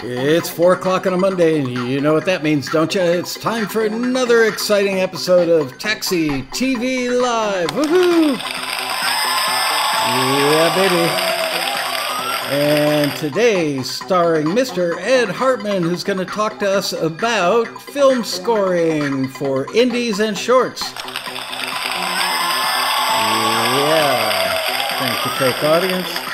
[0.00, 3.00] It's 4 o'clock on a Monday, and you know what that means, don't you?
[3.00, 7.68] It's time for another exciting episode of Taxi TV Live.
[7.70, 8.38] Woohoo!
[10.08, 11.10] Yeah, baby.
[12.54, 14.96] And today, starring Mr.
[15.00, 20.90] Ed Hartman, who's going to talk to us about film scoring for indies and shorts.
[23.74, 24.54] Yeah.
[24.98, 26.27] Thank you, fake audience.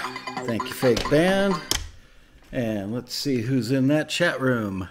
[0.44, 1.54] Thank you, fake band.
[2.52, 4.90] And let's see who's in that chat room.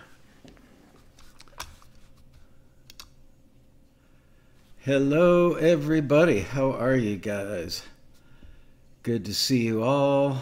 [4.79, 6.39] Hello, everybody.
[6.39, 7.83] How are you guys?
[9.03, 10.41] Good to see you all.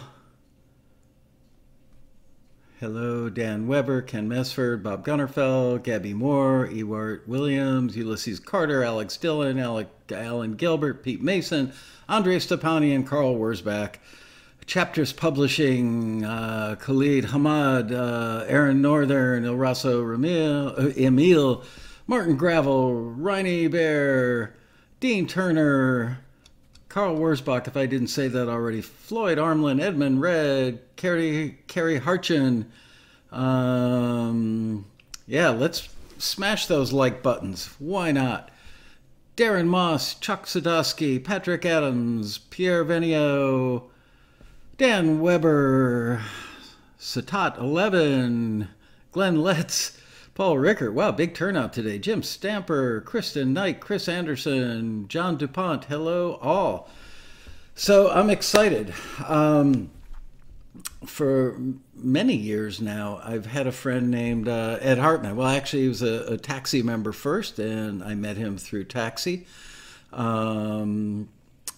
[2.80, 9.58] Hello, Dan Weber, Ken Mesford, Bob Gunnerfeld, Gabby Moore, Ewart Williams, Ulysses Carter, Alex Dillon,
[9.58, 11.74] Alec, Alan Gilbert, Pete Mason,
[12.08, 13.96] Andre Stepani, and Carl Wurzbach.
[14.66, 21.64] Chapters Publishing, uh, Khalid Hamad, uh, Aaron Northern, El Raso Ramil, uh, Emil,
[22.06, 24.54] Martin Gravel, Riney Bear,
[25.00, 26.18] Dean Turner,
[26.88, 32.66] Carl Wurzbach, if I didn't say that already, Floyd Armlin, Edmund Red, Carrie, Carrie Harchin.
[33.30, 34.84] Um,
[35.26, 37.70] yeah, let's smash those like buttons.
[37.78, 38.50] Why not?
[39.36, 43.84] Darren Moss, Chuck Sadowski, Patrick Adams, Pierre Venio,
[44.82, 46.20] Dan Weber,
[46.98, 48.68] Satat 11,
[49.12, 49.96] Glenn Letts,
[50.34, 50.92] Paul Rickert.
[50.92, 52.00] Wow, big turnout today.
[52.00, 55.84] Jim Stamper, Kristen Knight, Chris Anderson, John DuPont.
[55.84, 56.90] Hello, all.
[57.76, 58.92] So I'm excited.
[59.28, 59.88] Um,
[61.06, 61.60] for
[61.94, 65.36] many years now, I've had a friend named uh, Ed Hartman.
[65.36, 69.46] Well, actually, he was a, a, taxi member first, and I met him through taxi.
[70.12, 71.28] Um,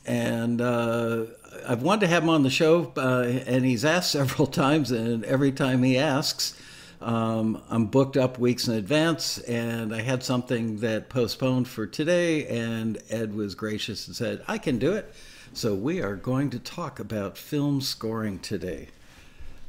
[0.06, 1.24] and uh,
[1.66, 5.24] I've wanted to have him on the show, uh, and he's asked several times, and
[5.24, 6.54] every time he asks,
[7.00, 12.46] um, I'm booked up weeks in advance, and I had something that postponed for today,
[12.46, 15.12] and Ed was gracious and said, I can do it.
[15.52, 18.88] So we are going to talk about film scoring today.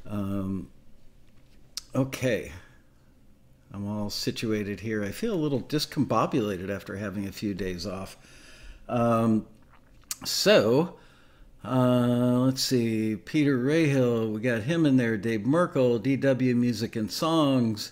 [0.07, 0.69] Um,
[1.94, 2.51] okay.
[3.74, 5.03] I'm all situated here.
[5.03, 8.16] I feel a little discombobulated after having a few days off.
[8.88, 9.45] Um,
[10.25, 10.96] so,
[11.63, 13.16] uh, let's see.
[13.16, 15.18] Peter Rahill, we got him in there.
[15.18, 17.91] Dave Merkel, DW Music and Songs,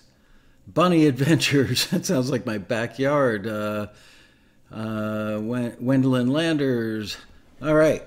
[0.66, 1.86] Bunny Adventures.
[1.88, 3.46] that sounds like my backyard.
[3.46, 3.88] Uh,
[4.72, 7.16] uh, Wendelin Landers.
[7.62, 8.02] All right.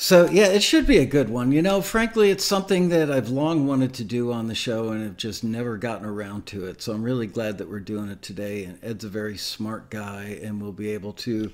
[0.00, 1.50] So, yeah, it should be a good one.
[1.50, 5.02] You know, frankly, it's something that I've long wanted to do on the show and
[5.02, 6.80] have just never gotten around to it.
[6.80, 8.62] So, I'm really glad that we're doing it today.
[8.62, 11.50] And Ed's a very smart guy and we'll be able to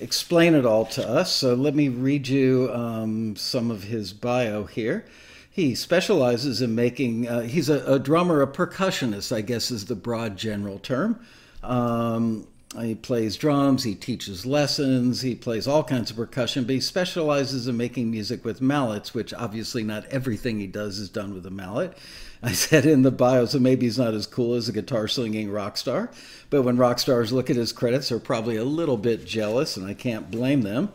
[0.00, 1.32] explain it all to us.
[1.32, 5.04] So let me read you um, some of his bio here.
[5.50, 9.96] He specializes in making, uh, he's a, a, drummer, a percussionist, I guess is the
[9.96, 11.18] broad general term.
[11.64, 12.46] Um,
[12.80, 17.66] he plays drums, he teaches lessons, he plays all kinds of percussion, but he specializes
[17.66, 21.50] in making music with mallets, which obviously not everything he does is done with a
[21.50, 21.96] mallet.
[22.42, 25.50] I said in the bio, so maybe he's not as cool as a guitar slinging
[25.50, 26.10] rock star.
[26.50, 29.86] But when rock stars look at his credits, they're probably a little bit jealous, and
[29.86, 30.90] I can't blame them.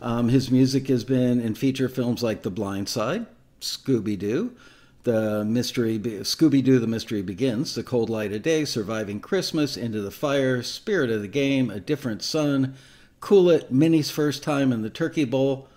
[0.00, 3.26] Um, his music has been in feature films like The Blind Side,
[3.60, 4.52] Scooby Doo,
[5.04, 9.76] The Mystery, Be- Scooby Doo: The Mystery Begins, The Cold Light of Day, Surviving Christmas,
[9.76, 12.74] Into the Fire, Spirit of the Game, A Different Sun,
[13.20, 15.68] Cool It, Minnie's First Time in the Turkey Bowl.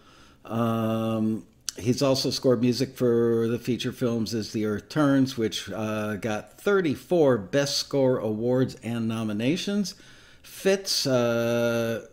[0.46, 1.46] Um,
[1.81, 6.59] he's also scored music for the feature films As the Earth Turns, which uh, got
[6.59, 9.96] 34 Best Score awards and nominations.
[10.44, 12.06] Fitz, uh,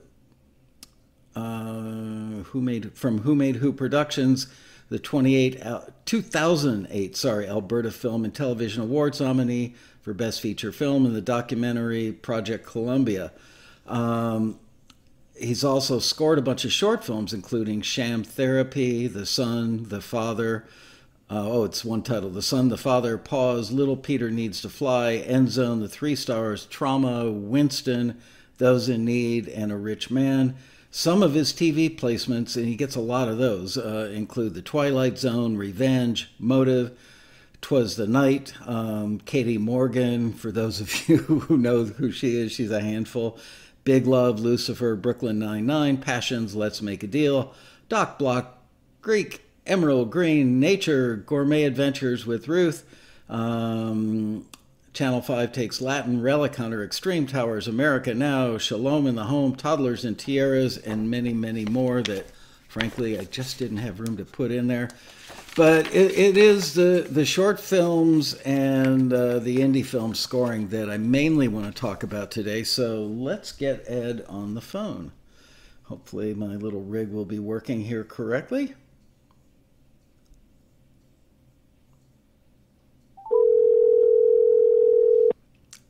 [1.37, 4.49] uh, who made from Who Made Who Productions,
[4.89, 11.05] the 28 uh, 2008 sorry Alberta Film and Television Awards nominee for Best Feature Film
[11.05, 13.33] in the documentary Project Columbia.
[13.87, 14.59] Um,
[15.38, 20.65] he's also scored a bunch of short films, including Sham Therapy, The Son, The Father.
[21.30, 25.15] Uh, oh, it's one title The Son, The Father, Pause, Little Peter Needs to Fly,
[25.15, 28.21] End Zone, The Three Stars, Trauma, Winston,
[28.59, 30.57] Those in Need, and A Rich Man.
[30.91, 34.63] Some of his TV placements, and he gets a lot of those, uh, include The
[34.63, 36.98] Twilight Zone, Revenge, Motive,
[37.60, 40.33] Twas the Night, um, Katie Morgan.
[40.33, 43.39] For those of you who know who she is, she's a handful.
[43.89, 47.55] Big Love, Lucifer, Brooklyn Nine-Nine, Passions, Let's Make a Deal,
[47.89, 48.59] Doc Block,
[49.01, 52.85] Greek, Emerald Green, Nature, Gourmet Adventures with Ruth,
[53.31, 54.45] um,
[54.93, 60.05] Channel 5 takes Latin, Relic Hunter, Extreme Towers, America Now, Shalom in the Home, Toddlers
[60.05, 62.27] and Tiaras, and many, many more that,
[62.69, 64.91] frankly, I just didn't have room to put in there.
[65.59, 70.89] But it, it is the, the short films and uh, the indie film scoring that
[70.89, 72.63] I mainly want to talk about today.
[72.63, 75.10] So let's get Ed on the phone.
[75.83, 78.75] Hopefully, my little rig will be working here correctly.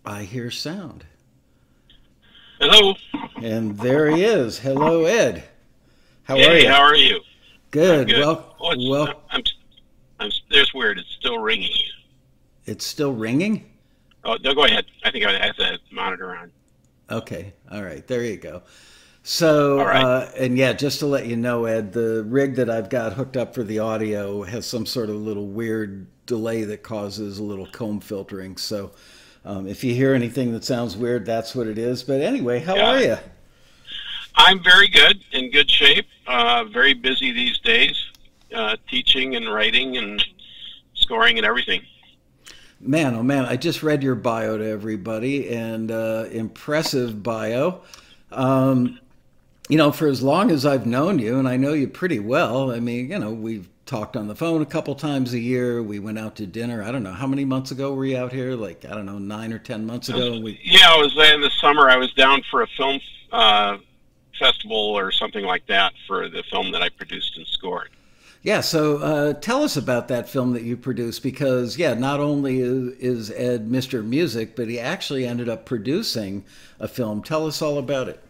[0.06, 1.04] I hear sound.
[2.58, 2.94] Hello.
[3.42, 4.60] And there he is.
[4.60, 5.44] Hello, Ed.
[6.22, 6.68] How hey, are you?
[6.70, 7.20] How are you?
[7.70, 8.08] Good.
[8.08, 8.20] good.
[8.20, 9.42] Well, well, I'm,
[10.20, 10.98] I'm, there's weird.
[10.98, 11.72] It's still ringing.
[12.66, 13.70] It's still ringing.
[14.24, 14.86] Oh, no, go ahead.
[15.04, 16.50] I think I have the monitor on.
[17.10, 17.54] Okay.
[17.70, 18.06] All right.
[18.06, 18.62] There you go.
[19.22, 20.02] So, right.
[20.02, 23.36] uh, and yeah, just to let you know, Ed, the rig that I've got hooked
[23.36, 27.66] up for the audio has some sort of little weird delay that causes a little
[27.66, 28.56] comb filtering.
[28.56, 28.92] So,
[29.44, 32.02] um, if you hear anything that sounds weird, that's what it is.
[32.02, 32.90] But anyway, how yeah.
[32.90, 33.16] are you?
[34.34, 36.06] I'm very good, in good shape.
[36.26, 38.10] Uh, very busy these days,
[38.54, 40.24] uh, teaching and writing and
[40.94, 41.82] scoring and everything.
[42.80, 47.82] Man, oh man, I just read your bio to everybody, and uh, impressive bio.
[48.30, 49.00] Um,
[49.68, 52.70] you know, for as long as I've known you, and I know you pretty well,
[52.70, 55.82] I mean, you know, we've talked on the phone a couple times a year.
[55.82, 56.82] We went out to dinner.
[56.82, 58.54] I don't know how many months ago were you out here?
[58.54, 60.38] Like I don't know, nine or ten months ago.
[60.40, 60.60] We...
[60.62, 61.90] Yeah, I was there in the summer.
[61.90, 63.00] I was down for a film
[63.32, 63.78] uh,
[64.38, 67.90] festival or something like that for the film that I produced and scored.
[68.48, 72.60] Yeah, so uh, tell us about that film that you produced because, yeah, not only
[72.60, 74.02] is Ed Mr.
[74.02, 76.46] Music, but he actually ended up producing
[76.80, 77.22] a film.
[77.22, 78.24] Tell us all about it.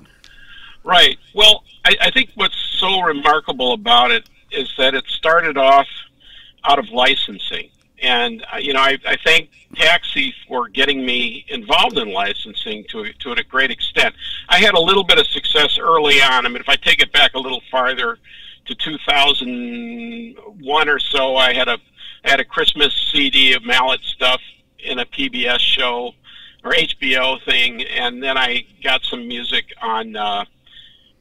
[0.83, 1.19] Right.
[1.37, 5.87] Well, I, I think what's so remarkable about it is that it started off
[6.65, 7.71] out of licensing.
[8.03, 13.13] And, uh, you know, I, I thank Taxi for getting me involved in licensing to,
[13.21, 14.17] to a great extent.
[14.49, 16.45] I had a little bit of success early on.
[16.45, 18.19] I mean, if I take it back a little farther
[18.69, 21.79] to 2001 or so, I had a,
[22.25, 24.41] I had a Christmas CD of Mallet stuff
[24.79, 26.13] in a PBS show
[26.65, 27.83] or HBO thing.
[27.83, 30.45] And then I got some music on, uh,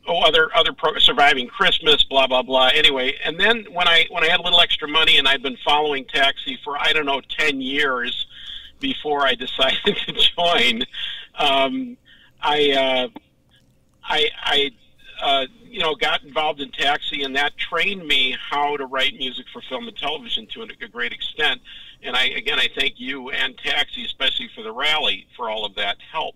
[0.07, 2.69] oh other other pro- surviving Christmas, blah blah blah.
[2.73, 5.57] Anyway, and then when I when I had a little extra money and I'd been
[5.63, 8.27] following Taxi for I don't know ten years
[8.79, 10.83] before I decided to join,
[11.37, 11.97] um,
[12.41, 13.19] I uh,
[14.03, 14.71] I I
[15.21, 19.45] uh, you know got involved in Taxi and that trained me how to write music
[19.51, 21.61] for film and television to a great extent.
[22.03, 25.75] And I again I thank you and Taxi especially for the rally for all of
[25.75, 26.35] that help.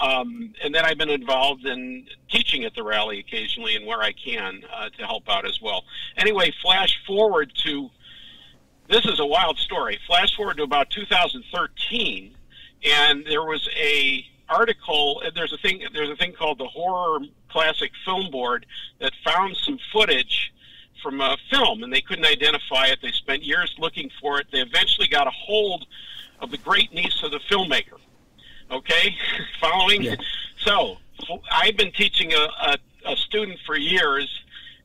[0.00, 4.12] Um, and then I've been involved in teaching at the rally occasionally and where I
[4.12, 5.84] can uh, to help out as well.
[6.16, 7.90] Anyway, flash forward to
[8.88, 9.98] this is a wild story.
[10.06, 12.36] Flash forward to about 2013,
[12.84, 15.22] and there was a article.
[15.34, 15.82] There's a thing.
[15.92, 17.20] There's a thing called the Horror
[17.50, 18.66] Classic Film Board
[19.00, 20.52] that found some footage
[21.02, 23.00] from a film, and they couldn't identify it.
[23.02, 24.46] They spent years looking for it.
[24.52, 25.86] They eventually got a hold
[26.40, 27.98] of the great niece of the filmmaker
[28.72, 29.14] Okay,
[29.60, 30.02] following.
[30.02, 30.16] Yeah.
[30.58, 30.96] So
[31.52, 34.28] I've been teaching a, a, a student for years,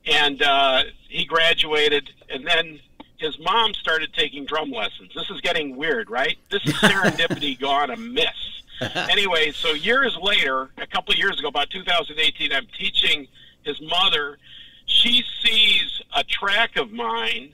[0.06, 2.80] and uh, he graduated, and then
[3.18, 5.12] his mom started taking drum lessons.
[5.16, 6.38] This is getting weird, right?
[6.50, 8.64] This is serendipity gone amiss.
[9.10, 13.28] anyway, so years later, a couple of years ago, about 2018, I'm teaching
[13.64, 14.38] his mother.
[14.86, 17.54] She sees a track of mine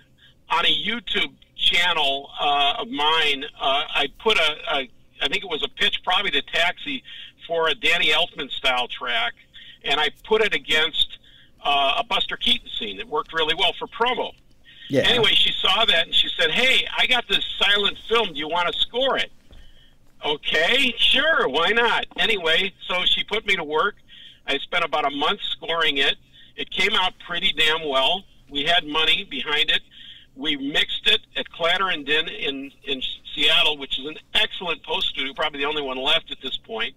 [0.49, 3.45] on a YouTube channel uh, of mine.
[3.59, 4.89] Uh, I put a, a
[5.21, 7.03] I think it was a pitch probably to Taxi
[7.47, 9.33] for a Danny Elfman style track,
[9.83, 11.19] and I put it against
[11.63, 14.33] uh, a Buster Keaton scene that worked really well for promo.
[14.89, 15.01] Yeah.
[15.01, 18.33] Anyway, she saw that and she said, "Hey, I got this silent film.
[18.33, 19.31] Do you want to score it?"
[20.25, 22.05] Okay, sure, why not?
[22.17, 23.95] Anyway, so she put me to work.
[24.47, 26.15] I spent about a month scoring it.
[26.55, 28.23] It came out pretty damn well.
[28.49, 29.81] We had money behind it.
[30.35, 33.01] We mixed it at Clatter&Din in in
[33.35, 36.95] Seattle, which is an excellent post studio, probably the only one left at this point.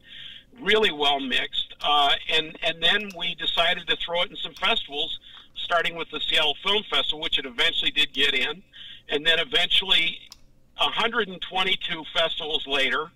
[0.61, 5.19] Really well mixed, uh, and and then we decided to throw it in some festivals,
[5.55, 8.63] starting with the Seattle Film Festival, which it eventually did get in,
[9.11, 10.19] and then eventually,
[10.79, 13.11] 122 festivals later,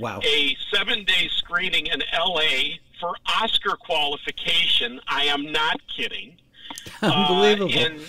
[0.00, 2.80] wow, a seven-day screening in L.A.
[3.00, 5.00] for Oscar qualification.
[5.06, 6.36] I am not kidding.
[7.02, 7.72] Unbelievable.
[7.72, 8.00] Uh, and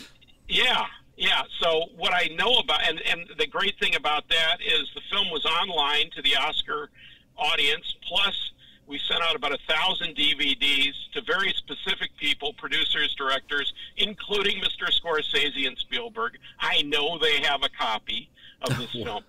[0.47, 0.85] yeah,
[1.17, 5.01] yeah, so what I know about, and, and the great thing about that is the
[5.11, 6.89] film was online to the Oscar
[7.37, 8.51] audience, plus
[8.87, 14.89] we sent out about a thousand DVDs to very specific people, producers, directors, including Mr.
[14.91, 16.37] Scorsese and Spielberg.
[16.59, 18.29] I know they have a copy
[18.63, 19.23] of this film.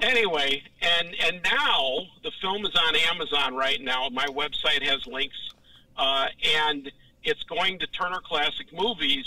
[0.00, 4.08] Anyway, and and now the film is on Amazon right now.
[4.10, 5.36] My website has links,
[5.96, 6.26] uh,
[6.56, 6.90] and
[7.24, 9.26] it's going to Turner Classic Movies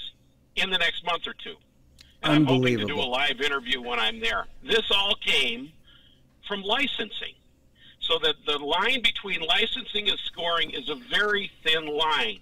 [0.56, 1.56] in the next month or two.
[2.24, 4.46] And I'm hoping to do a live interview when I'm there.
[4.64, 5.72] This all came
[6.48, 7.34] from licensing.
[8.00, 12.40] So that the line between licensing and scoring is a very thin line.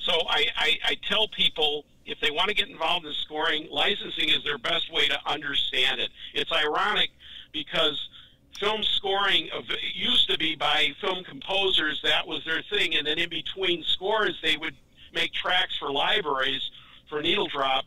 [0.00, 4.28] So I, I, I tell people if they want to get involved in scoring, licensing
[4.28, 6.10] is their best way to understand it.
[6.32, 7.10] It's ironic
[7.54, 8.08] because
[8.60, 9.48] film scoring
[9.94, 12.96] used to be by film composers, that was their thing.
[12.96, 14.74] And then in between scores, they would
[15.14, 16.70] make tracks for libraries
[17.08, 17.84] for needle drop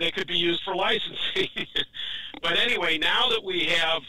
[0.00, 1.48] that could be used for licensing.
[2.42, 4.02] but anyway, now that we have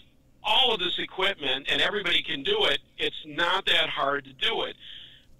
[0.43, 4.63] all of this equipment and everybody can do it, it's not that hard to do
[4.63, 4.75] it.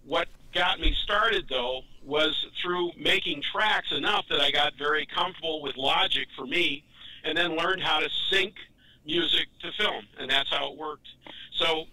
[0.05, 5.61] What got me started though was through making tracks enough that I got very comfortable
[5.61, 6.83] with Logic for me
[7.23, 8.55] and then learned how to sync
[9.05, 11.07] music to film and that's how it worked.
[11.53, 11.85] So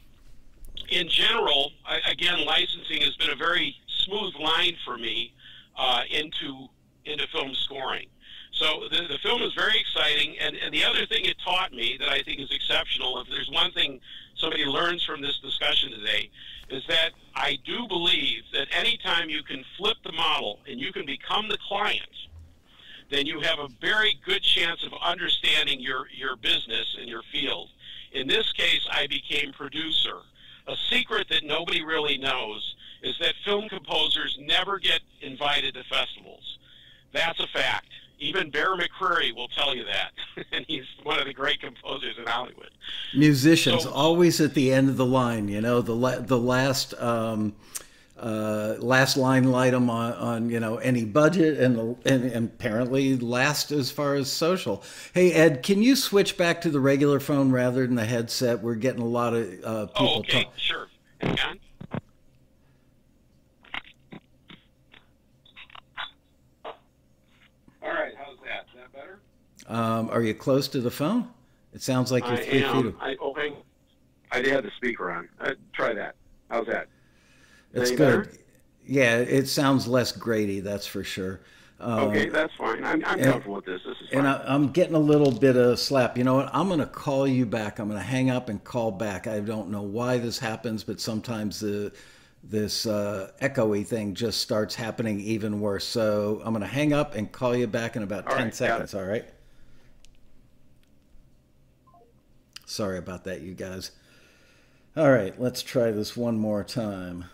[0.90, 5.32] in general, I, again, licensing has been a very smooth line for me
[5.76, 6.68] uh, into
[7.04, 8.06] into film scoring.
[8.52, 11.96] So the, the film is very exciting, and, and the other thing it taught me
[12.00, 14.00] that I think is exceptional, if there's one thing
[14.36, 16.28] somebody learns from this discussion today,
[16.68, 21.06] is that I do believe that anytime you can flip the model and you can
[21.06, 22.10] become the client,
[23.10, 27.68] then you have a very good chance of understanding your, your business and your field.
[28.12, 30.18] In this case, I became producer.
[30.66, 36.58] A secret that nobody really knows is that film composers never get invited to festivals.
[37.12, 37.86] That's a fact.
[38.20, 42.26] Even Bear McCreary will tell you that, and he's one of the great composers in
[42.26, 42.70] Hollywood.
[43.14, 45.48] Musicians so, always at the end of the line.
[45.48, 47.54] You know, the la- the last um,
[48.18, 53.70] uh, last line item on, on you know any budget, and, and, and apparently last
[53.70, 54.82] as far as social.
[55.14, 58.62] Hey Ed, can you switch back to the regular phone rather than the headset?
[58.62, 60.08] We're getting a lot of uh, people.
[60.08, 60.88] Oh, okay, talk- sure.
[61.20, 61.60] Hang on.
[67.82, 68.66] All right, how's that?
[68.68, 69.20] Is that better?
[69.66, 71.28] Um, are you close to the phone?
[71.72, 72.82] It sounds like you're I three am.
[72.84, 72.94] feet.
[73.00, 73.54] I, oh, hang.
[74.32, 75.28] I had the speaker on.
[75.40, 76.16] Uh, try that.
[76.50, 76.88] How's that?
[77.72, 77.98] It's good.
[77.98, 78.32] Better?
[78.86, 80.60] Yeah, it sounds less grainy.
[80.60, 81.40] That's for sure.
[81.80, 82.82] Um, okay, that's fine.
[82.84, 83.80] I'm, I'm and, comfortable with this.
[83.84, 84.20] This is fine.
[84.20, 86.18] And I, am getting a little bit of slap.
[86.18, 86.50] You know what?
[86.52, 87.78] I'm going to call you back.
[87.78, 89.26] I'm going to hang up and call back.
[89.26, 91.92] I don't know why this happens, but sometimes the
[92.42, 95.84] this uh, echoey thing just starts happening even worse.
[95.84, 98.54] So I'm going to hang up and call you back in about all 10 right,
[98.54, 98.94] seconds.
[98.94, 99.26] All right.
[102.64, 103.90] Sorry about that, you guys.
[104.96, 107.26] All right, let's try this one more time.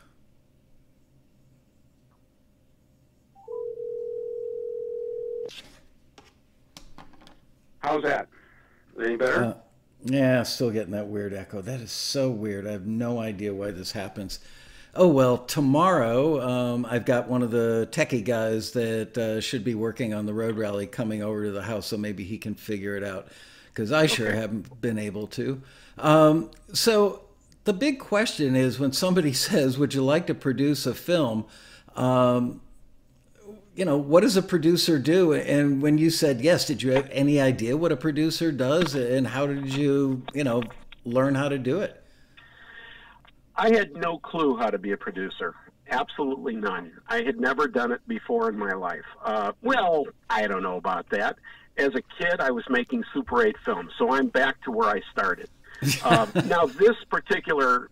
[7.85, 8.29] How's that?
[8.99, 9.45] Any better?
[9.45, 9.55] Uh,
[10.05, 11.61] yeah, still getting that weird echo.
[11.61, 12.67] That is so weird.
[12.67, 14.41] I have no idea why this happens.
[14.95, 19.75] Oh, well, tomorrow um, I've got one of the techie guys that uh, should be
[19.75, 22.97] working on the road rally coming over to the house, so maybe he can figure
[22.97, 23.29] it out
[23.67, 24.37] because I sure okay.
[24.38, 25.61] haven't been able to.
[25.99, 27.25] Um, so
[27.64, 31.45] the big question is when somebody says, "Would you like to produce a film?"
[31.97, 32.62] Um,
[33.75, 35.33] you know, what does a producer do?
[35.33, 39.26] And when you said yes, did you have any idea what a producer does, and
[39.26, 40.62] how did you, you know,
[41.04, 42.02] learn how to do it?
[43.57, 45.54] I had no clue how to be a producer.
[45.90, 46.93] Absolutely none.
[47.09, 49.04] I had never done it before in my life.
[49.25, 51.37] Uh, well, I don't know about that
[51.76, 55.00] as a kid, I was making Super 8 films, so I'm back to where I
[55.12, 55.49] started.
[56.04, 57.90] uh, now, this particular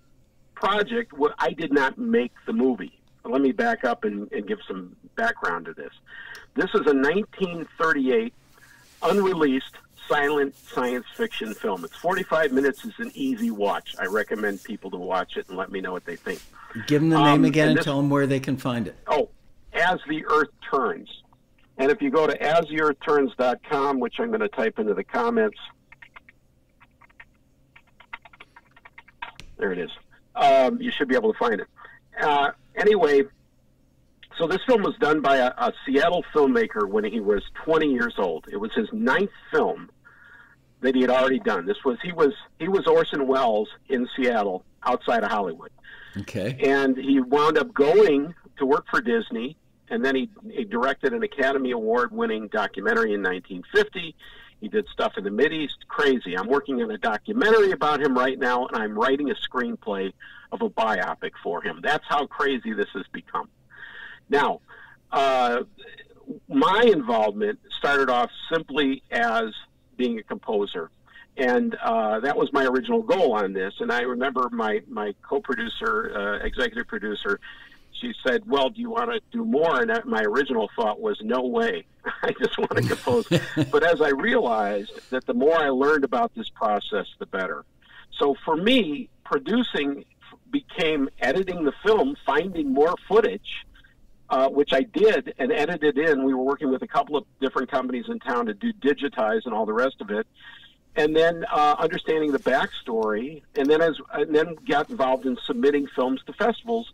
[0.55, 3.01] project, I did not make the movie.
[3.25, 5.93] Let me back up and, and give some background to this.
[6.55, 8.33] This is a 1938
[9.03, 9.77] unreleased
[10.09, 11.85] silent science fiction film.
[11.85, 12.85] It's 45 minutes.
[12.85, 13.95] It's an easy watch.
[13.99, 16.41] I recommend people to watch it and let me know what they think.
[16.87, 18.97] Give them the name um, again and, this, tell them where they can find it.
[19.07, 19.29] Oh,
[19.73, 21.09] As the Earth Turns.
[21.79, 25.59] And if you go to astheearthturns.com, which I'm going to type into the comments,
[29.59, 29.91] there it is.
[30.35, 31.69] Um, you should be able to find it.
[32.21, 33.23] Uh, anyway,
[34.39, 38.15] so this film was done by a, a, Seattle filmmaker when he was 20 years
[38.19, 38.47] old.
[38.51, 39.91] It was his ninth film
[40.81, 41.67] that he had already done.
[41.67, 45.71] This was he was he was Orson Welles in Seattle, outside of Hollywood.
[46.19, 46.59] Okay.
[46.63, 49.57] And he wound up going to work for Disney
[49.93, 54.17] and then he, he directed an Academy Award winning documentary in 1950.
[54.63, 55.89] He did stuff in the Mideast.
[55.89, 56.39] Crazy.
[56.39, 60.13] I'm working on a documentary about him right now, and I'm writing a screenplay
[60.53, 61.81] of a biopic for him.
[61.83, 63.49] That's how crazy this has become.
[64.31, 64.61] Now,
[65.11, 65.65] uh,
[66.49, 69.53] my involvement started off simply as
[69.97, 70.91] being a composer.
[71.37, 73.75] And uh, that was my original goal on this.
[73.81, 77.41] And I remember my, my co producer, uh, executive producer,
[78.03, 81.47] she said, "Well, do you want to do more?" And my original thought was, "No
[81.47, 81.87] way!
[82.23, 83.27] I just want to compose."
[83.71, 87.65] but as I realized that the more I learned about this process, the better.
[88.19, 90.05] So for me, producing
[90.51, 93.65] became editing the film, finding more footage,
[94.29, 96.25] uh, which I did and edited in.
[96.25, 99.55] We were working with a couple of different companies in town to do digitize and
[99.55, 100.27] all the rest of it
[100.95, 105.87] and then uh, understanding the backstory, and then as and then got involved in submitting
[105.95, 106.93] films to festivals,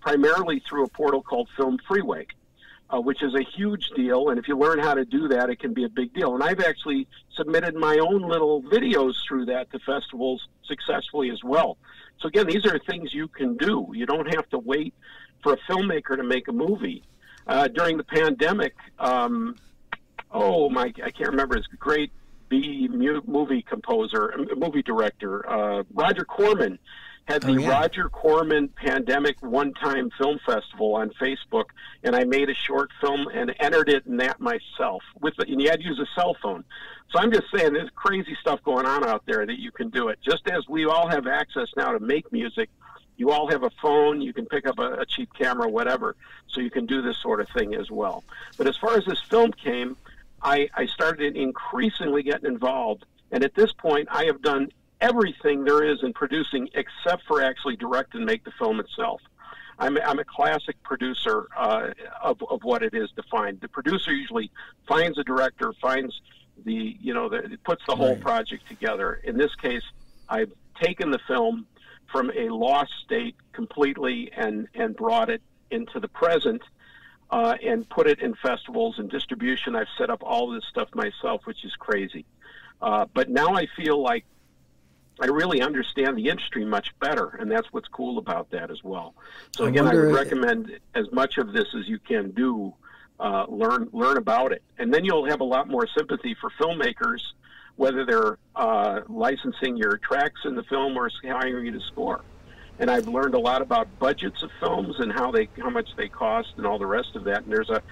[0.00, 2.26] primarily through a portal called Film Freeway,
[2.90, 4.30] uh, which is a huge deal.
[4.30, 6.34] And if you learn how to do that, it can be a big deal.
[6.34, 11.78] And I've actually submitted my own little videos through that to festivals successfully as well.
[12.20, 13.90] So again, these are things you can do.
[13.94, 14.94] You don't have to wait
[15.42, 17.02] for a filmmaker to make a movie.
[17.46, 19.56] Uh, during the pandemic, um,
[20.30, 22.12] oh my, I can't remember his great
[22.48, 26.78] B movie composer, movie director, uh, Roger Corman
[27.30, 27.68] had oh, the oh, yeah.
[27.68, 31.66] Roger Corman Pandemic One Time Film Festival on Facebook,
[32.02, 35.02] and I made a short film and entered it in that myself.
[35.20, 36.64] With the, and you had to use a cell phone.
[37.10, 40.08] So I'm just saying, there's crazy stuff going on out there that you can do
[40.08, 40.18] it.
[40.22, 42.70] Just as we all have access now to make music,
[43.16, 46.60] you all have a phone, you can pick up a, a cheap camera, whatever, so
[46.60, 48.24] you can do this sort of thing as well.
[48.56, 49.96] But as far as this film came,
[50.42, 53.04] I, I started increasingly getting involved.
[53.30, 57.76] And at this point, I have done everything there is in producing except for actually
[57.76, 59.20] direct and make the film itself.
[59.78, 61.88] I'm, I'm a classic producer uh,
[62.22, 63.60] of, of what it is defined.
[63.62, 64.50] The producer usually
[64.86, 66.20] finds a director, finds
[66.64, 68.20] the, you know, the, puts the whole right.
[68.20, 69.20] project together.
[69.24, 69.82] In this case,
[70.28, 70.52] I've
[70.82, 71.66] taken the film
[72.12, 76.60] from a lost state completely and, and brought it into the present
[77.30, 79.76] uh, and put it in festivals and distribution.
[79.76, 82.26] I've set up all this stuff myself, which is crazy.
[82.82, 84.24] Uh, but now I feel like
[85.20, 89.14] I really understand the industry much better, and that's what's cool about that as well.
[89.54, 92.74] So again, I, I would recommend as much of this as you can do.
[93.18, 97.20] Uh, learn learn about it, and then you'll have a lot more sympathy for filmmakers,
[97.76, 102.22] whether they're uh, licensing your tracks in the film or hiring you to score
[102.80, 106.08] and I've learned a lot about budgets of films and how they how much they
[106.08, 107.42] cost and all the rest of that.
[107.42, 107.82] And there's a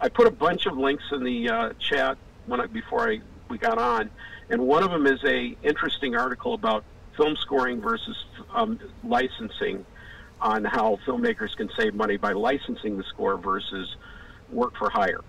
[0.00, 3.58] I put a bunch of links in the uh, chat when I, before I we
[3.58, 4.10] got on,
[4.50, 6.84] and one of them is a interesting article about
[7.16, 8.16] film scoring versus
[8.52, 9.84] um, licensing
[10.40, 13.96] on how filmmakers can save money by licensing the score versus
[14.50, 15.20] work for hire.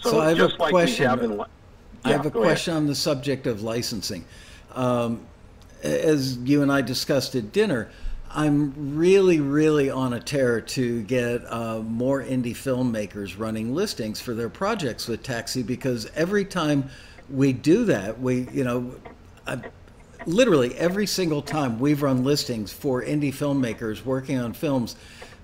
[0.00, 1.06] So, so I have just a like question.
[1.06, 1.44] Have in, yeah,
[2.04, 2.82] I have a question ahead.
[2.82, 4.24] on the subject of licensing.
[4.72, 5.26] Um,
[5.82, 7.90] as you and I discussed at dinner,
[8.32, 14.34] I'm really, really on a tear to get uh, more indie filmmakers running listings for
[14.34, 16.90] their projects with Taxi because every time
[17.30, 18.94] we do that, we, you know,
[19.46, 19.60] I,
[20.26, 24.96] literally every single time we've run listings for indie filmmakers working on films,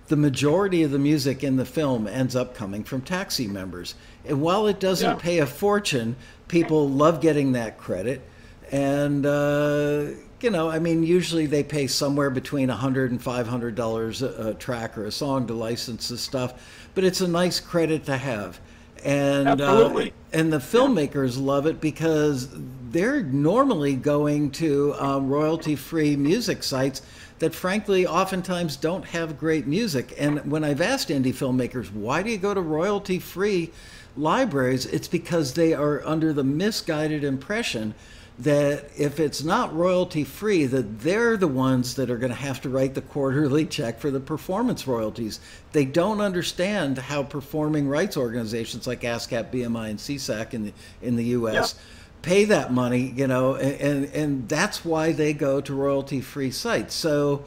[0.08, 3.94] the majority of the music in the film ends up coming from Taxi members.
[4.24, 5.22] And while it doesn't yeah.
[5.22, 6.16] pay a fortune,
[6.48, 8.22] people love getting that credit.
[8.70, 10.06] And, uh,
[10.40, 14.98] you know, I mean, usually they pay somewhere between $100 and $500 a, a track
[14.98, 18.60] or a song to license the stuff, but it's a nice credit to have.
[19.04, 21.42] And uh, and the filmmakers yeah.
[21.44, 22.48] love it because
[22.90, 27.02] they're normally going to um, royalty-free music sites
[27.38, 30.14] that, frankly, oftentimes don't have great music.
[30.18, 33.70] And when I've asked indie filmmakers, why do you go to royalty-free
[34.16, 34.86] libraries?
[34.86, 37.94] It's because they are under the misguided impression
[38.38, 42.60] that if it's not royalty free that they're the ones that are going to have
[42.60, 45.40] to write the quarterly check for the performance royalties
[45.72, 51.16] they don't understand how performing rights organizations like ASCAP BMI and SESAC in the in
[51.16, 51.80] the US yeah.
[52.20, 56.94] pay that money you know and and that's why they go to royalty free sites
[56.94, 57.44] so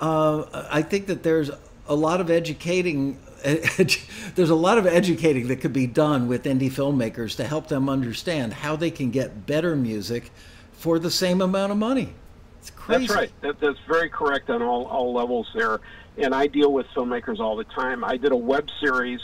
[0.00, 1.50] uh, I think that there's
[1.86, 3.18] a lot of educating
[4.34, 7.88] there's a lot of educating that could be done with indie filmmakers to help them
[7.88, 10.30] understand how they can get better music
[10.72, 12.14] for the same amount of money.
[12.60, 13.06] It's crazy.
[13.06, 13.32] That's right.
[13.40, 15.80] That, that's very correct on all, all levels there.
[16.16, 18.04] And I deal with filmmakers all the time.
[18.04, 19.20] I did a web series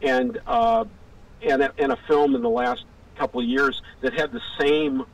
[0.00, 0.84] and uh,
[1.42, 2.84] and, a, and a film in the last
[3.16, 5.04] couple of years that had the same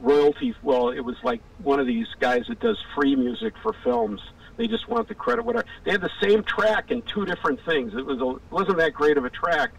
[0.00, 0.54] royalty.
[0.62, 4.20] Well, it was like one of these guys that does free music for films
[4.56, 5.64] they just want the credit, whatever.
[5.84, 7.94] They had the same track in two different things.
[7.94, 9.72] It was a, wasn't that great of a track,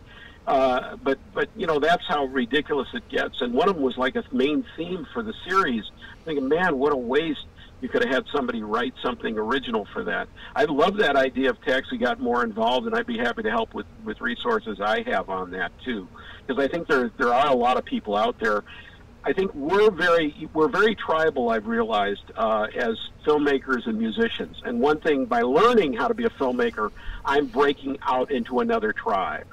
[0.47, 3.41] uh, but but you know that's how ridiculous it gets.
[3.41, 5.83] And one of them was like a main theme for the series.
[6.11, 7.45] I'm thinking, man, what a waste!
[7.81, 10.29] You could have had somebody write something original for that.
[10.55, 13.73] I love that idea if Taxi got more involved, and I'd be happy to help
[13.73, 16.07] with with resources I have on that too,
[16.45, 18.63] because I think there there are a lot of people out there
[19.25, 21.49] I think we're very we're very tribal.
[21.49, 24.61] I've realized uh, as filmmakers and musicians.
[24.65, 26.91] And one thing by learning how to be a filmmaker,
[27.23, 29.47] I'm breaking out into another tribe.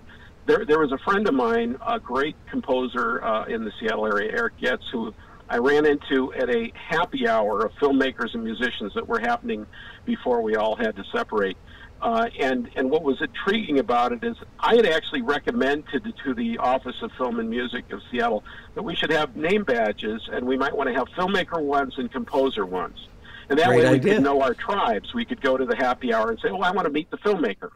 [0.47, 4.33] There, there was a friend of mine, a great composer uh, in the Seattle area,
[4.33, 5.15] Eric Getz, who
[5.49, 9.67] I ran into at a happy hour of filmmakers and musicians that were happening
[10.05, 11.57] before we all had to separate.
[12.03, 16.57] Uh, and and what was intriguing about it is I had actually recommended to the
[16.59, 18.43] Office of Film and Music of Seattle
[18.75, 22.11] that we should have name badges, and we might want to have filmmaker ones and
[22.11, 23.07] composer ones.
[23.51, 24.15] And that Great way we idea.
[24.15, 25.13] could know our tribes.
[25.13, 27.19] We could go to the happy hour and say, "Oh, I want to meet the
[27.19, 27.71] filmmaker."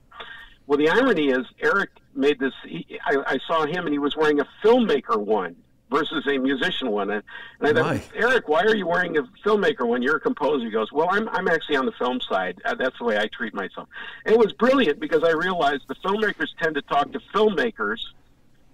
[0.66, 2.54] Well, the irony is Eric made this.
[2.66, 5.56] He, I, I saw him, and he was wearing a filmmaker one
[5.94, 7.11] versus a musician one.
[7.11, 7.22] And,
[7.61, 10.64] and I thought, Eric, why are you wearing a filmmaker when you're a composer?
[10.64, 12.61] He goes, Well, I'm, I'm actually on the film side.
[12.64, 13.88] Uh, that's the way I treat myself.
[14.24, 18.00] And it was brilliant because I realized the filmmakers tend to talk to filmmakers,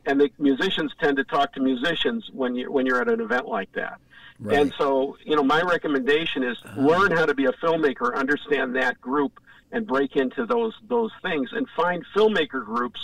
[0.07, 3.47] and the musicians tend to talk to musicians when you when you're at an event
[3.47, 4.01] like that.
[4.39, 4.59] Right.
[4.59, 8.99] And so, you know, my recommendation is learn how to be a filmmaker, understand that
[8.99, 9.39] group,
[9.71, 13.01] and break into those those things, and find filmmaker groups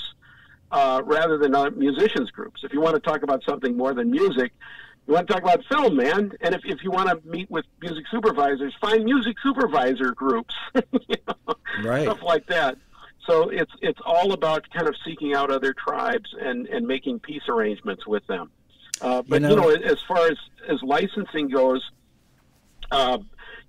[0.70, 2.62] uh, rather than other musicians groups.
[2.64, 4.52] If you want to talk about something more than music,
[5.06, 6.32] you want to talk about film, man.
[6.40, 11.16] And if, if you want to meet with music supervisors, find music supervisor groups, you
[11.28, 12.02] know, Right.
[12.04, 12.76] stuff like that.
[13.26, 17.42] So it's it's all about kind of seeking out other tribes and, and making peace
[17.48, 18.50] arrangements with them.
[19.00, 21.82] Uh, but you know- know, as far as as licensing goes,
[22.90, 23.18] uh,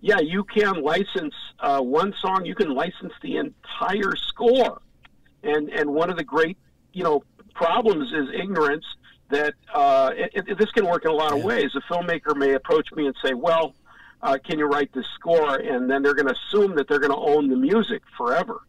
[0.01, 2.45] yeah, you can license uh, one song.
[2.45, 4.79] You can license the entire score,
[5.43, 6.57] and and one of the great
[6.97, 8.85] you know problems is ignorance.
[9.29, 11.45] That uh, it, it, this can work in a lot of Yeah.
[11.45, 11.71] ways.
[11.75, 13.75] A filmmaker may approach me and say, "Well,
[14.21, 17.11] uh, can you write this score?" And then they're going to assume that they're going
[17.11, 18.61] to own the music forever.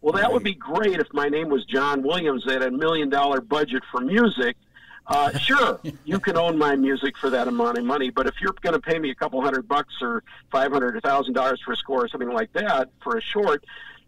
[0.00, 2.44] Well, that would be great if my name was John Williams.
[2.46, 4.56] They had a million dollar budget for music.
[5.06, 8.54] Uh, sure, you can own my music for that amount of money, but if you're
[8.62, 11.72] going to pay me a couple hundred bucks or five hundred or thousand dollars for
[11.72, 13.62] a score or something like that for a short,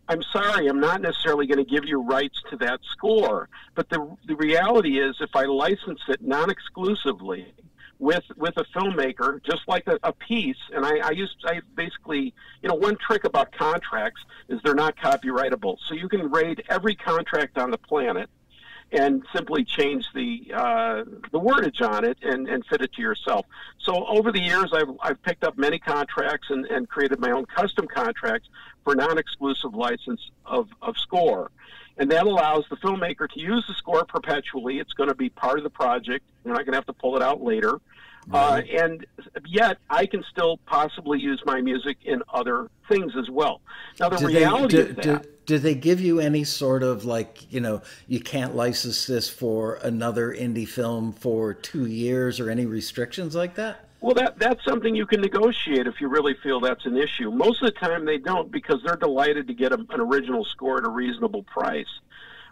[0.09, 3.49] I'm sorry, I'm not necessarily going to give you rights to that score.
[3.75, 7.53] But the the reality is, if I license it non-exclusively
[7.99, 12.35] with with a filmmaker, just like a, a piece, and I, I use I basically,
[12.63, 15.77] you know, one trick about contracts is they're not copyrightable.
[15.89, 18.29] So you can raid every contract on the planet
[18.93, 23.47] and simply change the uh, the wordage on it and, and fit it to yourself.
[23.79, 27.47] So over the years, I've, I've picked up many contracts and, and created my own
[27.47, 28.49] custom contracts
[28.85, 31.51] for non-exclusive license of, of score.
[31.99, 34.79] And that allows the filmmaker to use the score perpetually.
[34.79, 36.25] It's going to be part of the project.
[36.45, 37.81] You're not going to have to pull it out later.
[38.31, 39.05] Uh, and
[39.47, 43.61] yet, I can still possibly use my music in other things as well.
[43.99, 45.03] Now, the Do they, reality do, of that.
[45.03, 49.29] do, do they give you any sort of like, you know, you can't license this
[49.29, 53.89] for another indie film for two years or any restrictions like that?
[54.01, 57.31] Well, that that's something you can negotiate if you really feel that's an issue.
[57.31, 60.79] Most of the time, they don't because they're delighted to get a, an original score
[60.79, 61.87] at a reasonable price.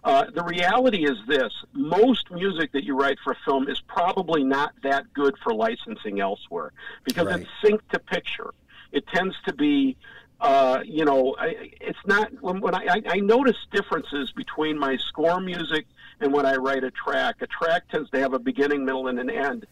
[0.02, 4.42] Uh, the reality is this: most music that you write for a film is probably
[4.42, 6.72] not that good for licensing elsewhere
[7.04, 7.40] because Right.
[7.40, 8.54] it's synced to picture.
[8.92, 9.96] It tends to be,
[10.40, 12.32] uh, you know, I, it's not.
[12.42, 15.86] When, when I, I, I notice differences between my score music
[16.20, 17.36] and when I write a track.
[17.42, 19.66] A track tends to have a beginning, middle, and an end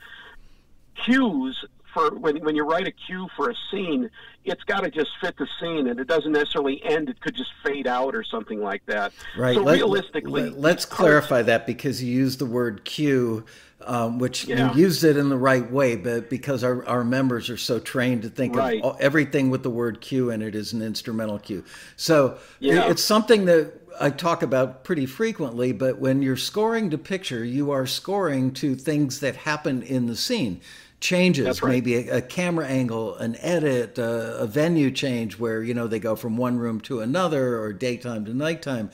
[1.05, 1.65] cues
[1.99, 4.11] for when when you write a cue for a scene,
[4.45, 7.09] it's got to just fit the scene, and it doesn't necessarily end.
[7.09, 9.13] It could just fade out or something like that.
[9.37, 9.57] Right.
[9.57, 13.45] So Let- realistically, let, us clarify that because you used the word cue,
[13.85, 14.73] um, which Yeah.
[14.75, 18.23] you used it in the right way, but because our, our members are so trained
[18.23, 18.79] to think Right.
[18.79, 21.65] of all, everything with the word cue in it is an instrumental cue.
[21.97, 22.89] So Yeah.
[22.91, 27.73] it's something that I talk about pretty frequently, but when you're scoring to picture, you
[27.73, 30.61] are scoring to things that happen in the scene.
[31.01, 31.71] Changes, right.
[31.71, 36.01] maybe a, a camera angle, an edit, a, a venue change where you know they
[36.01, 38.91] go from one room to another or daytime to nighttime.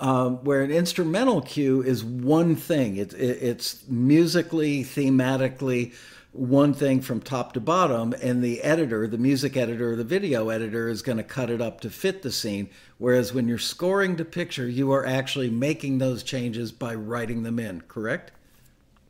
[0.00, 2.96] Um, where an instrumental cue is one thing.
[2.96, 5.92] It, it, it's musically, thematically,
[6.34, 10.88] one thing from top to bottom, and the editor, the music editor, the video editor,
[10.88, 12.68] is going to cut it up to fit the scene.
[12.98, 17.60] Whereas when you're scoring to picture, you are actually making those changes by writing them
[17.60, 17.82] in.
[17.82, 18.32] Correct?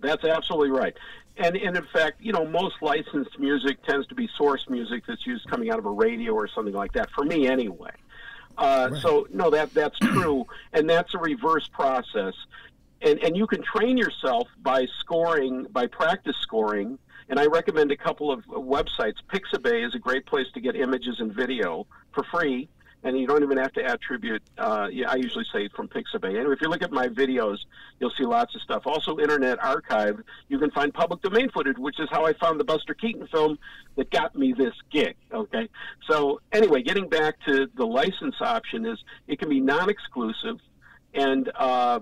[0.00, 0.94] That's absolutely right.
[1.36, 5.26] And, and in fact, you know, most licensed music tends to be source music that's
[5.26, 7.10] used coming out of a radio or something like that.
[7.10, 7.90] For me, anyway.
[8.56, 12.34] Uh, So no, that that's true, and that's a reverse process.
[13.02, 16.98] And and you can train yourself by scoring, by practice scoring.
[17.28, 19.16] And I recommend a couple of websites.
[19.32, 22.68] Pixabay is a great place to get images and video for free.
[23.04, 24.42] And you don't even have to attribute.
[24.56, 26.38] Uh, yeah, I usually say from Pixabay.
[26.38, 27.58] Anyway, if you look at my videos,
[28.00, 28.86] you'll see lots of stuff.
[28.86, 32.64] Also, Internet Archive, you can find public domain footage, which is how I found the
[32.64, 33.58] Buster Keaton film
[33.96, 35.16] that got me this gig.
[35.32, 35.68] Okay,
[36.08, 40.58] so anyway, getting back to the license option is it can be non-exclusive,
[41.12, 42.00] and uh,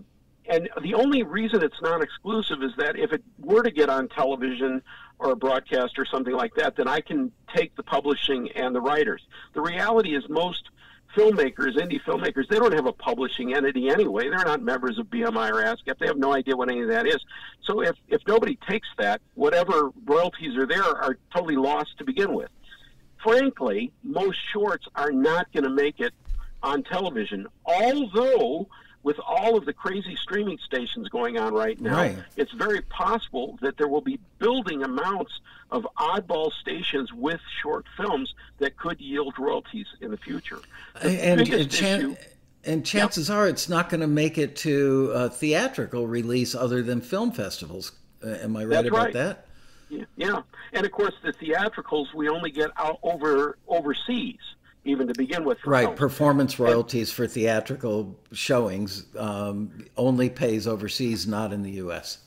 [0.48, 4.82] and the only reason it's non-exclusive is that if it were to get on television
[5.18, 8.80] or a broadcast or something like that, then I can take the publishing and the
[8.80, 9.22] writers.
[9.54, 10.68] The reality is most
[11.16, 14.28] filmmakers, indie filmmakers, they don't have a publishing entity anyway.
[14.28, 15.98] They're not members of BMI or ASCAP.
[15.98, 17.18] They have no idea what any of that is.
[17.64, 22.34] So if, if nobody takes that, whatever royalties are there are totally lost to begin
[22.34, 22.50] with.
[23.22, 26.12] Frankly, most shorts are not going to make it
[26.62, 28.68] on television, although
[29.02, 32.18] with all of the crazy streaming stations going on right now, Right.
[32.36, 35.32] it's very possible that there will be building amounts
[35.70, 40.58] of oddball stations with short films that could yield royalties in the future.
[41.02, 42.16] The and and, chan- issue-
[42.64, 47.00] and chances are it's not going to make it to a theatrical release other than
[47.00, 47.92] film festivals.
[48.24, 49.12] Uh, am I right That's about right.
[49.14, 49.46] that?
[49.88, 54.38] Yeah, yeah, and of course the theatricals we only get out over overseas,
[54.84, 55.58] even to begin with.
[55.64, 55.84] Right.
[55.84, 55.96] film.
[55.96, 62.18] Performance royalties for theatrical showings um, only pays overseas, not in the U.S.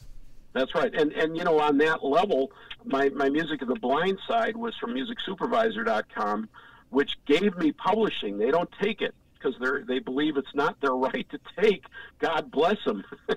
[0.53, 0.93] That's right.
[0.93, 2.51] And and you know, on that level,
[2.85, 6.49] my, my music of the blind side was from musicsupervisor.com,
[6.89, 8.37] which gave me publishing.
[8.37, 11.83] They don't take it because they they believe it's not their right to take.
[12.19, 13.03] God bless them.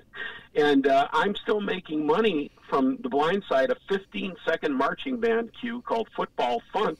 [0.55, 5.51] and uh, I'm still making money from the blind side, a 15 second marching band
[5.59, 6.99] cue called Football Funk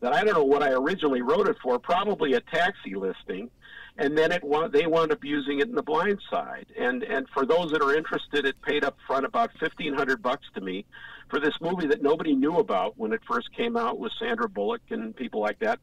[0.00, 3.50] that I don't know what I originally wrote it for, probably a taxi listing.
[3.98, 6.66] And then it they wound up using it in the blind side.
[6.78, 10.46] And and for those that are interested, it paid up front about fifteen hundred bucks
[10.54, 10.86] to me
[11.28, 14.80] for this movie that nobody knew about when it first came out with Sandra Bullock
[14.90, 15.80] and people like that.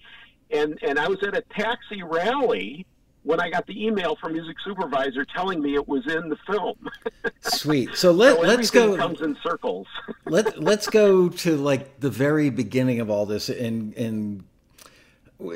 [0.49, 2.88] And and I was at a taxi rally
[3.23, 6.77] when I got the email from Music Supervisor telling me it was in the film.
[7.41, 7.95] Sweet.
[7.95, 8.97] So let so let's everything go.
[8.97, 9.88] comes in circles.
[10.25, 14.43] let let's go to like the very beginning of all this and and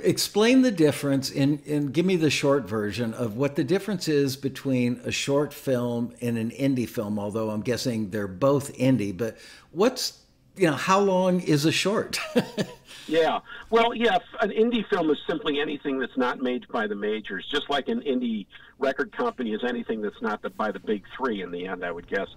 [0.03, 4.37] explain the difference and and give me the short version of what the difference is
[4.37, 9.35] between a short film and an indie film although i'm guessing they're both indie but
[9.71, 10.19] what's
[10.55, 12.19] you know how long is a short
[13.11, 13.39] Yeah.
[13.69, 17.69] Well, yeah, an indie film is simply anything that's not made by the majors, just
[17.69, 18.45] like an indie
[18.79, 21.91] record company is anything that's not the, by the big three in the end, I
[21.91, 22.29] would guess.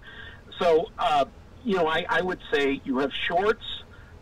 [0.59, 1.25] So, uh,
[1.63, 3.63] you know, I, I would say you have shorts,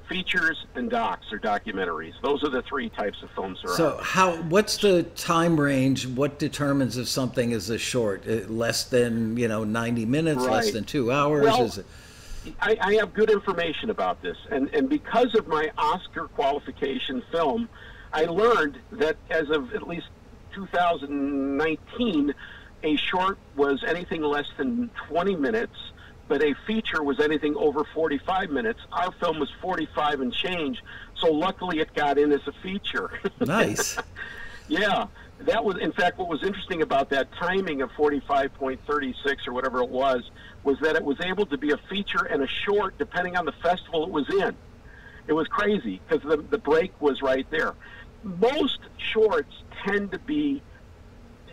[0.07, 2.13] features, and docs or documentaries.
[2.21, 4.03] Those are the three types of films there so are.
[4.03, 9.37] how what's the time range what determines if something is a short Uh, less than
[9.37, 11.85] you know 90 minutes less than two hours Well, is it
[12.61, 17.69] I, I have good information about this, and, and because of my Oscar qualification film,
[18.11, 20.07] I learned that as of at least
[20.53, 22.33] 2019,
[22.83, 25.75] a short was anything less than 20 minutes,
[26.27, 28.79] but a feature was anything over 45 minutes.
[28.91, 30.81] Our film was 45 and change,
[31.19, 33.19] so luckily it got in as a feature.
[33.39, 33.97] nice
[34.67, 35.07] Yeah,
[35.41, 39.89] that was in fact what was interesting about that timing of 45.36 or whatever it
[39.89, 40.23] was
[40.63, 43.51] was that it was able to be a feature and a short depending on the
[43.51, 44.55] festival it was in.
[45.27, 47.73] It was crazy because the the break was right there.
[48.23, 49.53] Most shorts
[49.85, 50.61] tend to be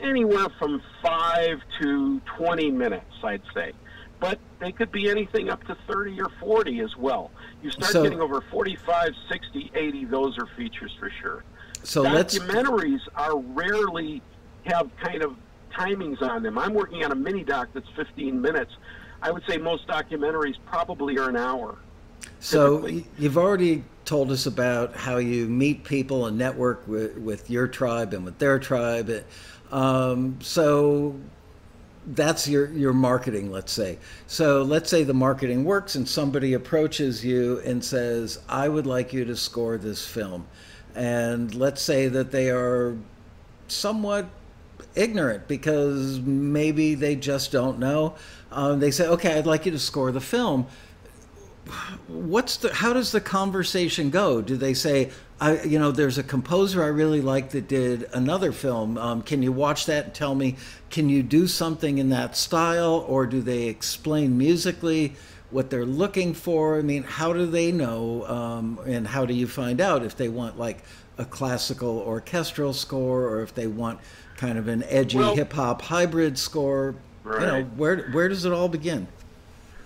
[0.01, 3.73] anywhere from 5 to 20 minutes, I'd say.
[4.19, 7.31] But they could be anything up to 30 or 40 as well.
[7.63, 11.43] You start So- getting over 45, 60, 80, those are features for sure
[11.83, 14.23] so documentaries are rarely
[14.65, 15.35] have kind of
[15.73, 16.59] timings on them.
[16.59, 18.73] I'm working on a mini doc that's 15 minutes.
[19.23, 21.79] I would say most documentaries probably are an hour.
[22.41, 23.07] So typically.
[23.19, 28.15] you've already told us about how you meet people and network with, with your tribe
[28.15, 29.25] and with their tribe.
[29.71, 31.15] Um, so
[32.09, 33.99] that's your your marketing, let's say.
[34.27, 39.13] So let's say the marketing works and somebody approaches you and says, "I would like
[39.13, 40.47] you to score this film,"
[40.95, 42.97] and let's say that they are
[43.69, 44.27] somewhat
[44.95, 48.15] ignorant because maybe they just don't know.
[48.51, 50.67] Um, they say, "Okay, I'd like you to score the film."
[52.09, 56.23] what's the how does the conversation go do they say i you know there's a
[56.23, 60.35] composer i really like that did another film um, can you watch that and tell
[60.35, 60.57] me
[60.91, 65.15] can you do something in that style or do they explain musically
[65.51, 69.47] what they're looking for i mean how do they know um, and how do you
[69.47, 70.83] find out if they want like
[71.19, 74.01] a classical orchestral score or if they want
[74.41, 76.95] kind of an edgy Well- hip hop hybrid score
[77.27, 77.67] you know Right.
[77.77, 79.07] where where does it all begin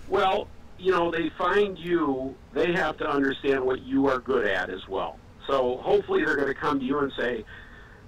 [0.07, 4.69] Well, you know, they find you, they have to understand what you are good at
[4.69, 5.17] as well.
[5.47, 7.43] So hopefully they're going to come to you and say,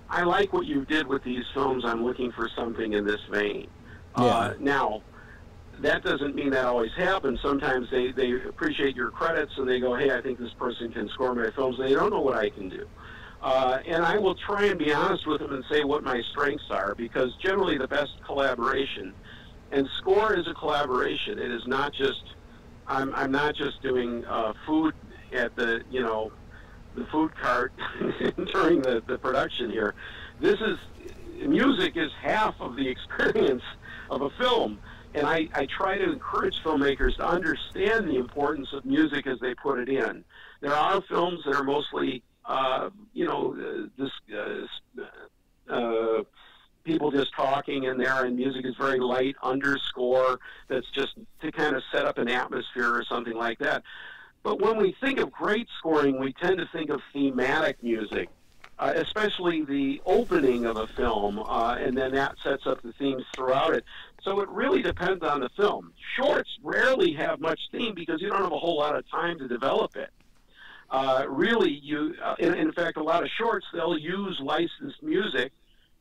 [0.08, 1.84] I like what you did with these films.
[1.86, 3.68] I'm looking for something in this vein.
[4.16, 4.24] Yeah.
[4.26, 5.02] Uh, now,
[5.80, 7.40] that doesn't mean that always happens.
[7.42, 11.10] Sometimes they, they appreciate your credits and they go, hey, I think this person can
[11.10, 11.80] score my films.
[11.80, 12.86] They don't know what I can do.
[13.42, 16.66] Uh, and I will try and be honest with them and say what my strengths
[16.72, 19.14] are because generally the best collaboration,
[19.72, 21.38] and score is a collaboration.
[21.38, 22.24] It is not just,
[22.88, 24.94] I'm, I'm not just doing uh, food
[25.34, 26.32] at the, you know,
[26.96, 27.74] the food cart
[28.54, 29.94] during the, the production here.
[30.40, 30.80] This is,
[31.48, 33.64] music is half of the experience
[34.10, 34.80] of a film
[35.18, 39.56] and I, I try to encourage filmmakers to understand the importance of music as they
[39.56, 40.24] put it in.
[40.62, 46.24] There are films that are mostly, uh, you know, uh, this uh, uh,
[46.84, 51.76] people just talking in there, and music is very light underscore that's just to kind
[51.76, 53.84] of set up an atmosphere or something like that.
[54.44, 58.30] But when we think of great scoring, we tend to think of thematic music.
[58.80, 63.24] Uh, especially the opening of a film, uh, and then that sets up the themes
[63.36, 63.84] throughout it.
[64.22, 65.94] So it really depends on the film.
[66.16, 69.48] Shorts rarely have much theme because you don't have a whole lot of time to
[69.48, 70.12] develop it.
[70.90, 75.52] Uh, really, you uh, in, in, fact, a lot of shorts they'll use licensed music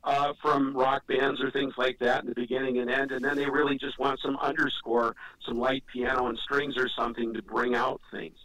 [0.04, 3.36] uh, from rock bands or things like that in the beginning and end, and then
[3.36, 7.74] they really just want some underscore, some light piano and strings or something to bring
[7.74, 8.36] out things.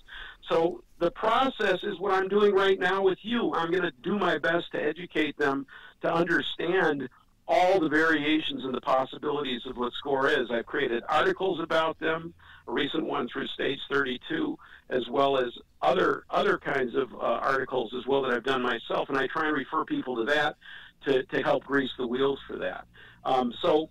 [0.49, 3.53] So the process is what I'm doing right now with you.
[3.53, 5.67] I'm going to do my best to educate them
[6.01, 7.07] to understand
[7.47, 10.49] all the variations and the possibilities of what SCORE is.
[10.49, 12.33] I've created articles about them,
[12.67, 14.57] a recent one through Stage 32,
[14.91, 15.51] as well as
[15.81, 19.47] other other kinds of uh, articles as well that I've done myself, and I try
[19.47, 20.57] and refer people to that
[21.05, 22.85] to, to help grease the wheels for that.
[23.23, 23.89] Um, so,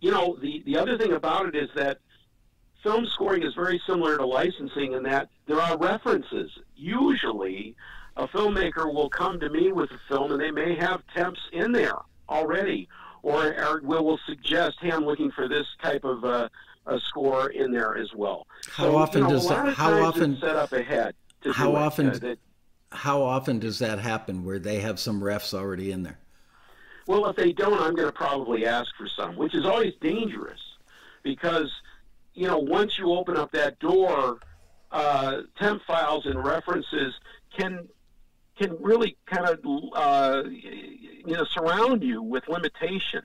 [0.00, 1.98] you know, the, the other thing about it is that
[2.82, 6.50] film scoring is very similar to licensing in that there are references.
[6.76, 7.74] Usually,
[8.16, 11.72] a filmmaker will come to me with a film and they may have temps in
[11.72, 11.96] there
[12.28, 12.88] already,
[13.22, 16.48] or, or will, will suggest, hey, I'm looking for this type of uh,
[16.86, 18.46] a score in there as well.
[18.70, 19.74] How so, often you know, does that?
[19.74, 21.14] How often set up ahead?
[21.52, 22.08] how often?
[22.08, 22.38] It, uh, that,
[22.90, 26.18] how often does that happen where they have some refs already in there?
[27.06, 30.60] Well, if they don't, I'm going to probably ask for some, which is always dangerous
[31.22, 31.70] because
[32.34, 34.38] you know once you open up that door,
[34.90, 37.14] uh, temp files and references
[37.56, 37.88] can
[38.58, 39.60] can really kind of
[39.94, 43.22] uh, you know surround you with limitation.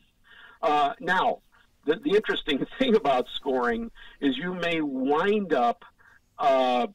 [0.61, 1.39] Uh, now,
[1.87, 3.89] the, the interesting thing about scoring
[4.21, 5.83] is you may wind up
[6.37, 6.87] uh,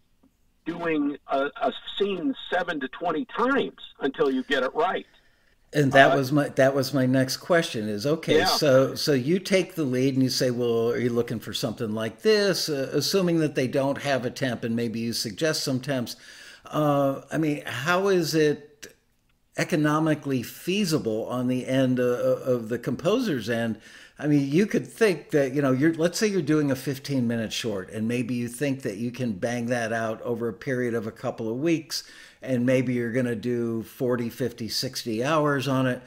[0.65, 5.07] doing a, a, scene seven to twenty times until you get it right.
[5.75, 8.45] And that uh, was my that was my next question is okay yeah.
[8.45, 11.93] so so you take the lead and you say well are you looking for something
[11.93, 15.81] like this uh, assuming that they don't have a temp and maybe you suggest some
[15.81, 16.17] temps
[16.67, 18.73] uh, I mean how is it
[19.57, 23.79] economically feasible on the end of, of the composer's end.
[24.23, 27.27] I mean, you could think that, you know, you're, let's say you're doing a 15
[27.27, 30.95] minute short and maybe you think that you can bang that out over a period
[30.95, 32.05] of a couple of weeks
[32.41, 36.03] and maybe you're going to do 40, 50, 60 hours on it.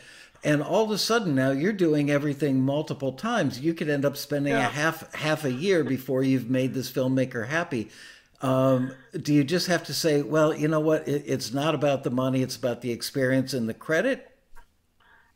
[0.45, 3.59] And all of a sudden now you're doing everything multiple times.
[3.59, 4.67] You could end up spending yeah.
[4.67, 7.89] a half half a year before you've made this filmmaker happy.
[8.41, 11.05] Um, do you just have to say, well, you know what?
[11.07, 14.34] It, it's not about the money; it's about the experience and the credit.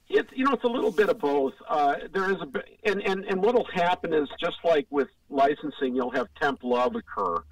[0.10, 1.54] It's you know it's a little bit of both.
[1.68, 2.48] Uh, there is a
[2.84, 7.44] and and and what'll happen is just like with licensing, you'll have temp love occur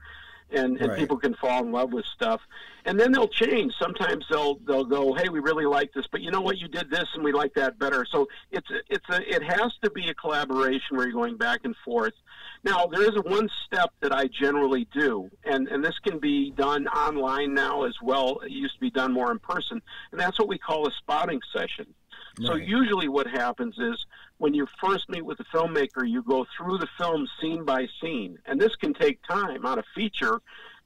[0.51, 0.99] and, and right.
[0.99, 2.41] people can fall in love with stuff.
[2.85, 3.73] And then they'll change.
[3.77, 6.57] Sometimes they'll they'll go, "Hey, we really like this, but you know what?
[6.57, 9.73] You did this, and we like that better." So it's a, it's a it has
[9.83, 12.13] to be a collaboration where you're going back and forth.
[12.63, 16.51] Now there is a one step that I generally do, and and this can be
[16.51, 18.39] done online now as well.
[18.39, 19.81] It used to be done more in person,
[20.13, 21.93] and that's what we call a spotting session.
[22.39, 22.47] Right.
[22.47, 24.05] So usually what happens is
[24.37, 28.37] when you first meet with the filmmaker, you go through the film scene by scene,
[28.45, 29.65] and this can take time.
[29.65, 30.41] On a feature,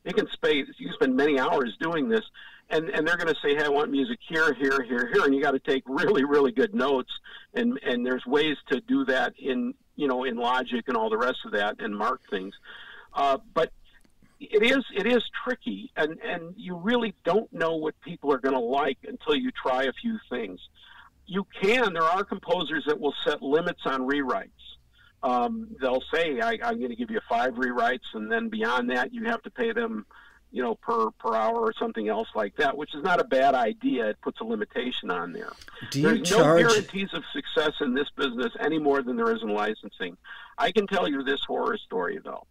[0.06, 2.24] it can spend you spend many hours doing this,
[2.70, 5.36] and and they're going to say, "Hey, I want music here, here, here, here," and
[5.36, 7.12] you got to take really, really good notes,
[7.54, 11.18] and and there's ways to do that in you know in Logic and all the
[11.18, 12.56] rest of that, and mark things,
[13.14, 13.72] uh, but.
[14.44, 18.56] It is it is tricky, and, and you really don't know what people are going
[18.56, 20.60] to like until you try a few things
[21.26, 21.94] you can.
[21.94, 24.50] There are composers that will set limits on rewrites.
[25.24, 29.14] Um, they'll say, I, am going to give you five rewrites, and then beyond that,
[29.14, 30.06] you have to pay them,
[30.52, 33.54] you know, per per hour or something else like that, which is not a bad
[33.54, 34.10] idea.
[34.10, 35.52] It puts a limitation on there.
[35.92, 36.64] Do you There's charge...
[36.64, 40.18] no guarantees of success in this business any more than there is in licensing.
[40.58, 42.48] I can tell you this horror story though.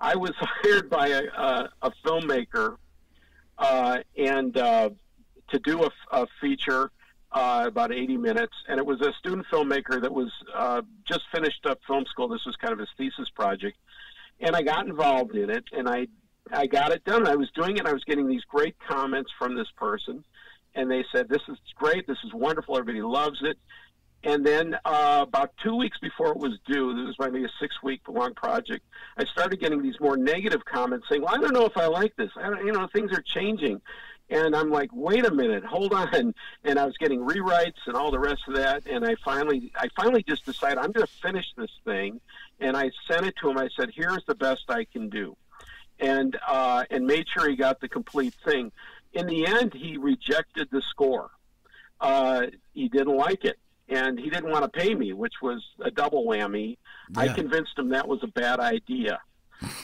[0.00, 2.76] I was hired by a, a, a filmmaker,
[3.58, 4.90] uh, and uh,
[5.48, 6.92] to do a, a feature
[7.36, 11.66] uh, about 80 minutes, and it was a student filmmaker that was uh, just finished
[11.66, 12.28] up film school.
[12.28, 13.76] This was kind of his thesis project,
[14.40, 16.08] and I got involved in it, and I
[16.50, 17.26] I got it done.
[17.26, 17.80] I was doing it.
[17.80, 20.24] and I was getting these great comments from this person,
[20.74, 22.06] and they said, "This is great.
[22.06, 22.78] This is wonderful.
[22.78, 23.58] Everybody loves it."
[24.24, 28.00] And then uh, about two weeks before it was due, this was maybe a six-week
[28.08, 28.82] long project.
[29.18, 32.16] I started getting these more negative comments saying, "Well, I don't know if I like
[32.16, 32.30] this.
[32.36, 33.82] I don't, you know, things are changing."
[34.28, 38.10] And I'm like, "Wait a minute, hold on!" And I was getting rewrites and all
[38.10, 38.86] the rest of that.
[38.86, 42.20] And I finally, I finally just decided I'm going to finish this thing.
[42.58, 43.58] And I sent it to him.
[43.58, 45.36] I said, "Here's the best I can do,"
[46.00, 48.72] and uh, and made sure he got the complete thing.
[49.12, 51.30] In the end, he rejected the score.
[52.00, 53.58] Uh, he didn't like it
[53.88, 56.76] and he didn't want to pay me, which was a double whammy.
[57.10, 57.20] Yeah.
[57.20, 59.20] I convinced him that was a bad idea,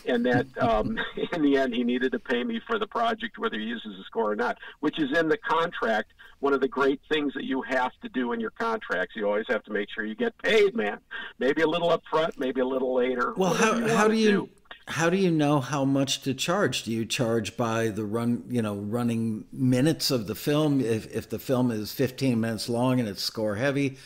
[0.07, 0.99] and that um,
[1.33, 4.05] in the end he needed to pay me for the project, whether he uses the
[4.05, 6.13] score or not, which is in the contract.
[6.41, 9.47] One of the great things that you have to do in your contracts, you always
[9.49, 10.99] have to make sure you get paid, man.
[11.39, 13.33] Maybe a little up front, maybe a little later.
[13.37, 14.31] Well, how how do you?
[14.31, 14.49] Do
[14.89, 16.83] how do you know how much to charge?
[16.83, 20.81] Do you charge by the run, you know, running minutes of the film?
[20.81, 23.99] If, if the film is 15 minutes long and it's score heavy,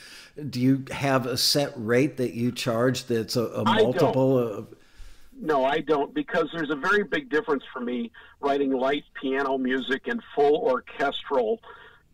[0.51, 4.75] do you have a set rate that you charge that's a, a multiple of?
[5.41, 8.11] No, I don't because there's a very big difference for me
[8.41, 11.61] writing light piano music and full orchestral,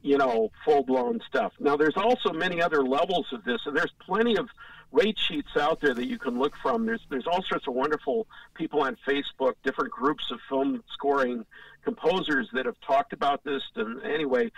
[0.02, 1.52] you know, full blown stuff.
[1.60, 4.48] Now, there's also many other levels of this, and there's plenty of
[4.90, 6.84] rate sheets out there that you can look from.
[6.84, 11.46] There's there's all sorts of wonderful people on Facebook, different groups of film scoring
[11.84, 13.62] composers that have talked about this.
[13.76, 14.50] And anyway,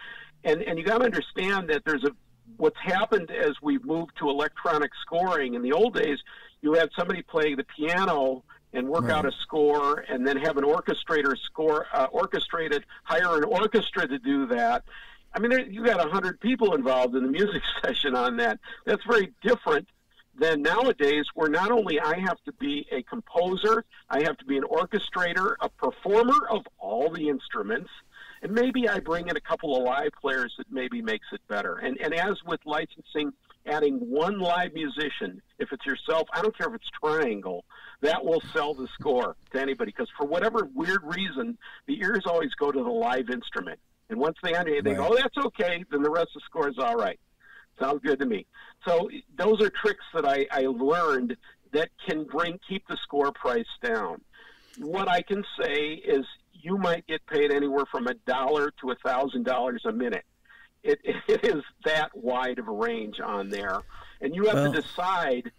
[0.42, 2.10] and and you got to understand that there's a
[2.56, 5.54] what's happened as we've moved to electronic scoring.
[5.54, 6.18] In the old days,
[6.60, 8.42] you had somebody playing the piano
[8.74, 9.12] and work right.
[9.12, 14.18] out a score, and then have an orchestrator score uh, orchestrated, hire an orchestra to
[14.18, 14.84] do that.
[15.32, 18.60] I mean, there, you got a hundred people involved in the music session on that.
[18.84, 19.88] That's very different
[20.36, 24.56] than nowadays where not only I have to be a composer, I have to be
[24.56, 27.90] an orchestrator, a performer of all the instruments,
[28.42, 31.76] and maybe I bring in a couple of live players that maybe makes it better.
[31.76, 33.32] And and as with licensing,
[33.66, 37.64] adding one live musician, if it's yourself, I don't care if it's triangle,
[38.00, 41.56] that will sell the score to anybody because for whatever weird reason,
[41.86, 43.78] the ears always go to the live instrument.
[44.10, 44.96] And once they they right.
[44.96, 47.18] go, oh, that's okay, then the rest of the score is all right.
[47.80, 48.46] Sounds good to me.
[48.86, 51.36] So those are tricks that I, I learned
[51.72, 54.20] that can bring keep the score price down.
[54.78, 58.94] What I can say is you might get paid anywhere from a dollar to a
[59.04, 60.24] thousand dollars a minute.
[60.84, 63.80] It, it is that wide of a range on there,
[64.20, 65.50] and you have well, to decide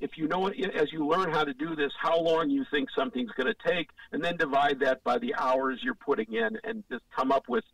[0.00, 3.30] if you know as you learn how to do this, how long you think something's
[3.32, 7.04] going to take, and then divide that by the hours you're putting in, and just
[7.14, 7.64] come up with,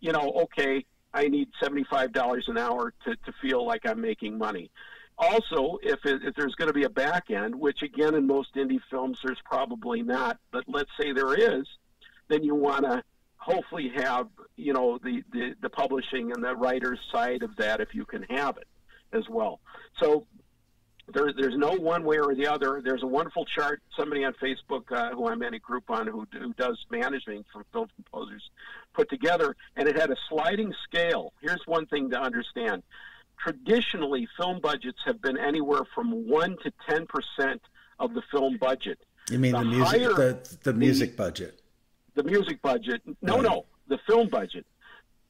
[0.00, 4.70] you know, okay, I need $75 an hour to, to feel like I'm making money.
[5.18, 8.54] Also, if, it, if there's going to be a back end, which again in most
[8.54, 11.66] indie films there's probably not, but let's say there is,
[12.28, 13.02] then you want to
[13.36, 14.28] hopefully have
[14.58, 18.24] you know the, the, the publishing and the writer's side of that if you can
[18.24, 18.66] have it
[19.12, 19.60] as well.
[20.00, 20.26] So
[21.14, 22.82] there, there's no one way or the other.
[22.84, 23.80] There's a wonderful chart.
[23.96, 27.64] Somebody on Facebook, uh, who I'm in a group on, who, who does management for
[27.72, 28.50] film composers,
[28.92, 31.32] put together, and it had a sliding scale.
[31.40, 32.82] Here's one thing to understand:
[33.38, 37.62] traditionally, film budgets have been anywhere from one to ten percent
[37.98, 38.98] of the film budget.
[39.30, 41.62] You mean the, the music, the, the music the, budget?
[42.14, 43.02] The music budget?
[43.22, 43.42] No, right.
[43.42, 44.66] no, the film budget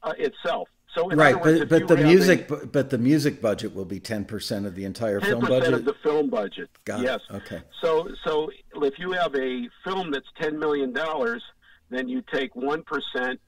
[0.03, 0.69] uh, itself.
[0.95, 4.25] So right, words, but but the music a, but the music budget will be ten
[4.25, 5.49] percent of the entire film budget.
[5.49, 6.69] Ten percent of the film budget.
[6.85, 7.19] Got yes.
[7.29, 7.35] It.
[7.35, 7.61] Okay.
[7.79, 11.43] So so if you have a film that's ten million dollars,
[11.89, 13.39] then you take one percent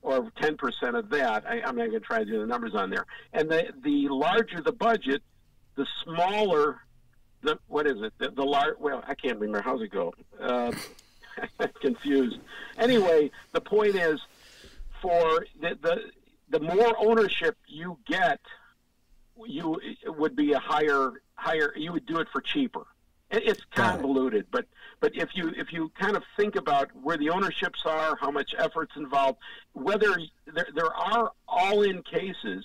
[0.00, 1.44] or ten percent of that.
[1.46, 3.04] I, am not going to try to do the numbers on there.
[3.34, 5.22] And the the larger the budget,
[5.74, 6.78] the smaller
[7.42, 8.14] the what is it?
[8.18, 8.76] The, the large.
[8.78, 9.60] Well, I can't remember.
[9.60, 10.14] How's it go?
[10.40, 10.72] Uh,
[11.80, 12.38] confused.
[12.78, 14.20] Anyway, the point is
[15.06, 16.10] for the the
[16.48, 18.40] the more ownership you get,
[19.46, 21.72] you would be a higher higher.
[21.76, 22.86] You would do it for cheaper.
[23.30, 24.66] It's convoluted, but
[25.00, 28.54] but if you if you kind of think about where the ownerships are, how much
[28.58, 29.38] effort's involved,
[29.74, 30.16] whether
[30.52, 32.64] there there are all in cases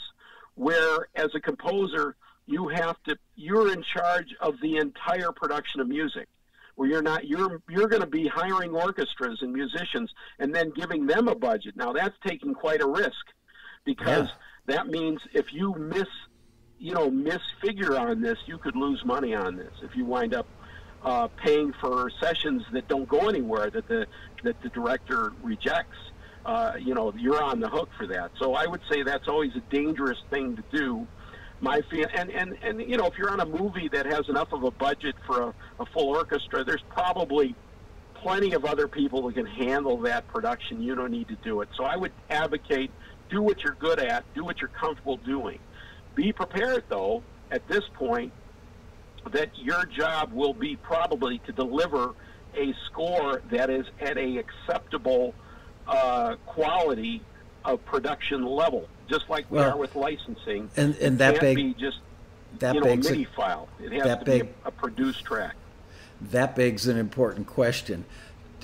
[0.56, 2.16] where as a composer
[2.48, 6.28] you have to you're in charge of the entire production of music
[6.76, 11.06] where you're not you're you're going to be hiring orchestras and musicians and then giving
[11.06, 13.26] them a budget now that's taking quite a risk
[13.86, 14.28] because
[14.68, 14.76] yeah.
[14.76, 16.08] that means if you miss,
[16.80, 19.74] you know, misfigure on this, you could lose money on this.
[19.84, 20.48] If you wind up
[21.04, 24.08] uh, paying for sessions that don't go anywhere, that the
[24.44, 25.98] that the director rejects,
[26.46, 28.32] uh, you know, you're on the hook for that.
[28.40, 31.08] So I would say that's always a dangerous thing to do.
[31.62, 34.52] My feel, and, and, and you know, if you're on a movie that has enough
[34.52, 37.56] of a budget for a, a full orchestra, there's probably
[38.16, 40.82] plenty of other people that can handle that production.
[40.82, 41.70] You don't need to do it.
[41.78, 42.90] So I would advocate
[43.30, 45.60] do what you're good at, do what you're comfortable doing.
[46.16, 48.34] Be prepared, though, at this point,
[49.32, 52.14] that your job will be probably to deliver
[52.56, 55.34] a score that is at a acceptable
[55.88, 57.22] uh, quality
[57.64, 60.70] of production level, just like we Well, are with licensing.
[60.78, 61.98] and- and that big- be just
[62.60, 63.68] that you know, a- MIDI file.
[63.84, 65.56] It has that to big- be a, a produced track.
[66.32, 68.06] That begs an important question.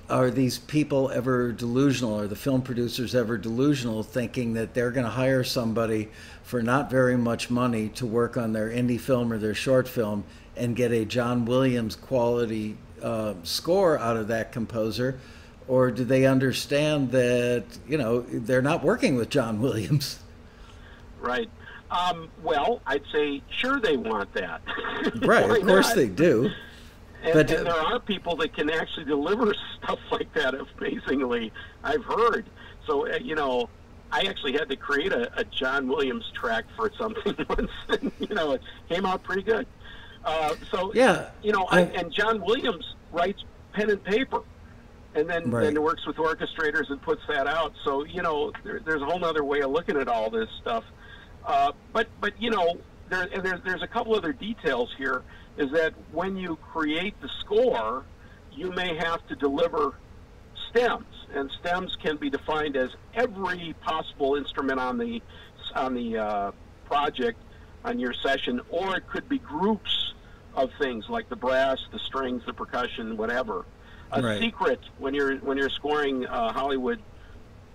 [0.09, 2.17] Are these people ever delusional?
[2.19, 6.07] Are the film producers ever delusional thinking that they're going to hire somebody
[6.43, 10.23] for not very much money to work on their indie film or their short film
[10.55, 15.19] and get a John Williams quality uh, score out of that composer?
[15.67, 20.19] Or do they understand that, you know, they're not working with John Williams?
[21.20, 21.49] Right.
[21.89, 24.61] Um, well, I'd say sure they want that.
[25.22, 25.95] Right, of course not?
[25.95, 26.49] they do.
[27.24, 29.53] And, But, and uh, there are people that can actually deliver
[29.84, 30.53] stuff like that.
[30.53, 31.51] Amazingly,
[31.84, 32.45] I've heard.
[32.86, 33.70] So uh, you know,
[34.11, 38.36] I actually had to create a, a John Williams track for something once, and you
[38.36, 39.65] know, it came out pretty good.
[40.26, 44.41] Uh, so Yeah, you know, I, I- and John Williams writes pen and paper,
[45.15, 45.63] and then Right.
[45.74, 47.74] then works with orchestrators and puts that out.
[47.86, 50.84] So you know, there, there's a whole other way of looking at all this stuff.
[51.47, 55.23] Uh, but but you know, there and there's there's a couple other details here.
[55.57, 58.05] Is that when you create the score,
[58.51, 59.95] you may have to deliver
[60.69, 65.21] stems, and stems can be defined as every possible instrument on the
[65.73, 66.51] on the uh,
[66.85, 67.39] project
[67.85, 70.13] on your session, or it could be groups
[70.53, 73.65] of things like the brass, the strings, the percussion, whatever.
[74.11, 74.41] A Right.
[74.41, 77.01] secret when you're when you're scoring uh, Hollywood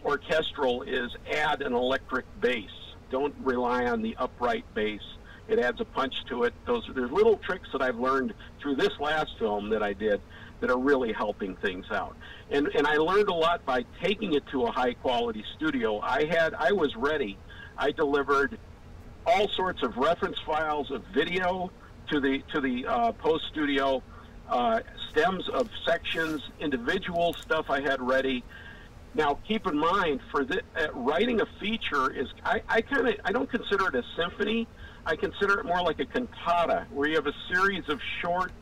[0.05, 2.71] orchestral is add an electric bass.
[3.13, 5.03] Don't rely on the upright bass.
[5.47, 6.55] It adds a punch to it.
[6.67, 10.21] Those there's little tricks that I've learned through this last film that I did
[10.61, 12.17] that are really helping things out.
[12.51, 16.01] And and I learned a lot by taking it to a high quality studio.
[16.01, 17.37] I had I was ready.
[17.77, 18.59] I delivered
[19.27, 21.71] all sorts of reference files of video
[22.11, 24.03] to the to the uh, post studio,
[24.49, 28.43] uh, stems of sections, individual stuff I had ready.
[29.15, 33.15] Now, keep in mind, for the, uh, writing a feature is I, I kind of
[33.25, 34.67] I don't consider it a symphony.
[35.05, 38.53] I consider it more like a cantata, where you have a series of short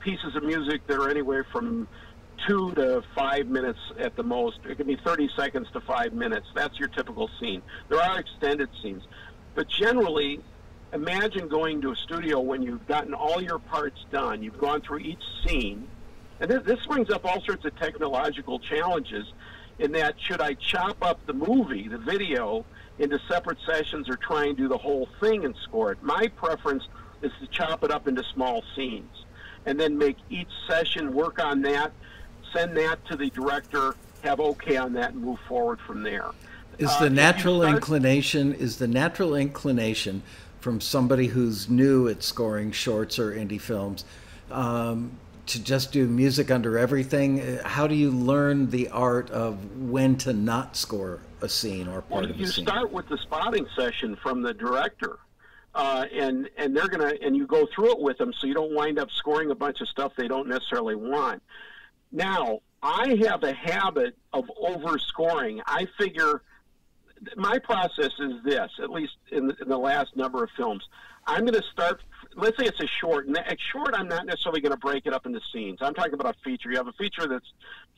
[0.00, 1.88] pieces of music that are anywhere from
[2.46, 4.58] two to five minutes at the most.
[4.64, 6.46] It can be 30 seconds to five minutes.
[6.54, 7.62] That's your typical scene.
[7.88, 9.02] There are extended scenes,
[9.54, 10.40] but generally,
[10.92, 14.42] imagine going to a studio when you've gotten all your parts done.
[14.42, 15.88] You've gone through each scene,
[16.38, 19.26] and this, this brings up all sorts of technological challenges.
[19.80, 22.66] In that, should I chop up the movie, the video,
[22.98, 26.02] into separate sessions, or try and do the whole thing and score it?
[26.02, 26.84] My preference
[27.22, 29.24] is to chop it up into small scenes,
[29.64, 31.92] and then make each session work on that.
[32.52, 36.26] Send that to the director, have okay on that, and move forward from there.
[36.78, 40.22] Is Uh, the you natural start- inclination is the natural inclination
[40.60, 44.04] from somebody who's new at scoring shorts or indie films
[44.50, 45.12] um,
[45.50, 47.40] to just do music under everything?
[47.40, 52.02] Uh, How do you learn the art of when to not score a scene or
[52.02, 52.40] part Well, of a scene?
[52.40, 55.18] You start with the spotting session from the director,
[55.74, 58.74] uh, and and they're gonna and you go through it with them, so you don't
[58.74, 61.42] wind up scoring a bunch of stuff they don't necessarily want.
[62.12, 65.60] Now, I have a habit of overscoring.
[65.66, 66.42] I figure
[67.36, 70.88] my process is this, at least in the, in the last number of films.
[71.26, 72.00] I'm going to start.
[72.36, 73.26] Let's say it's a short.
[73.26, 75.78] And at short, I'm not necessarily going to break it up into scenes.
[75.80, 76.70] I'm talking about a feature.
[76.70, 77.46] You have a feature that's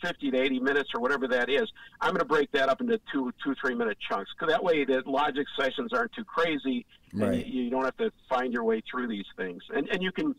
[0.03, 1.71] 50 to 80 minutes or whatever that is.
[2.01, 4.31] I'm going to break that up into two, two, three minute chunks.
[4.39, 6.87] Because that way, the logic sessions aren't too crazy.
[7.13, 7.47] and Right.
[7.47, 9.63] you, you don't have to find your way through these things.
[9.75, 10.35] And and you can.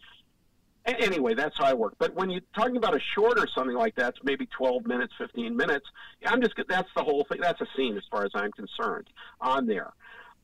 [0.85, 1.93] Anyway, that's how I work.
[1.97, 5.13] But when you're talking about a short or something like that, it's maybe 12 minutes,
[5.17, 5.85] 15 minutes.
[6.25, 7.39] I'm just that's the whole thing.
[7.39, 9.07] That's a scene as far as I'm concerned
[9.39, 9.93] on there.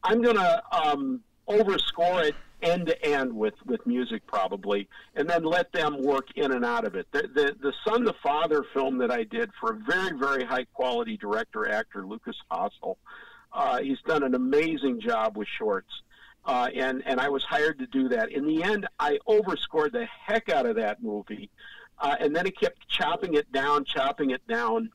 [0.01, 5.71] I'm gonna um, overscore it end to end with with music probably, and then let
[5.71, 7.07] them work in and out of it.
[7.11, 10.65] The the, the son the father film that I did for a very very high
[10.73, 12.97] quality director actor Lucas Hassel.
[13.51, 15.91] Uh, he's done an amazing job with shorts.
[16.45, 18.31] Uh, and and I was hired to do that.
[18.31, 21.49] In the end, I overscored the heck out of that movie,
[21.99, 24.89] uh, and then it kept chopping it down, chopping it down,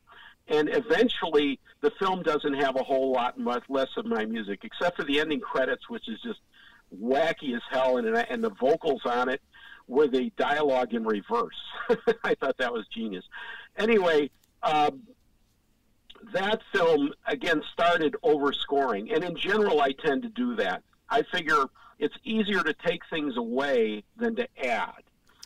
[0.49, 4.97] and eventually the film doesn't have a whole lot much less of my music, except
[4.97, 6.41] for the ending credits, which is just
[6.93, 9.41] wacky as hell, and and the vocals on it
[9.87, 11.61] were the dialogue in reverse.
[12.25, 13.25] I thought that was genius.
[13.77, 14.31] Anyway.
[14.63, 15.03] Um,
[16.33, 20.83] that film again started overscoring, and in general, I tend to do that.
[21.11, 21.67] I figure
[21.99, 25.03] it's easier to take things away than to add.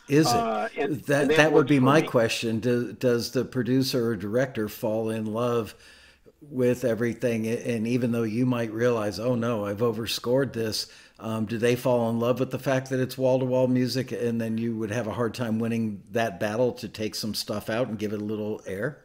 [0.07, 0.35] Is it?
[0.35, 2.07] Uh, and, that and that, that would be my me.
[2.07, 2.59] question.
[2.59, 5.75] Does, does the producer or director fall in love
[6.41, 7.47] with everything?
[7.47, 10.87] And even though you might realize, oh no, I've overscored this,
[11.19, 14.11] um, do they fall in love with the fact that it's wall to wall music
[14.11, 17.69] and then you would have a hard time winning that battle to take some stuff
[17.69, 19.03] out and give it a little air?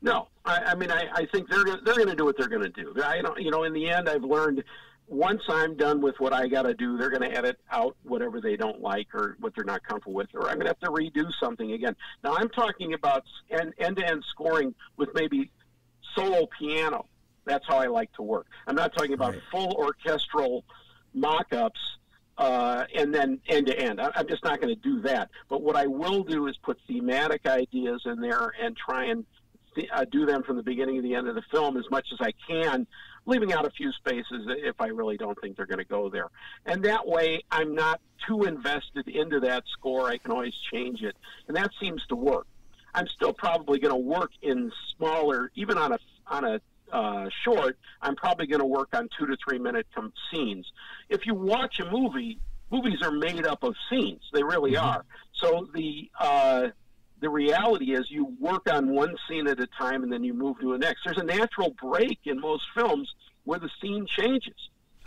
[0.00, 2.62] No, I, I mean, I, I think they're they're going to do what they're going
[2.62, 2.94] to do.
[3.02, 4.62] I don't, you know, in the end, I've learned
[5.06, 8.40] once I'm done with what I got to do, they're going to edit out whatever
[8.40, 10.90] they don't like or what they're not comfortable with, or I'm going to have to
[10.90, 11.94] redo something again.
[12.22, 15.50] Now, I'm talking about end to end scoring with maybe
[16.14, 17.06] solo piano.
[17.44, 18.46] That's how I like to work.
[18.66, 19.42] I'm not talking about right.
[19.50, 20.64] full orchestral
[21.14, 21.80] mock ups
[22.36, 24.00] uh, and then end to end.
[24.00, 25.30] I'm just not going to do that.
[25.48, 29.24] But what I will do is put thematic ideas in there and try and
[29.74, 32.06] th- uh, do them from the beginning to the end of the film as much
[32.12, 32.86] as I can
[33.26, 36.28] leaving out a few spaces if I really don't think they're going to go there.
[36.66, 40.08] And that way, I'm not too invested into that score.
[40.08, 41.16] I can always change it,
[41.48, 42.46] and that seems to work.
[42.94, 46.60] I'm still probably going to work in smaller, even on a on a
[46.94, 47.76] uh, short.
[48.00, 50.64] I'm probably going to work on two to three minute com- scenes.
[51.08, 52.38] If you watch a movie,
[52.70, 54.22] movies are made up of scenes.
[54.32, 54.86] They really mm-hmm.
[54.86, 55.04] are.
[55.34, 56.68] So the uh,
[57.20, 60.60] the reality is you work on one scene at a time and then you move
[60.60, 61.00] to the next.
[61.04, 63.12] There's a natural break in most films
[63.44, 64.54] where the scene changes.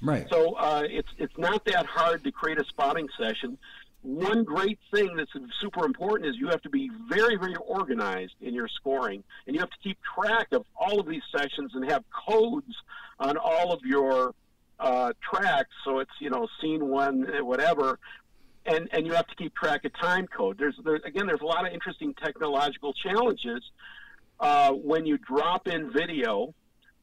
[0.03, 0.27] Right.
[0.29, 3.57] So uh, it's it's not that hard to create a spotting session.
[4.01, 8.53] One great thing that's super important is you have to be very very organized in
[8.53, 12.03] your scoring, and you have to keep track of all of these sessions and have
[12.27, 12.73] codes
[13.19, 14.33] on all of your
[14.79, 15.71] uh, tracks.
[15.83, 17.99] So it's you know scene one, whatever,
[18.65, 20.57] and and you have to keep track of time code.
[20.57, 23.63] There's there, again, there's a lot of interesting technological challenges
[24.39, 26.53] uh, when you drop in video.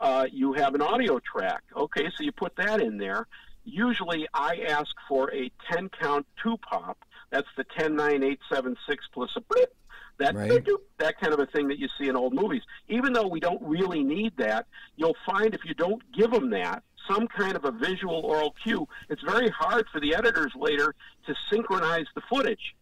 [0.00, 1.62] Uh, you have an audio track.
[1.76, 3.26] Okay, so you put that in there.
[3.64, 6.98] Usually, I ask for a 10 count two pop.
[7.30, 9.74] That's the 10 9 8 7 6 plus a blip.
[10.18, 10.64] That right.
[10.98, 12.62] that kind of a thing that you see in old movies.
[12.88, 16.84] Even though we don't really need that, you'll find if you don't give them that,
[17.10, 20.94] some kind of a visual oral cue, it's very hard for the editors later
[21.26, 22.74] to synchronize the footage.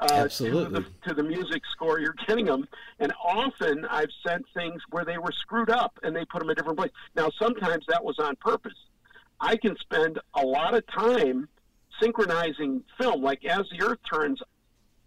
[0.00, 0.28] Uh.
[0.28, 2.68] To the, to the, music score you're getting them.
[3.00, 6.54] And often I've sent things where they were screwed up and they put them a
[6.54, 6.92] different place.
[7.16, 8.76] Now, sometimes that was on purpose.
[9.40, 11.48] I can spend a lot of time
[12.00, 14.40] synchronizing film, like As the Earth Turns.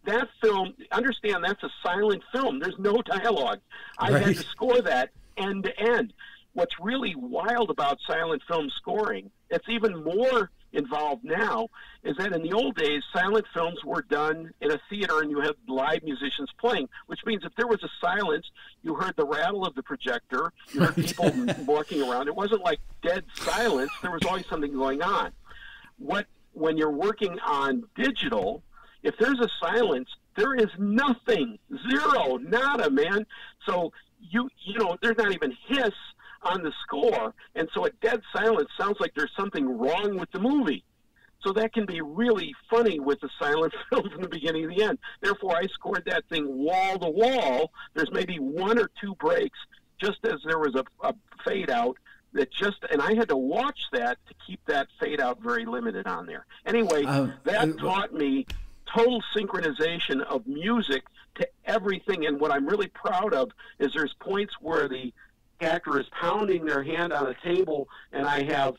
[0.04, 2.60] That film, understand that's a silent film.
[2.60, 3.60] There's no dialogue.
[4.00, 4.24] I right.
[4.24, 6.14] had to score that end to end
[6.54, 11.68] what's really wild about silent film scoring, it's even more involved now,
[12.04, 15.40] is that in the old days, silent films were done in a theater and you
[15.42, 18.46] had live musicians playing, which means if there was a silence,
[18.84, 21.32] you heard the rattle of the projector, you heard people
[21.66, 22.28] walking around.
[22.28, 25.32] It wasn't like dead silence, there was always something going on.
[25.98, 28.64] What when you're working on digital,
[29.04, 31.60] if there's a silence, there is nothing,
[31.90, 33.26] zero, nada, man.
[33.66, 35.94] So you you know, there's not even hiss
[36.44, 40.40] on the score, and so a dead silence sounds like there's something wrong with the
[40.40, 40.84] movie.
[41.44, 44.84] So that can be really funny with the silent film from the beginning to the
[44.84, 45.00] end.
[45.22, 47.72] Therefore, I scored that thing wall to wall.
[47.96, 49.58] There's maybe one or two breaks,
[50.00, 51.98] just as there was a, a fade out
[52.34, 56.08] that just, and I had to watch that to keep that fade out very limited
[56.08, 56.46] on there.
[56.66, 58.46] Anyway, um, that uh, taught me
[58.94, 61.04] total synchronization of music
[61.36, 62.26] to everything.
[62.26, 65.14] And what I'm really proud of is there's points where the
[65.62, 68.76] actor is pounding their hand on a table, and I have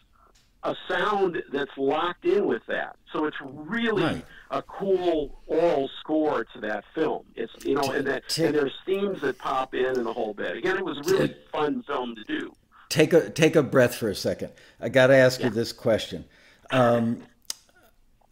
[0.64, 2.96] a sound that's locked in with that.
[3.12, 4.24] So it's really right.
[4.50, 7.24] a cool oral score to that film.
[7.34, 10.56] It's you know, and, that, and there's themes that pop in and the whole bit.
[10.56, 12.52] Again, it was a really fun film to do.
[12.88, 14.52] Take a take a breath for a second.
[14.80, 15.46] I got to ask yeah.
[15.46, 16.24] you this question.
[16.70, 17.22] Um,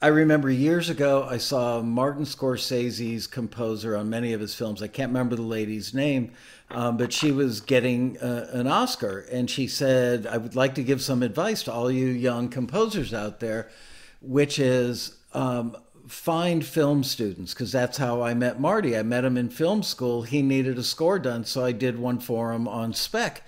[0.02, 4.82] I remember years ago I saw Martin Scorsese's composer on many of his films.
[4.82, 6.32] I can't remember the lady's name,
[6.70, 10.82] um, but she was getting uh, an Oscar, and she said, "I would like to
[10.82, 13.68] give some advice to all you young composers out there,
[14.22, 15.76] which is." Um,
[16.08, 18.96] find film students because that's how I met Marty.
[18.96, 20.22] I met him in film school.
[20.22, 23.44] He needed a score done, so I did one for him on spec.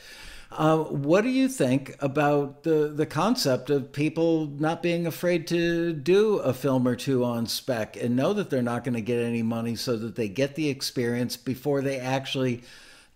[0.56, 5.92] Uh, what do you think about the the concept of people not being afraid to
[5.92, 9.22] do a film or two on spec and know that they're not going to get
[9.22, 12.62] any money, so that they get the experience before they actually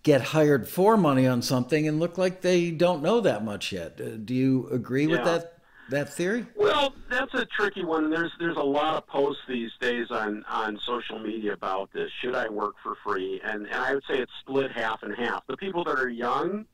[0.03, 4.01] get hired for money on something and look like they don't know that much yet?
[4.01, 5.17] Uh, do you agree yeah.
[5.17, 5.53] with that?
[5.89, 6.45] That theory?
[6.57, 8.11] Well, that's a tricky one.
[8.11, 12.11] There's there's a lot of posts these days on, on social media about this.
[12.21, 13.41] Should I work for free?
[13.45, 15.47] And and I would say it's split half and half.
[15.47, 16.67] The people that are young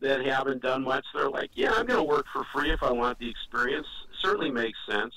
[0.00, 1.04] that haven't done much.
[1.14, 3.86] They're like, yeah, I'm going to work for free if I want the experience.
[4.20, 5.14] Certainly makes sense.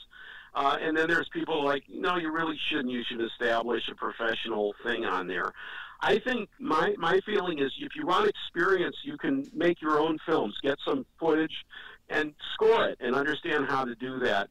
[0.56, 2.90] Uh, and then there's people like, no, you really shouldn't.
[2.90, 5.54] You should establish a professional thing on there.
[6.02, 10.18] I think my my feeling is if you want experience, you can make your own
[10.26, 11.66] films, get some footage,
[12.10, 14.50] and score it, and understand how to do that.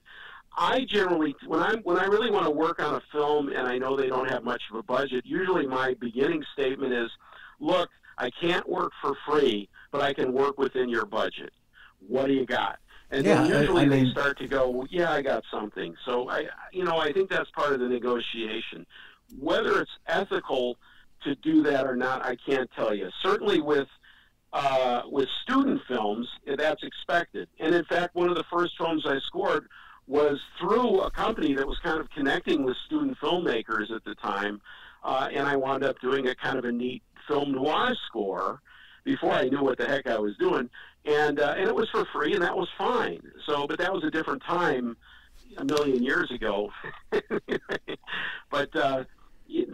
[0.56, 3.78] I generally, when I when I really want to work on a film, and I
[3.78, 7.10] know they don't have much of a budget, usually my beginning statement is,
[7.60, 11.52] look, I can't work for free, but I can work within your budget.
[12.06, 12.78] What do you got?
[13.10, 15.42] And yeah, then usually I, I mean, they start to go, well, yeah, I got
[15.50, 15.94] something.
[16.04, 18.86] So I, you know, I think that's part of the negotiation.
[19.38, 20.76] Whether it's ethical
[21.24, 23.10] to do that or not, I can't tell you.
[23.22, 23.88] Certainly with
[24.52, 27.48] uh, with student films, that's expected.
[27.60, 29.68] And in fact, one of the first films I scored
[30.06, 34.60] was through a company that was kind of connecting with student filmmakers at the time,
[35.04, 38.62] uh, and I wound up doing a kind of a neat film noir score
[39.08, 40.68] before I knew what the heck I was doing,
[41.06, 43.20] and uh, and it was for free, and that was fine.
[43.46, 44.96] So, but that was a different time,
[45.56, 46.70] a million years ago.
[48.50, 49.04] but uh,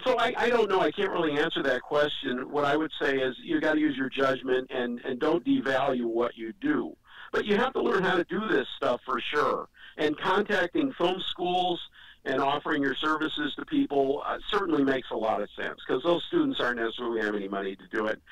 [0.05, 0.80] so I, I don't know.
[0.80, 2.49] I can't really answer that question.
[2.51, 6.07] What I would say is you got to use your judgment and and don't devalue
[6.07, 6.97] what you do.
[7.32, 9.68] But you have to learn how to do this stuff for sure.
[9.97, 11.80] And contacting film schools
[12.24, 16.22] and offering your services to people uh, certainly makes a lot of sense because those
[16.28, 18.22] students aren't necessarily have any money to do it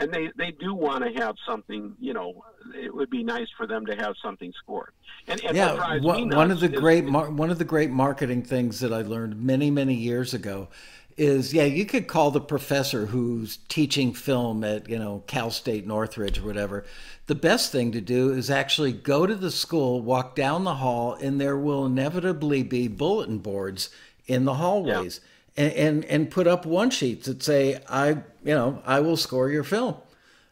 [0.00, 1.94] and they they do want to have something.
[2.00, 2.44] You know,
[2.74, 4.92] it would be nice for them to have something scored.
[5.28, 8.42] And, and yeah, one, one of the is, great mar- one of the great marketing
[8.42, 10.68] things that I learned many many years ago
[11.16, 15.86] is yeah you could call the professor who's teaching film at you know cal state
[15.86, 16.84] northridge or whatever
[17.26, 21.14] the best thing to do is actually go to the school walk down the hall
[21.20, 23.90] and there will inevitably be bulletin boards
[24.26, 25.29] in the hallways yeah.
[25.56, 29.50] And, and and put up one sheets that say i you know i will score
[29.50, 29.96] your film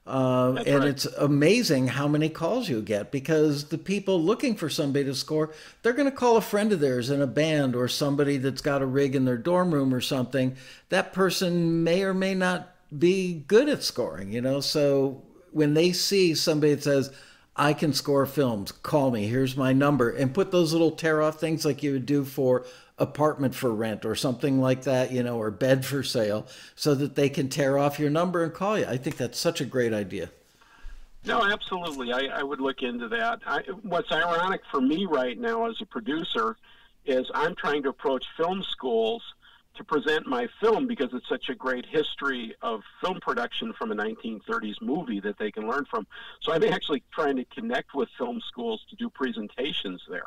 [0.09, 0.89] uh, and right.
[0.89, 5.51] it's amazing how many calls you get because the people looking for somebody to score,
[5.83, 8.81] they're going to call a friend of theirs in a band or somebody that's got
[8.81, 10.57] a rig in their dorm room or something.
[10.89, 14.61] That person may or may not be good at scoring, you know.
[14.61, 15.23] So
[15.53, 17.13] when they see somebody that says,
[17.55, 21.39] I can score films, call me, here's my number, and put those little tear off
[21.39, 22.65] things like you would do for
[22.99, 27.15] apartment for rent or something like that, you know, or bed for sale, so that
[27.15, 28.87] they can tear off your number and call you.
[28.87, 30.31] I think that's such a great idea.
[31.25, 32.13] No, absolutely.
[32.13, 33.41] I, I would look into that.
[33.47, 36.57] I, what's ironic for me right now as a producer
[37.05, 39.23] is I'm trying to approach film schools
[39.77, 43.95] to present my film because it's such a great history of film production from a
[43.95, 46.07] 1930s movie that they can learn from.
[46.43, 50.27] So I'm actually trying to connect with film schools to do presentations there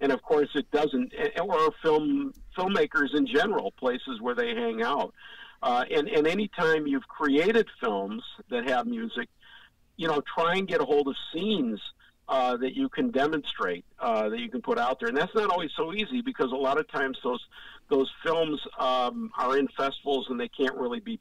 [0.00, 5.14] and of course it doesn't or film filmmakers in general places where they hang out.
[5.62, 9.28] Uh, and and anytime you've created films that have music
[9.96, 11.80] you know try and get a hold of scenes
[12.28, 15.08] uh, that you can demonstrate uh, that you can put out there.
[15.08, 17.44] And that's not always so easy because a lot of times those
[17.88, 21.18] those films um, are in festivals and they can't really be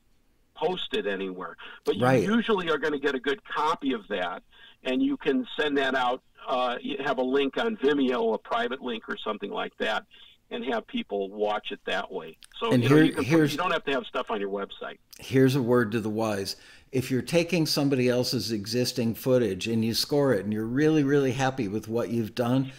[0.53, 1.55] posted anywhere.
[1.85, 2.21] But you right.
[2.21, 4.43] usually are going to get a good copy of that
[4.83, 9.03] and you can send that out uh, have a link on Vimeo, a private link
[9.09, 10.05] or something like that,
[10.49, 12.37] and have people watch it that way.
[12.59, 14.39] So and you, here, know, you, can, here's, you don't have to have stuff on
[14.39, 14.97] your website.
[15.19, 16.55] Here's a word to the wise.
[16.93, 21.33] If you're taking somebody else's existing footage and you score it and you're really, really
[21.33, 22.71] happy with what you've done,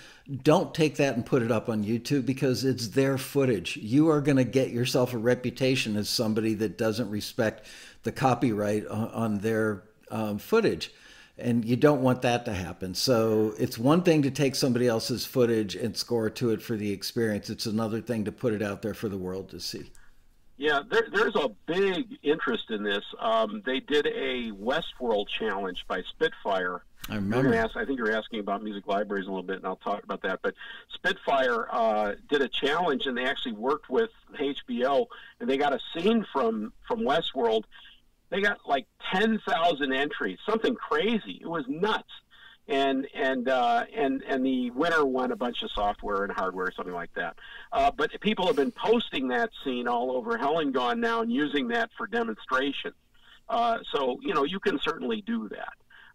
[0.42, 3.76] don't take that and put it up on YouTube because it's their footage.
[3.76, 7.66] You are going to get yourself a reputation as somebody that doesn't respect
[8.02, 10.90] the copyright on, on their um, footage
[11.38, 12.94] and you don't want that to happen.
[12.94, 16.92] So it's one thing to take somebody else's footage and score to it for the
[16.92, 17.50] experience.
[17.50, 19.90] It's another thing to put it out there for the world to see.
[20.56, 23.04] Yeah, there, there's a big interest in this.
[23.20, 26.82] Um, they did a Westworld challenge by Spitfire.
[27.08, 27.54] I remember.
[27.54, 30.20] Ask, I think you're asking about music libraries a little bit, and I'll talk about
[30.22, 30.40] that.
[30.42, 30.54] But
[30.92, 35.06] Spitfire uh, did a challenge, and they actually worked with HBO,
[35.40, 37.62] and they got a scene from from Westworld,
[38.30, 41.38] they got like 10,000 entries, something crazy.
[41.40, 42.10] It was nuts.
[42.70, 46.92] And and uh, and and the winner won a bunch of software and hardware, something
[46.92, 47.38] like that.
[47.72, 51.32] Uh, but people have been posting that scene all over Hell and Gone now and
[51.32, 52.92] using that for demonstration.
[53.48, 55.72] Uh, so you know you can certainly do that.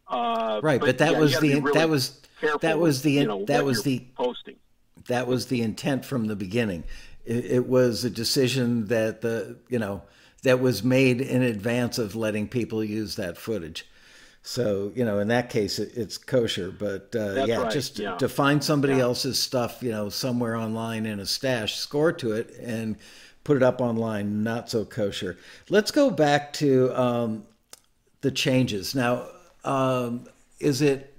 [0.08, 2.22] Uh, right, but, but that, yeah, was the, really that was
[2.62, 4.58] that was the you know, that was the posting.
[5.08, 6.84] That was the intent from the beginning.
[7.26, 10.04] It, it was a decision that the you know
[10.44, 13.86] that was made in advance of letting people use that footage.
[14.44, 16.70] So you know, in that case, it, it's kosher.
[16.72, 17.72] But uh, yeah, right.
[17.72, 18.16] just yeah.
[18.18, 19.04] to find somebody yeah.
[19.04, 22.98] else's stuff, you know, somewhere online in a stash, score to it, and
[23.44, 25.38] put it up online, not so kosher.
[25.70, 27.44] Let's go back to um,
[28.22, 29.28] the changes now.
[29.64, 30.28] Um,
[30.60, 31.13] is it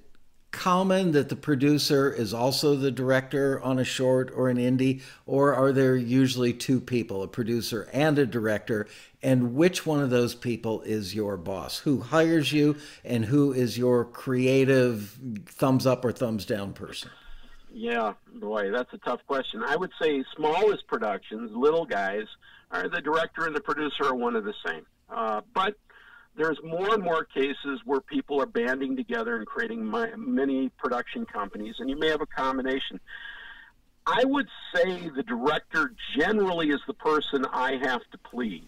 [0.54, 5.52] common that the producer is also the director on a short or an indie, or
[5.52, 8.86] are there usually two people, a producer and a director?
[9.20, 11.78] And which one of those people is your boss?
[11.78, 17.10] Who hires you, and who is your creative thumbs up or thumbs down person?
[17.72, 19.64] Yeah, boy, that's a tough question.
[19.64, 22.26] I would say smallest productions, little guys,
[22.70, 24.86] are the director and the producer are one of the same.
[25.10, 25.76] Uh, but
[26.36, 31.26] there's more and more cases where people are banding together and creating my, many production
[31.26, 33.00] companies, and you may have a combination.
[34.06, 38.62] I would say the director generally is the person I have to please.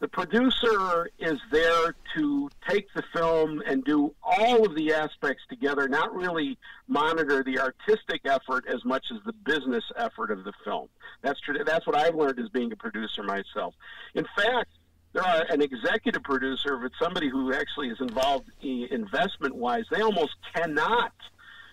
[0.00, 5.88] The producer is there to take the film and do all of the aspects together,
[5.88, 10.88] not really monitor the artistic effort as much as the business effort of the film.
[11.22, 11.40] That's.
[11.66, 13.74] That's what I've learned as being a producer myself.
[14.14, 14.70] In fact,
[15.12, 20.02] there are an executive producer, if it's somebody who actually is involved investment wise, they
[20.02, 21.12] almost cannot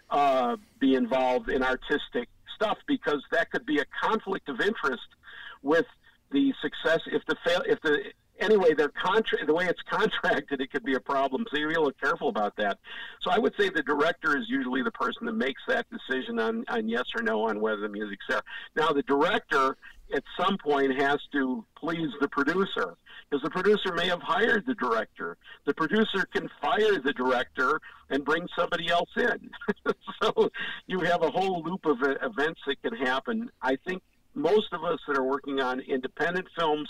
[0.10, 5.08] uh, be involved in artistic stuff because that could be a conflict of interest
[5.62, 5.86] with
[6.32, 7.02] the success.
[7.08, 10.96] If the fail, if the anyway, their contract, the way it's contracted, it could be
[10.96, 11.46] a problem.
[11.52, 12.80] So you to look careful about that.
[13.22, 16.66] So I would say the director is usually the person that makes that decision on,
[16.68, 18.42] on yes or no on whether the music's there.
[18.76, 19.78] Now the director
[20.14, 22.96] at some point has to please the producer
[23.30, 25.38] because the producer may have hired the director.
[25.66, 29.50] The producer can fire the director and bring somebody else in.
[30.22, 30.50] so
[30.88, 33.50] you have a whole loop of events that can happen.
[33.62, 34.04] I think
[34.36, 36.90] most of us that are working on independent films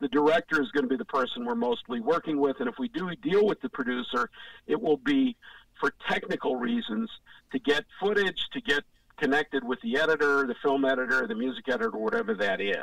[0.00, 2.56] the director is going to be the person we're mostly working with.
[2.60, 4.30] And if we do deal with the producer,
[4.66, 5.36] it will be
[5.80, 7.10] for technical reasons
[7.52, 8.84] to get footage, to get
[9.18, 12.76] connected with the editor, the film editor, the music editor, whatever that is.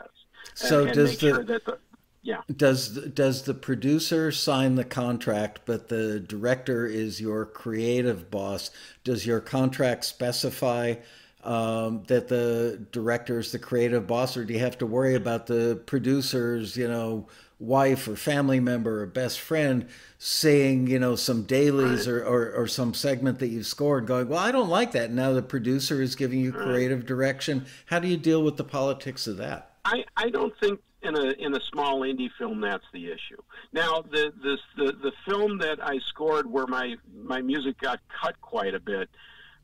[0.55, 1.77] So and, and does the, sure the,
[2.23, 8.71] yeah does does the producer sign the contract, but the director is your creative boss?
[9.03, 10.95] Does your contract specify?
[11.43, 15.47] um, that the director is the creative boss, or do you have to worry about
[15.47, 17.27] the producer's, you know,
[17.59, 22.67] wife or family member or best friend saying, you know, some dailies or, or, or
[22.67, 25.11] some segment that you've scored, going, well, I don't like that.
[25.11, 27.65] Now the producer is giving you creative direction.
[27.87, 29.72] How do you deal with the politics of that?
[29.85, 33.41] I, I don't think in a in a small indie film that's the issue.
[33.73, 38.39] Now the this the the film that I scored where my my music got cut
[38.41, 39.09] quite a bit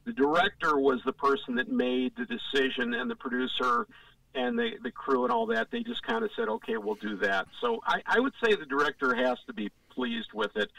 [0.09, 3.85] the director was the person that made the decision, and the producer
[4.33, 7.17] and the, the crew and all that, they just kind of said, okay, we'll do
[7.17, 7.47] that.
[7.61, 10.71] So I, I would say the director has to be pleased with it.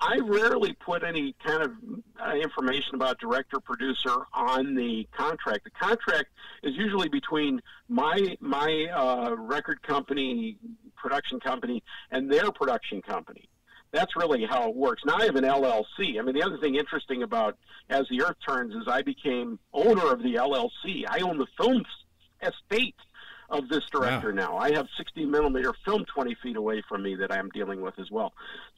[0.00, 1.72] I rarely put any kind of
[2.20, 5.62] uh, information about director producer on the contract.
[5.62, 6.30] The contract
[6.64, 10.56] is usually between my my uh, record company,
[10.96, 13.48] production company, and their production company
[13.92, 15.02] that's really how it works.
[15.06, 16.18] Now I have an LLC.
[16.18, 17.56] I mean, the other thing interesting about
[17.88, 21.04] As the Earth Turns is I became owner of the LLC.
[21.08, 21.84] I own the film
[22.42, 22.96] estate
[23.50, 24.34] of this director wow.
[24.34, 24.56] now.
[24.58, 28.10] I have 60 millimeter film 20 feet away from me that I'm dealing with as
[28.10, 28.32] well.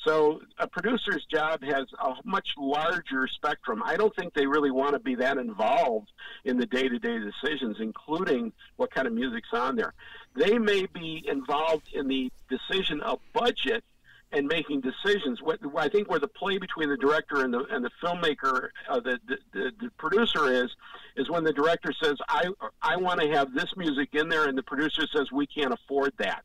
[0.05, 3.83] So a producer's job has a much larger spectrum.
[3.85, 6.11] I don't think they really want to be that involved
[6.45, 9.95] in the day to day decisions, including what kind of music's on there.
[10.35, 13.85] They may be involved in the decision of budget
[14.33, 15.41] and making decisions.
[15.41, 19.01] What I think where the play between the director and the and the filmmaker, uh,
[19.01, 19.19] the,
[19.53, 20.71] the, the producer is,
[21.17, 22.49] is when the director says, "I
[22.83, 26.13] I want to have this music in there," and the producer says, "We can't afford
[26.19, 26.45] that,"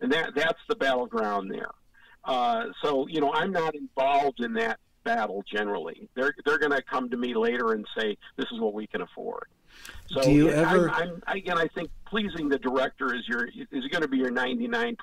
[0.00, 1.70] and that that's the battleground there.
[2.24, 6.08] Uh, so you know, I'm not involved in that battle generally.
[6.14, 9.00] They're they're going to come to me later and say, "This is what we can
[9.00, 9.46] afford."
[10.12, 10.90] So do you ever?
[10.90, 14.30] I'm, I'm, again, I think pleasing the director is your is going to be your
[14.30, 14.96] 99%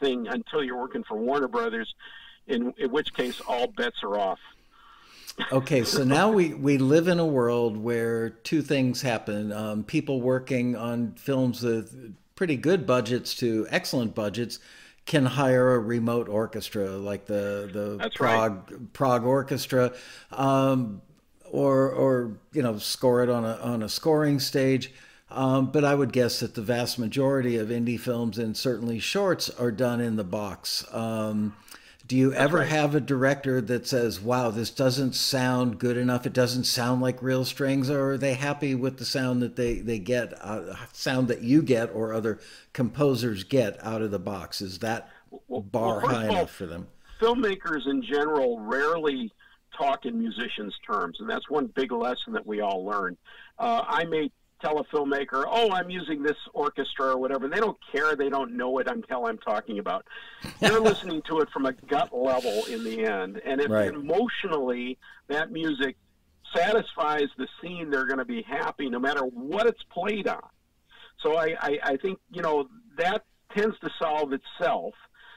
[0.00, 1.92] thing until you're working for Warner Brothers,
[2.46, 4.38] in, in which case all bets are off.
[5.50, 9.52] okay, so now we, we live in a world where two things happen.
[9.52, 14.60] Um, people working on films with pretty good budgets to excellent budgets
[15.06, 18.92] can hire a remote orchestra like the the That's Prague right.
[18.92, 19.92] Prague Orchestra.
[20.30, 21.02] Um,
[21.54, 24.92] or or you know score it on a on a scoring stage.
[25.30, 29.50] Um, but I would guess that the vast majority of indie films and certainly shorts
[29.50, 30.84] are done in the box.
[30.92, 31.56] Um,
[32.06, 32.68] do you ever right.
[32.68, 36.26] have a director that says, "Wow, this doesn't sound good enough.
[36.26, 37.88] It doesn't sound like real strings"?
[37.88, 41.62] Or are they happy with the sound that they they get, uh, sound that you
[41.62, 42.40] get, or other
[42.72, 44.60] composers get out of the box?
[44.60, 45.08] Is that
[45.48, 46.88] bar well, high enough for them?
[47.20, 49.32] Filmmakers in general rarely
[49.76, 53.16] talk in musicians' terms, and that's one big lesson that we all learn.
[53.58, 54.30] Uh, I may
[54.62, 58.16] tell a filmmaker, "Oh, I'm using this orchestra or whatever." They don't care.
[58.16, 60.06] They don't know it until I'm talking about.
[60.60, 63.88] They're listening to it from a gut level in the end, and if Right.
[63.88, 64.98] emotionally
[65.28, 65.96] that music
[66.54, 70.42] satisfies the scene, they're going to be happy no matter what it's played on.
[71.22, 73.24] So I, I, I think you know that
[73.56, 74.94] tends to solve itself.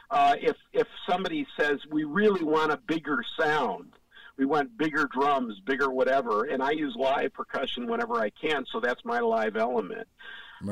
[0.09, 3.93] Uh, if if somebody says we really want a bigger sound,
[4.37, 8.79] we want bigger drums, bigger whatever, and I use live percussion whenever I can, so
[8.79, 10.07] that's my live element.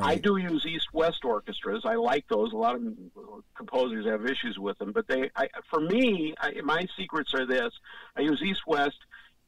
[0.02, 1.84] I do use East-West orchestras.
[1.86, 2.54] I like those.
[2.54, 2.82] A lot of
[3.56, 7.72] composers have issues with them, but they, I, for me, I, my secrets are this:
[8.16, 8.98] I use East-West,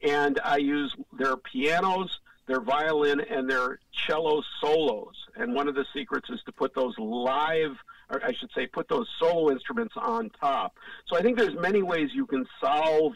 [0.00, 5.16] and I use their pianos, their violin, and their cello solos.
[5.34, 7.76] And one of the secrets is to put those live,
[8.08, 10.76] or I should say, put those solo instruments on top.
[11.06, 13.14] So I think there's many ways you can solve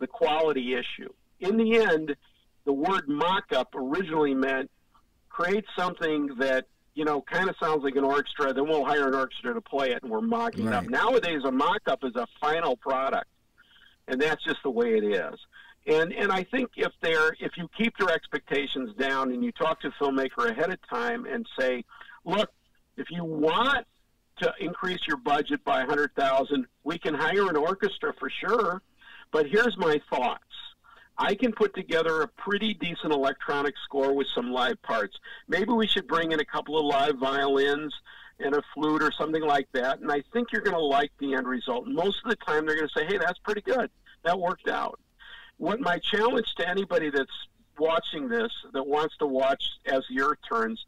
[0.00, 1.12] the quality issue.
[1.38, 2.16] In the end,
[2.64, 4.70] the word mock-up originally meant
[5.28, 8.52] create something that you know kind of sounds like an orchestra.
[8.52, 10.88] Then we'll hire an orchestra to play it, and we're mocking up.
[10.88, 13.28] Nowadays, a mock-up is a final product,
[14.08, 15.38] and that's just the way it is.
[15.86, 19.80] And and I think if they're if you keep your expectations down and you talk
[19.82, 21.84] to a filmmaker ahead of time and say,
[22.24, 22.50] look,
[22.96, 23.86] if you want
[24.42, 28.82] to increase your budget by a hundred thousand, we can hire an orchestra for sure.
[29.32, 30.44] But here's my thoughts.
[31.16, 35.18] I can put together a pretty decent electronic score with some live parts.
[35.48, 37.92] Maybe we should bring in a couple of live violins
[38.38, 40.00] and a flute or something like that.
[40.00, 41.86] And I think you're going to like the end result.
[41.86, 43.90] Most of the time, they're going to say, hey, that's pretty good.
[44.24, 44.98] That worked out.
[45.58, 47.30] What my challenge to anybody that's
[47.78, 50.82] watching this, that wants to watch as the earth turns,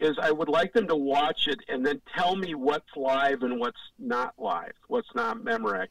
[0.00, 3.58] is I would like them to watch it and then tell me what's live and
[3.58, 5.88] what's not live, what's not Memorex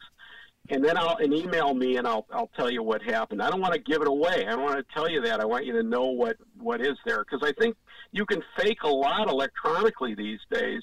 [0.70, 3.41] and then I'll and email me and I'll I'll tell you what happened.
[3.41, 4.45] I don't want to give it away.
[4.47, 5.39] I don't want to tell you that.
[5.39, 7.76] I want you to know what what is there because I think
[8.11, 10.82] you can fake a lot electronically these days.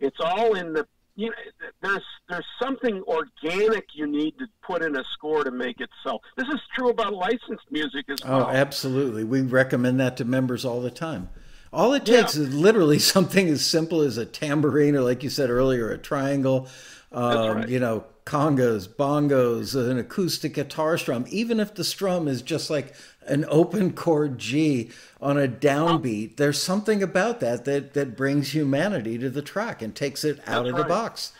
[0.00, 1.34] It's all in the you know
[1.82, 6.20] there's there's something organic you need to put in a score to make it sell.
[6.36, 8.42] This is true about licensed music as well.
[8.42, 9.24] Oh, absolutely.
[9.24, 11.28] We recommend that to members all the time.
[11.72, 15.50] All it takes is literally something as simple as a tambourine, or like you said
[15.50, 16.68] earlier, a triangle.
[17.10, 17.68] Um, right.
[17.68, 21.26] You know, congas, bongos, an acoustic guitar strum.
[21.28, 22.94] Even if the strum is just like
[23.26, 29.18] an open chord G on a downbeat, there's something about that that that brings humanity
[29.18, 30.88] to the track and takes it out That's of the right.
[30.88, 31.32] box.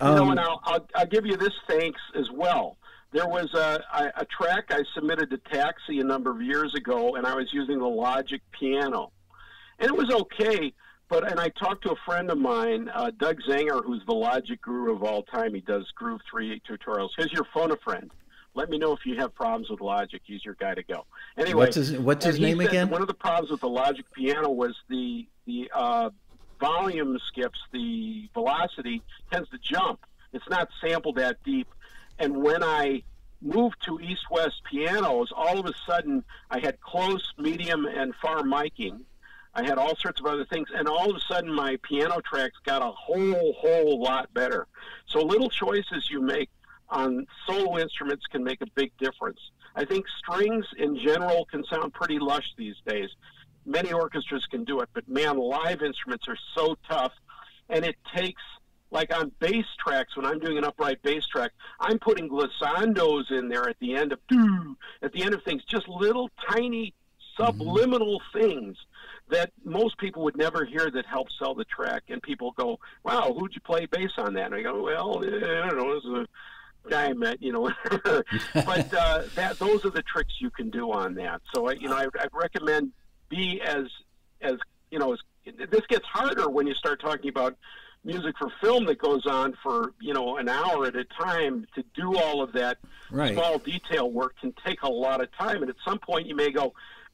[0.00, 2.76] you know, Um, and I'll, I'll, I'll give you this thanks as well.
[3.12, 7.16] There was a, a, a track I submitted to Taxi a number of years ago,
[7.16, 9.12] and I was using the Logic piano,
[9.78, 10.72] and it was okay.
[11.12, 14.58] But and I talked to a friend of mine, uh, Doug Zangar, who's the Logic
[14.62, 15.52] guru of all time.
[15.52, 17.10] He does Groove Three tutorials.
[17.18, 18.10] Here's your phone a friend.
[18.54, 20.22] Let me know if you have problems with Logic.
[20.24, 21.04] He's your guy to go.
[21.36, 22.88] Anyway, What's his- what's his name again?
[22.88, 26.08] One of the problems with the Logic piano was the the uh,
[26.58, 30.06] volume skips, the velocity tends to jump.
[30.32, 31.68] It's not sampled that deep.
[32.18, 33.02] And when I
[33.42, 38.38] moved to East West pianos, all of a sudden I had close, medium, and far
[38.44, 39.00] miking.
[39.54, 42.56] I had all sorts of other things, and all of a sudden my piano tracks
[42.64, 44.66] got a whole, whole lot better.
[45.06, 46.48] So little choices you make
[46.88, 49.38] on solo instruments can make a big difference.
[49.74, 53.10] I think strings in general can sound pretty lush these days.
[53.64, 57.12] Many orchestras can do it, but man, live instruments are so tough,
[57.68, 58.42] and it takes
[58.90, 63.48] like on bass tracks when I'm doing an upright bass track, I'm putting glissandos in
[63.48, 64.18] there at the end of
[65.02, 66.94] at the end of things, just little tiny
[67.38, 67.58] mm-hmm.
[67.58, 68.76] subliminal things
[69.32, 72.04] that most people would never hear that help sell the track.
[72.08, 75.28] And people go, "Wow, who'd you play bass on that?" And I go, "Well, eh,
[75.28, 76.26] I don't know, it was
[76.84, 77.72] a guy I met, you know."
[78.54, 81.40] but uh, that those are the tricks you can do on that.
[81.54, 82.92] So I, you know, I, I recommend
[83.28, 83.84] be as
[84.40, 84.54] as
[84.90, 85.18] you know as
[85.70, 87.56] this gets harder when you start talking about
[88.04, 91.84] music for film that goes on for you know an hour at a time to
[91.94, 92.78] do all of that
[93.10, 93.34] Right.
[93.34, 96.50] small detail work can take a lot of time and at some point you may
[96.50, 96.72] go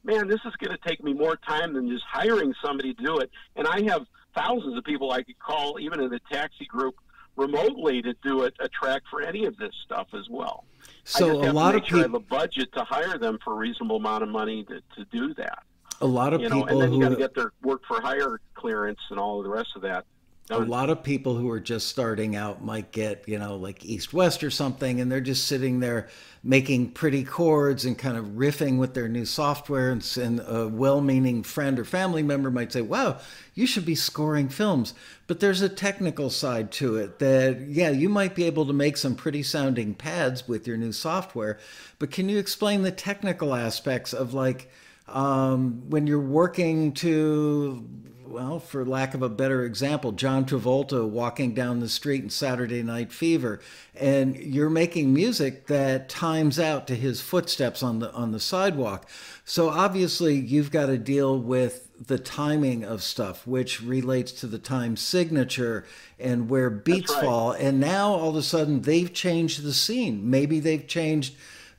[0.09, 3.19] man this is going to take me more time than just hiring somebody to do
[3.19, 3.31] it.
[3.57, 6.95] And i have thousands of people i could call even in the taxi group
[7.39, 10.65] remotely to do a, a track for any of this stuff as well.
[11.05, 13.57] So a have lot of sure I have a budget to hire them for a
[13.57, 15.63] reasonable amount of money to, to do that.
[16.01, 18.01] A lot of you know, people and then you got to get their work for
[18.01, 20.05] hire clearance and all of the rest of that.
[20.51, 24.13] A lot of people who are just starting out might get you know like east
[24.15, 26.09] west or something and they're just sitting there
[26.43, 31.43] making pretty chords and kind of riffing with their new software and, and a well-meaning
[31.43, 33.19] friend or family member might say wow
[33.55, 34.95] you should be scoring films.
[35.27, 38.97] But there's a technical side to it that yeah you might be able to make
[38.97, 41.59] some pretty sounding pads with your new software
[41.99, 44.71] but can you explain the technical aspects of like
[45.09, 47.83] Um, when you're working to
[48.31, 52.83] well, for lack of a better example, John Travolta walking down the street in Saturday
[52.83, 53.61] Night Fever,
[53.95, 59.09] and you're making music that times out to his footsteps on the on the sidewalk.
[59.45, 64.59] So obviously, you've got to deal with the timing of stuff, which relates to the
[64.59, 65.85] time signature
[66.19, 67.25] and where beats right.
[67.25, 67.53] fall.
[67.53, 70.29] And now all of a sudden, they've changed the scene.
[70.31, 71.35] Maybe they've changed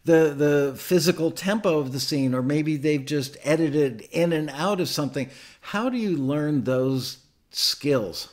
[0.10, 4.82] the the physical tempo of the scene or maybe they've just edited in and out
[4.82, 5.30] of something.
[5.62, 7.20] How do you learn those
[7.52, 8.30] skills?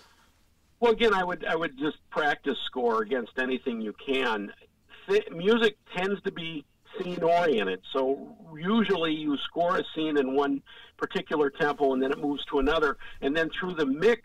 [0.80, 4.52] Well again i would i would just practice score against anything you can.
[5.08, 6.64] Th- music tends to be
[6.98, 10.62] scene oriented so usually you score a scene in one
[10.96, 14.22] particular tempo and then it moves to another and then through the mix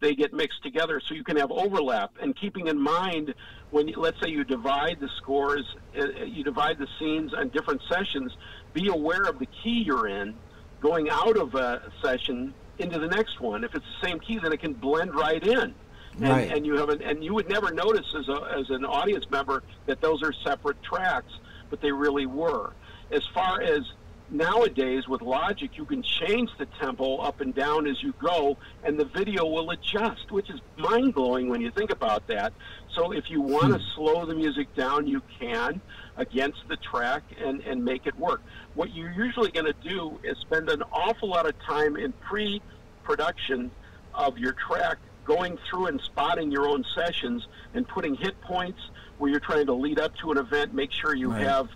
[0.00, 1.00] they get mixed together.
[1.00, 2.12] So you can have overlap.
[2.20, 3.34] And keeping in mind
[3.70, 5.64] when you, let's say you divide the scores
[5.96, 8.32] uh, uh, you divide the scenes on different sessions
[8.72, 10.34] be aware of the key you're in
[10.80, 13.64] going out of a session into the next one.
[13.64, 15.74] If it's the same key then it can blend right in.
[16.20, 16.50] And, right.
[16.50, 19.62] and you have an, and you would never notice as, a, as an audience member
[19.86, 21.32] that those are separate tracks
[21.70, 22.72] but they really were.
[23.10, 23.82] As far as
[24.30, 28.98] nowadays with Logic, you can change the tempo up and down as you go, and
[28.98, 32.52] the video will adjust, which is mind blowing when you think about that.
[32.94, 33.84] So if you want to hmm.
[33.94, 35.80] slow the music down, you can
[36.16, 38.42] against the track and, and make it work.
[38.74, 42.60] What you're usually going to do is spend an awful lot of time in pre
[43.04, 43.70] production
[44.14, 48.80] of your track going through and spotting your own sessions and putting hit points
[49.18, 51.42] where you're trying to lead up to an event, make sure you right.
[51.42, 51.68] have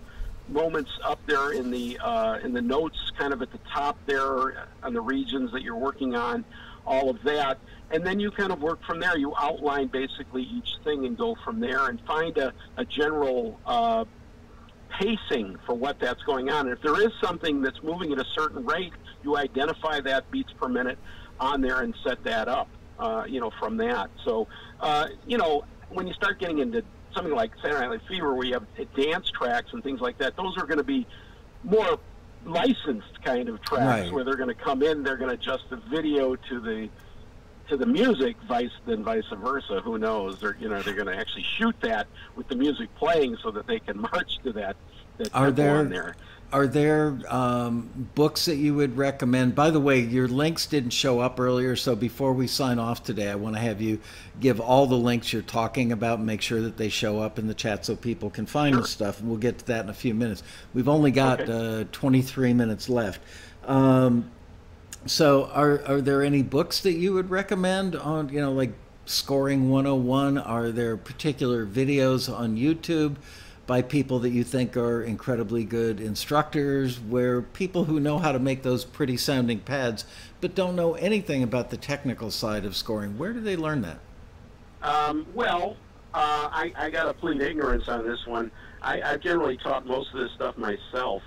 [0.53, 4.67] moments up there in the uh, in the notes, kind of at the top there
[4.83, 6.45] on the regions that you're working on,
[6.87, 7.59] all of that,
[7.91, 9.17] and then you kind of work from there.
[9.17, 14.05] You outline basically each thing and go from there, and find a, a general uh,
[15.01, 16.69] pacing for what that's going on.
[16.69, 18.93] And if there is something that's moving at a certain rate,
[19.25, 20.99] you identify that beats per minute
[21.41, 22.69] on there and set that up.
[22.99, 24.11] Uh, you know, from that.
[24.25, 24.47] So,
[24.79, 26.85] uh, you know, when you start getting into
[27.15, 30.57] something like Saturday Night Fever, where you have dance tracks and things like that, those
[30.57, 31.07] are going to be
[31.65, 31.99] more
[32.45, 34.13] licensed kind of tracks right.
[34.13, 36.89] where they're going to come in, they're going to adjust the video to the
[37.69, 39.81] to the music, vice than vice versa.
[39.81, 40.41] Who knows?
[40.41, 42.07] They're you know they're going to actually shoot that
[42.37, 44.77] with the music playing so that they can march to that.
[45.19, 46.17] that are there, there
[46.53, 49.55] are there um, books that you would recommend?
[49.55, 53.31] By the way, your links didn't show up earlier, so before we sign off today,
[53.31, 54.01] I want to have you
[54.39, 57.47] give all the links you're talking about and make sure that they show up in
[57.47, 58.83] the chat so people can find sure.
[58.83, 59.21] the stuff.
[59.21, 60.43] And we'll get to that in a few minutes.
[60.75, 61.81] We've only got okay.
[61.83, 63.21] uh, 23 minutes left.
[63.65, 64.31] Um,
[65.07, 68.73] so, are are there any books that you would recommend on you know like
[69.07, 70.39] scoring 101?
[70.39, 73.17] Are there particular videos on YouTube?
[73.67, 78.39] By people that you think are incredibly good instructors, where people who know how to
[78.39, 80.05] make those pretty sounding pads
[80.41, 83.17] but don't know anything about the technical side of scoring.
[83.17, 83.99] Where do they learn that?
[84.83, 85.77] Um, well,
[86.13, 88.51] uh, I, I got to plead ignorance on this one.
[88.83, 91.23] I, I've generally taught most of this stuff myself,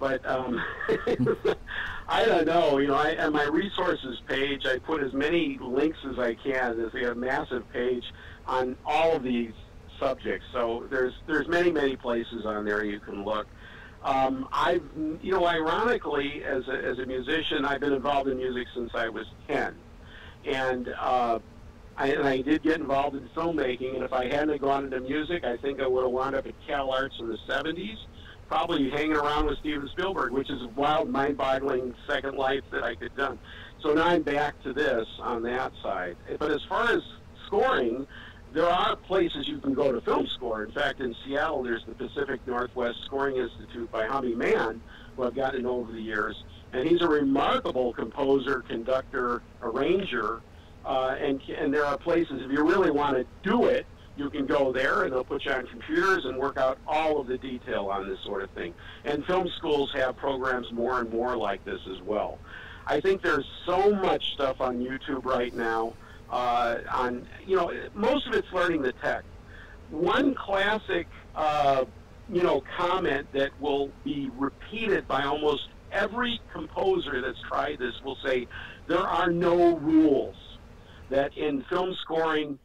[0.00, 0.60] but um,
[2.08, 2.78] I don't know.
[2.78, 6.78] You know, I, on my resources page, I put as many links as I can.
[6.78, 8.04] There's a massive page
[8.46, 9.52] on all of these
[9.98, 10.46] subjects.
[10.52, 13.46] So there's there's many many places on there you can look.
[14.02, 14.82] Um, I've
[15.22, 19.08] you know ironically as a, as a musician I've been involved in music since I
[19.08, 19.74] was ten,
[20.44, 21.38] and uh,
[21.96, 23.94] I, and I did get involved in filmmaking.
[23.94, 26.54] And if I hadn't gone into music, I think I would have wound up at
[26.66, 27.96] Cal Arts in the '70s,
[28.48, 32.94] probably hanging around with Steven Spielberg, which is a wild, mind-boggling second life that I
[32.94, 33.38] could have done.
[33.82, 36.16] So now I'm back to this on that side.
[36.38, 37.02] But as far as
[37.46, 38.06] scoring,
[38.54, 40.62] there are places you can go to film score.
[40.62, 44.80] In fact, in Seattle, there's the Pacific Northwest Scoring Institute by Hummie Mann,
[45.16, 46.44] who I've gotten to know over the years.
[46.72, 50.40] And he's a remarkable composer, conductor, arranger.
[50.86, 54.46] Uh, and, and there are places, if you really want to do it, you can
[54.46, 57.86] go there and they'll put you on computers and work out all of the detail
[57.86, 58.72] on this sort of thing.
[59.04, 62.38] And film schools have programs more and more like this as well.
[62.86, 65.94] I think there's so much stuff on YouTube right now
[66.34, 69.22] uh, on, you know, most of it's learning the tech.
[69.90, 71.06] One classic,
[71.36, 71.84] uh,
[72.28, 78.18] you know, comment that will be repeated by almost every composer that's tried this will
[78.24, 78.48] say,
[78.88, 80.34] there are no rules.
[81.10, 82.58] That in film scoring,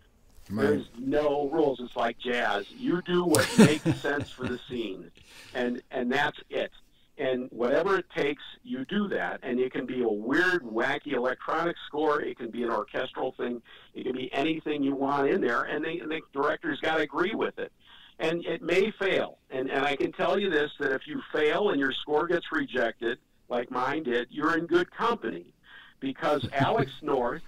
[0.50, 0.64] right.
[0.64, 1.80] there's no rules.
[1.80, 2.66] It's like jazz.
[2.72, 5.12] You do what makes sense for the scene,
[5.54, 6.72] and and that's it.
[7.20, 9.42] And whatever it takes, you do that.
[9.44, 12.22] And it can be a weird, wacky electronic score.
[12.22, 13.62] It can be an orchestral thing.
[13.94, 15.64] It can be anything you want in there.
[15.64, 17.74] And, and the director's got to agree with it.
[18.20, 19.38] And it may fail.
[19.50, 22.46] And, and I can tell you this that if you fail and your score gets
[22.54, 23.20] rejected,
[23.50, 25.54] like mine did, you're in good company
[26.00, 27.44] because Alex North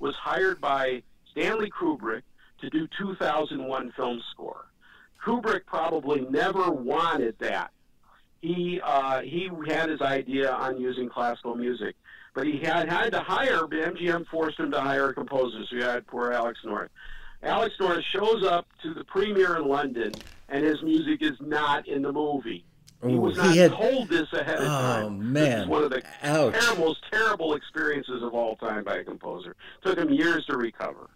[0.00, 2.22] was hired by Stanley Kubrick
[2.60, 4.66] to do 2001 film score.
[5.24, 7.70] Kubrick probably never wanted that.
[8.42, 11.94] He uh, he had his idea on using classical music,
[12.34, 13.62] but he had had to hire.
[13.68, 15.68] MGM forced him to hire composers.
[15.68, 16.90] composer, so he had poor Alex North.
[17.44, 20.12] Alex North shows up to the premiere in London,
[20.48, 22.64] and his music is not in the movie.
[23.06, 25.04] He was not had, told this ahead of oh, time.
[25.04, 25.44] Oh man!
[25.44, 29.54] This is one of the ter- most terrible experiences of all time by a composer.
[29.84, 31.10] Took him years to recover.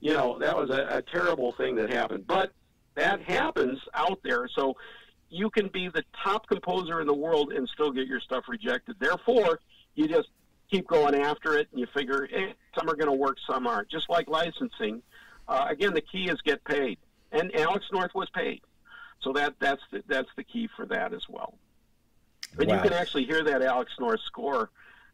[0.00, 2.52] You know that was a, a terrible thing that happened, but
[2.94, 4.48] that happens out there.
[4.54, 4.76] So
[5.30, 8.96] you can be the top composer in the world and still get your stuff rejected.
[8.98, 9.60] Therefore,
[9.94, 10.28] you just
[10.70, 13.88] keep going after it, and you figure eh, some are going to work, some aren't.
[13.88, 15.02] Just like licensing,
[15.48, 16.98] uh, again, the key is get paid,
[17.32, 18.60] and Alex North was paid.
[19.22, 21.54] So that that's the, that's the key for that as well.
[22.58, 22.76] And wow.
[22.76, 24.70] you can actually hear that Alex North score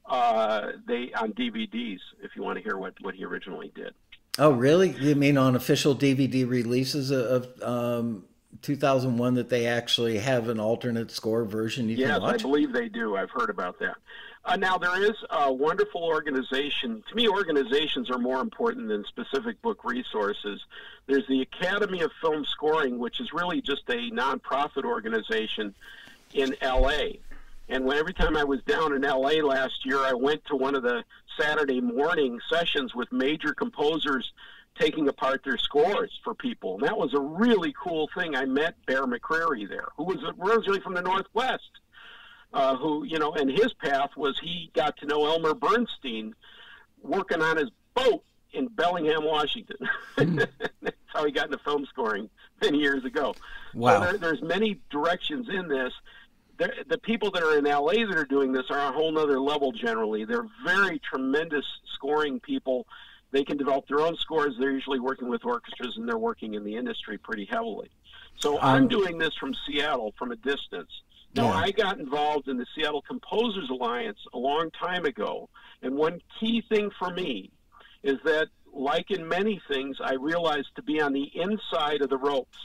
[0.09, 3.95] uh, they on DVDs if you want to hear what, what he originally did.
[4.39, 4.91] Oh, really?
[4.91, 8.25] You mean on official DVD releases of um,
[8.63, 12.21] 2001 that they actually have an alternate score version you yes?
[12.23, 13.17] I believe they do.
[13.17, 13.97] I've heard about that.
[14.45, 17.03] Uh, now, there is a wonderful organization.
[17.09, 20.65] To me, organizations are more important than specific book resources.
[21.07, 25.75] There's the Academy of Film Scoring, which is really just a nonprofit organization
[26.33, 27.19] in LA.
[27.69, 30.77] And when, every time I was down in LA last year, I went to one
[30.77, 31.03] of the
[31.39, 34.33] Saturday morning sessions with major composers
[34.79, 36.75] taking apart their scores for people.
[36.75, 38.37] And that was a really cool thing.
[38.37, 41.71] I met Bear McCreary there, who was originally from the Northwest
[42.53, 46.35] uh, who, you know, and his path was he got to know Elmer Bernstein
[47.03, 49.77] working on his boat in Bellingham, Washington.
[50.17, 50.49] Mm.
[50.83, 52.31] That's how he got into film scoring
[52.63, 53.35] many years ago.
[53.75, 54.01] Wow.
[54.01, 55.93] So there, there's many directions in this.
[56.59, 59.39] The, the people that are in LA that are doing this are a whole nother
[59.39, 60.25] level generally.
[60.25, 62.87] They're very tremendous scoring people.
[63.33, 64.55] They can develop their own scores.
[64.59, 67.91] They're usually working with orchestras and they're working in the industry pretty heavily.
[68.39, 70.91] So um, I'm doing this from Seattle from a distance.
[71.35, 71.57] Now, yeah.
[71.57, 75.51] I got involved in the Seattle Composers Alliance a long time ago,
[75.83, 77.51] and one key thing for me
[78.03, 82.17] is that, like in many things, I realized to be on the inside of the
[82.17, 82.59] ropes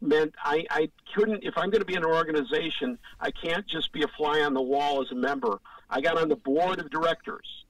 [0.00, 3.92] meant I, I couldn't, if I'm going to be in an organization, I can't just
[3.92, 5.60] be a fly on the wall as a member.
[5.90, 7.64] I got on the board of directors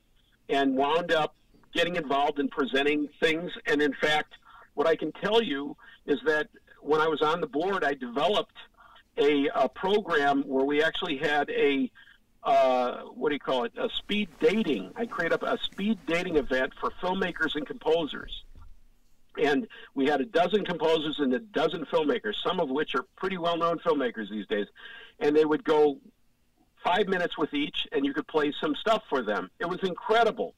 [0.49, 1.35] and wound up
[1.73, 3.53] getting involved in presenting things.
[3.67, 4.35] And in fact,
[4.75, 5.77] what I can tell you
[6.07, 6.49] is that
[6.81, 8.57] when I was on the board, I developed
[9.17, 11.91] a, a program where we actually had a
[12.45, 13.73] uh, what do you call it?
[13.77, 14.93] A speed dating.
[14.97, 18.45] I created up a speed dating event for filmmakers and composers.
[19.37, 23.37] And we had a dozen composers and a dozen filmmakers, some of which are pretty
[23.37, 24.67] well known filmmakers these days.
[25.21, 25.99] And they would go
[26.83, 29.51] five minutes with each, and you could play some stuff for them.
[29.59, 30.55] It was incredible,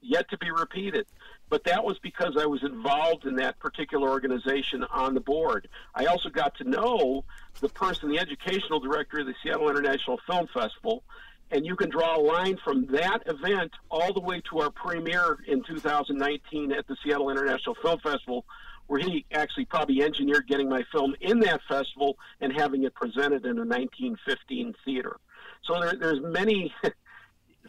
[0.00, 1.06] yet to be repeated
[1.48, 5.68] but that was because I was involved in that particular organization on the board.
[5.94, 7.24] I also got to know
[7.60, 11.04] the person, the educational director of the Seattle International Film Festival,
[11.52, 15.38] and you can draw a line from that event all the way to our premiere
[15.46, 18.44] in 2019 at the Seattle International Film Festival,
[18.88, 23.44] where he actually probably engineered getting my film in that festival and having it presented
[23.44, 25.18] in a 1915 theater.
[25.62, 26.74] So there, there's many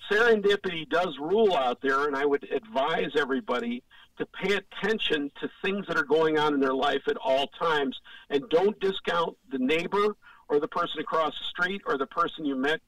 [0.09, 3.83] serendipity does rule out there, and I would advise everybody
[4.17, 7.99] to pay attention to things that are going on in their life at all times
[8.29, 10.15] and don't discount the neighbor
[10.49, 12.81] or the person across the street or the person you met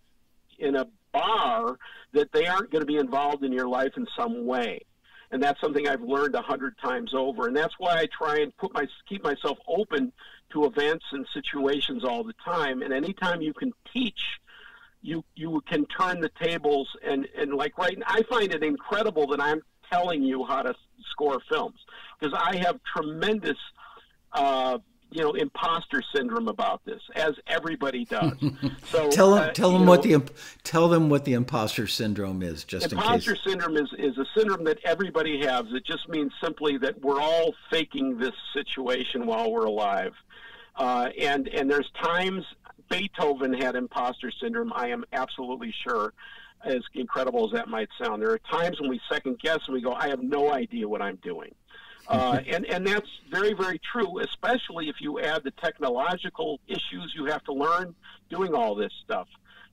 [0.58, 1.78] in a bar
[2.14, 4.82] that they aren't going to be involved in your life in some way.
[5.32, 7.48] And that's something I've learned a hundred times over.
[7.48, 10.12] And that's why I try and put my keep myself open
[10.52, 12.82] to events and situations all the time.
[12.82, 14.40] And anytime you can teach
[15.02, 19.28] you you can turn the tables and and like right now, I find it incredible
[19.28, 19.62] that I'm
[19.92, 20.74] telling you how to
[21.12, 21.80] score films
[22.20, 23.58] because I have tremendous
[24.34, 24.78] uh,
[25.12, 28.34] you know imposter syndrome about this as everybody does.
[28.90, 30.22] So tell them uh, tell them know, what the
[30.64, 34.80] tell them what the imposter syndrome is just imposter syndrome is is a syndrome that
[34.84, 35.66] everybody has.
[35.72, 40.14] It just means simply that we're all faking this situation while we're alive.
[40.76, 42.44] Uh, and and there's times
[42.90, 44.74] Beethoven had imposter syndrome.
[44.76, 46.14] I am absolutely sure.
[46.66, 49.82] As incredible as that might sound, there are times when we second guess and we
[49.82, 51.56] go, "I have no idea what I'm doing,"
[52.10, 54.20] uh, and and that's very very true.
[54.20, 57.96] Especially if you add the technological issues you have to learn
[58.30, 59.28] doing all this stuff.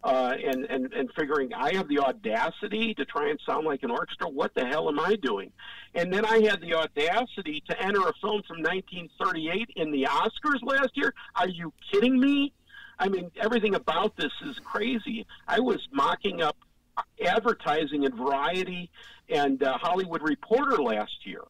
[0.04, 3.90] Uh, and, and, and figuring I have the audacity to try and sound like an
[3.90, 4.28] orchestra.
[4.28, 5.50] What the hell am I doing?
[5.96, 10.62] And then I had the audacity to enter a film from 1938 in the Oscars
[10.62, 11.12] last year.
[11.34, 12.52] Are you kidding me?
[12.98, 15.26] I mean, everything about this is crazy.
[15.46, 16.56] I was mocking up
[17.24, 18.90] advertising in Variety
[19.28, 21.42] and uh, Hollywood Reporter last year.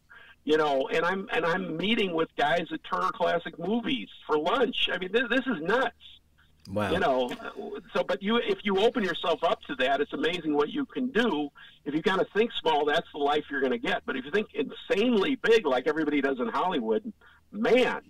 [0.44, 4.88] You know, and I'm and I'm meeting with guys at Turner Classic Movies for lunch.
[4.92, 5.94] I mean, this, this is nuts.
[6.70, 6.92] Wow.
[6.92, 7.30] You know,
[7.92, 11.10] so but you if you open yourself up to that, it's amazing what you can
[11.10, 11.50] do.
[11.84, 14.02] If you kind of think small, that's the life you're going to get.
[14.06, 17.12] But if you think insanely big, like everybody does in Hollywood,
[17.50, 18.02] man,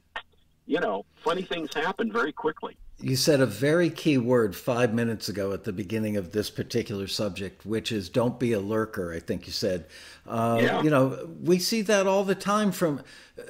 [0.66, 2.76] you know, funny things happen very quickly.
[2.98, 7.06] You said a very key word five minutes ago at the beginning of this particular
[7.06, 9.12] subject, which is don't be a lurker.
[9.12, 9.86] I think you said.
[10.26, 10.82] Uh, yeah.
[10.82, 13.02] You know, we see that all the time from
[13.38, 13.42] uh,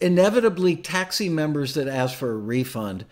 [0.00, 3.04] inevitably taxi members that ask for a refund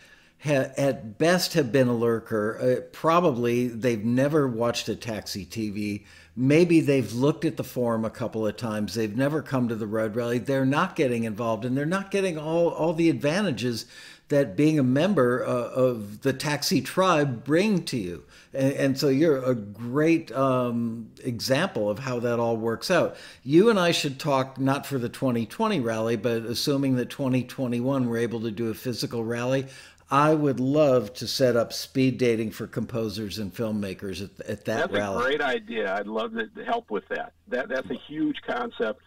[0.44, 2.58] ha- at best have been a lurker.
[2.60, 6.04] Uh, probably they've never watched a taxi TV.
[6.36, 8.94] Maybe they've looked at the forum a couple of times.
[8.94, 10.38] They've never come to the road rally.
[10.38, 13.86] They're not getting involved, and they're not getting all all the advantages
[14.28, 18.24] that being a member uh, of the taxi tribe bring to you.
[18.52, 23.16] And, and so you're a great um, example of how that all works out.
[23.44, 28.18] You and I should talk not for the 2020 rally, but assuming that 2021 we're
[28.18, 29.66] able to do a physical rally.
[30.10, 34.78] I would love to set up speed dating for composers and filmmakers at, at that
[34.78, 35.16] that's rally.
[35.16, 35.94] That's a great idea.
[35.94, 37.32] I'd love to help with that.
[37.48, 39.02] That that's a huge concept,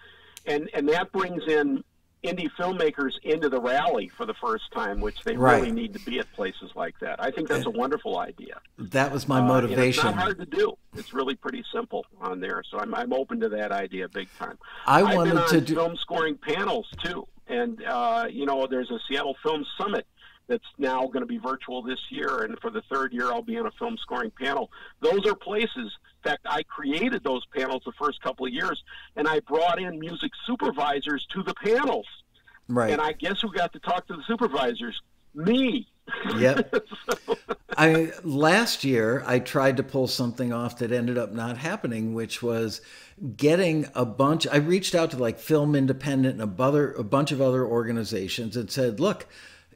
[0.45, 1.83] and and that brings in
[2.23, 5.61] indie filmmakers into the rally for the first time, which they right.
[5.61, 7.23] really need to be at places like that.
[7.23, 8.59] I think that's a wonderful idea.
[8.77, 10.05] That was my motivation.
[10.05, 10.77] Uh, it's not hard to do.
[10.97, 14.57] It's really pretty simple on there, so I'm I'm open to that idea big time.
[14.85, 18.67] I I've wanted been on to do film scoring panels too, and uh, you know,
[18.67, 20.05] there's a Seattle Film Summit
[20.49, 23.57] that's now going to be virtual this year, and for the third year, I'll be
[23.57, 24.69] on a film scoring panel.
[24.99, 25.77] Those are places.
[25.77, 28.83] In fact, I created those panels the first couple of years,
[29.15, 32.07] and I brought in music supervisors to the panels.
[32.67, 32.91] Right.
[32.91, 34.99] And I guess who got to talk to the supervisors?
[35.33, 35.87] Me.
[36.37, 36.75] Yep.
[37.25, 37.37] so.
[37.77, 42.41] I last year I tried to pull something off that ended up not happening, which
[42.41, 42.81] was
[43.37, 44.47] getting a bunch.
[44.47, 48.57] I reached out to like Film Independent and a, other, a bunch of other organizations
[48.57, 49.27] and said, "Look,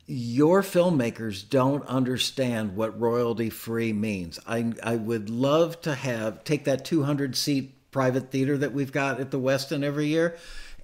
[0.05, 4.39] your filmmakers don't understand what royalty free means.
[4.45, 9.19] I I would love to have take that 200 seat private theater that we've got
[9.19, 10.35] at the Westin every year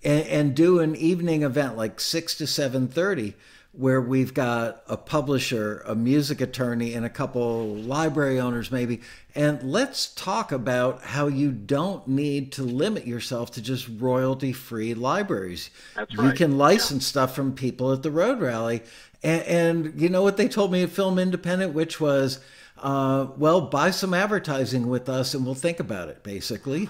[0.04, 3.34] and, and do an evening event like 6 to 7:30
[3.72, 9.00] where we've got a publisher, a music attorney, and a couple library owners, maybe.
[9.36, 14.96] And let's talk about how you don't need to limit yourself to just royalty free
[14.96, 15.70] libraries.
[15.96, 16.26] That's right.
[16.26, 17.10] You can license yeah.
[17.10, 18.82] stuff from people at the Road Rally.
[19.22, 22.40] And, and, you know what they told me at Film Independent, which was,
[22.80, 26.90] uh, well, buy some advertising with us and we'll think about it, basically.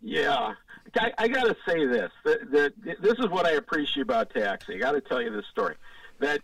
[0.00, 0.54] Yeah.
[0.96, 2.10] I, I got to say this.
[2.24, 4.76] That, that, this is what I appreciate about taxi.
[4.76, 5.74] I got to tell you this story
[6.24, 6.40] that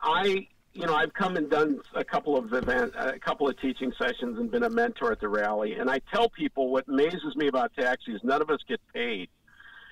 [0.00, 3.92] I, you know, I've come and done a couple of event, a couple of teaching
[3.98, 5.74] sessions, and been a mentor at the rally.
[5.74, 9.28] And I tell people what amazes me about taxi is none of us get paid,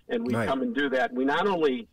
[0.09, 0.47] and we Right.
[0.49, 1.13] come and do that.
[1.13, 1.89] We not only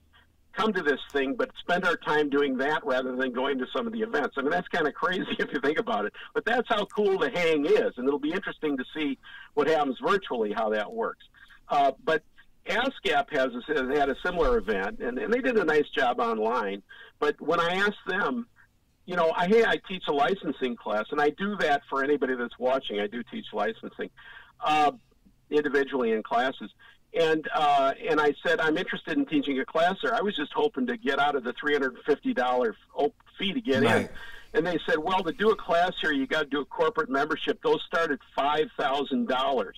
[0.53, 3.87] come to this thing, but spend our time doing that rather than going to some
[3.87, 4.35] of the events.
[4.37, 6.13] I mean, that's kind of crazy if you think about it.
[6.33, 9.17] But that's how cool the hang is, and it'll be interesting to see
[9.53, 11.23] what happens virtually, how that works.
[11.69, 12.21] Uh, but
[12.67, 16.83] ASCAP has, has had a similar event, and, and they did a nice job online.
[17.21, 18.47] But when I asked them,
[19.05, 22.35] you know, I, hey, I teach a licensing class, and I do that for anybody
[22.35, 22.99] that's watching.
[22.99, 24.09] I do teach licensing
[24.59, 24.91] uh,
[25.49, 26.71] individually in classes.
[27.17, 30.15] And uh, and I said I'm interested in teaching a class there.
[30.15, 32.75] I was just hoping to get out of the three hundred and fifty dollar
[33.37, 34.01] fee to get Right.
[34.03, 34.09] in.
[34.53, 37.09] And they said, well, to do a class here, you got to do a corporate
[37.09, 37.61] membership.
[37.63, 39.77] Those start at five thousand dollars,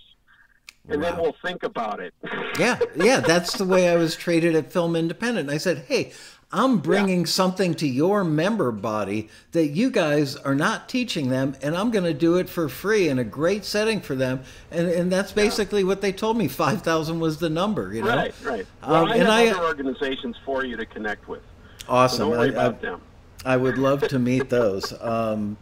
[0.87, 2.13] and then we'll think about it.
[2.59, 5.49] yeah, yeah, that's the way I was treated at Film Independent.
[5.49, 6.11] I said, "Hey,
[6.53, 11.75] I'm bringing something to your member body that you guys are not teaching them, and
[11.75, 15.11] I'm going to do it for free in a great setting for them." And and
[15.11, 16.47] that's basically what they told me.
[16.47, 18.15] Five thousand was the number, you know.
[18.15, 18.67] Right, right.
[18.87, 21.41] Well, Um, I and have I- other organizations for you to connect with.
[21.79, 22.19] So Awesome.
[22.29, 23.01] don't worry I- I- about them.
[23.45, 24.93] I would love to meet those.
[25.01, 25.57] Um,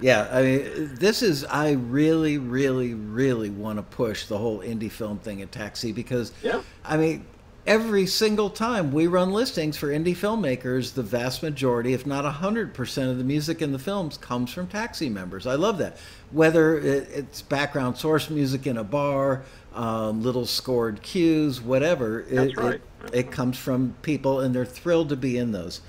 [0.00, 4.90] yeah, I mean, this is, I really, really, really want to push the whole indie
[4.90, 6.60] film thing at Taxi because, Yeah.
[6.84, 7.24] I mean,
[7.70, 13.10] every single time we run listings for indie filmmakers, the vast majority, if not 100%
[13.10, 15.46] of the music in the films comes from Taxi members.
[15.46, 15.96] I love that.
[16.32, 22.74] Whether it's background source music in a bar, um, little scored cues, whatever, it, right.
[22.74, 22.82] it,
[23.12, 25.80] it comes from people and they're thrilled to be in those.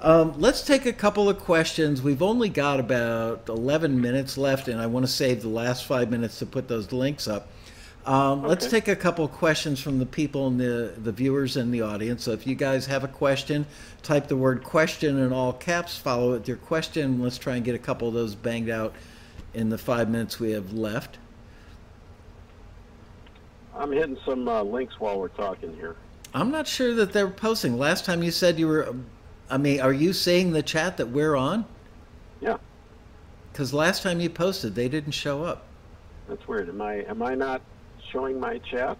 [0.00, 2.02] Um, let's take a couple of questions.
[2.02, 6.10] We've only got about 11 minutes left, and I want to save the last five
[6.10, 7.48] minutes to put those links up.
[8.08, 11.70] Um, Let's take a couple of questions from the people and the, the viewers in
[11.70, 12.24] the audience.
[12.24, 13.66] So if you guys have a question,
[14.02, 17.20] type the word question in all caps, follow it with your question.
[17.20, 18.94] Let's try and get a couple of those banged out
[19.52, 21.18] in the five minutes we have left.
[23.76, 25.94] I'm hitting some uh, links while we're talking here.
[26.32, 27.76] I'm not sure that they're posting.
[27.76, 28.94] Last time you said you were,
[29.50, 31.66] I mean, are you seeing the chat that we're on?
[32.40, 32.56] Yeah,
[33.52, 35.66] Because last time you posted, they didn't show up.
[36.26, 36.70] that's weird.
[36.70, 37.60] Am I am I not
[38.10, 38.96] showing my chat?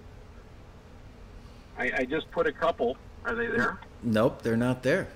[1.78, 2.97] I, I just put a couple.
[3.24, 3.78] Are they there?
[4.02, 5.09] Nope, they're not there.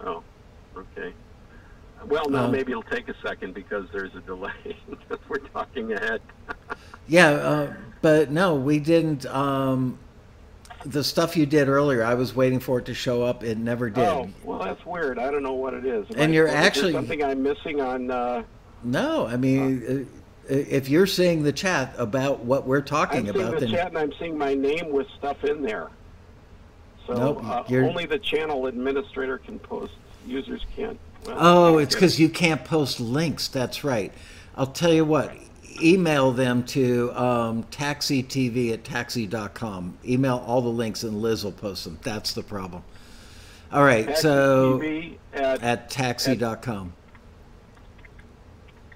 [0.00, 0.22] Oh,
[0.76, 1.12] okay.
[2.06, 4.52] Well, no, Um, maybe it'll take a second because there's a delay
[4.90, 6.20] because we're talking ahead.
[7.06, 9.24] Yeah, uh, but no, we didn't.
[9.26, 9.98] Um,
[10.84, 13.42] the stuff you did earlier, I was waiting for it to show up.
[13.42, 14.04] It never did.
[14.06, 15.18] Oh, well, that's weird.
[15.18, 16.06] I don't know what it is.
[16.10, 18.10] Am And I- you're is actually- something I'm missing on.
[18.10, 18.42] Uh,
[18.82, 23.54] No, I mean, uh, if you're seeing the chat about what we're talking I'm about,
[23.54, 25.90] the then chat and I'm seeing my name with stuff in there.
[27.06, 29.92] So Nope, uh, only the channel administrator can post.
[30.26, 30.98] Users can't.
[31.26, 33.48] Well, oh, it's because you can't post links.
[33.48, 34.12] That's right.
[34.56, 35.34] I'll tell you what.
[35.82, 39.98] Email them to um, taxitv at taxi.com.
[40.06, 41.98] Email all the links and Liz will post them.
[42.02, 42.84] That's the problem.
[43.72, 46.92] All right, Taxi so TV at, at taxi.com.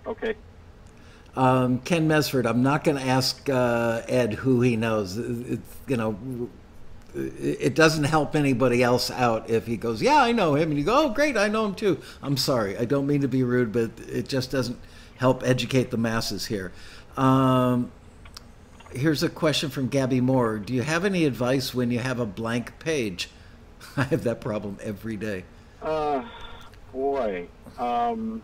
[0.07, 0.37] okay.
[1.39, 5.17] Um, Ken Mesford, I'm not going to ask uh, Ed who he knows.
[5.17, 6.51] It, you know,
[7.15, 10.85] it doesn't help anybody else out if he goes, "Yeah, I know him," and you
[10.85, 13.71] go, "Oh, great, I know him too." I'm sorry, I don't mean to be rude,
[13.71, 14.81] but it just doesn't
[15.19, 16.73] help educate the masses here.
[17.17, 17.93] Um,
[18.93, 22.27] here's a question from Gabby Moore: Do you have any advice when you have a
[22.27, 23.31] blank page?
[23.97, 25.45] I have that problem every day.
[25.81, 26.25] Uh,
[26.93, 27.47] boy.
[27.79, 28.43] Um,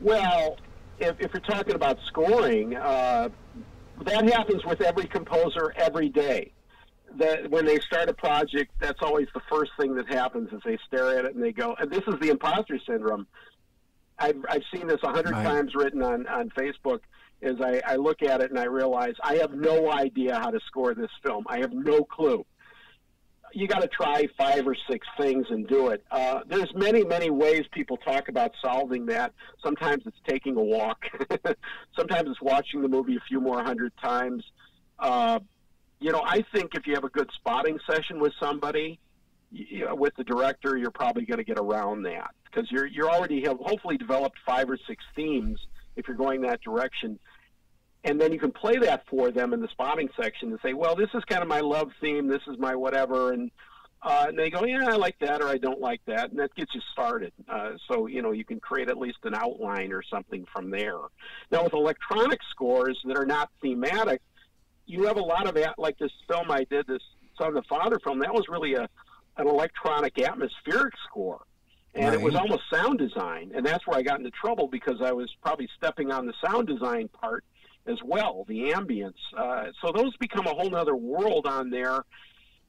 [0.00, 0.56] well,
[1.00, 3.28] if, if you're talking about scoring, uh,
[4.04, 6.52] that happens with every composer every day.
[7.16, 10.78] That when they start a project, that's always the first thing that happens is they
[10.86, 13.26] stare at it and they go, and this is the imposter syndrome.
[14.18, 15.44] I've, I've seen this a hundred Right.
[15.44, 17.00] times written on, on Facebook.
[17.40, 20.58] Is I, I look at it and I realize I have no idea how to
[20.66, 21.44] score this film.
[21.48, 22.44] I have no clue
[23.52, 26.04] you got to try five or six things and do it.
[26.10, 29.32] Uh, there's many, many ways people talk about solving that.
[29.62, 31.04] Sometimes it's taking a walk.
[31.96, 34.44] Sometimes it's watching the movie a few more hundred times.
[34.98, 35.38] Uh,
[36.00, 38.98] you know, I think if you have a good spotting session with somebody,
[39.50, 43.10] you know, with the director, you're probably going to get around that because you're you're
[43.10, 45.58] already have hopefully developed five or six themes
[45.96, 47.18] if you're going that direction
[48.04, 50.94] and then you can play that for them in the spotting section and say, well,
[50.94, 53.50] this is kind of my love theme, this is my whatever, and
[54.00, 56.54] uh, and they go, yeah, I like that or I don't like that, and that
[56.54, 57.32] gets you started.
[57.48, 60.98] Uh, so you know you can create at least an outline or something from there.
[61.50, 64.22] Now with electronic scores that are not thematic,
[64.86, 65.78] you have a lot of that.
[65.78, 67.02] Like this film I did, this
[67.36, 68.88] Son of the Father film, that was really a
[69.36, 71.40] an electronic atmospheric score.
[71.94, 75.10] And it was almost sound design, and that's where I got into trouble because I
[75.10, 77.44] was probably stepping on the sound design part
[77.88, 79.18] as well, the ambience.
[79.36, 82.04] Uh, so those become a whole other world on there,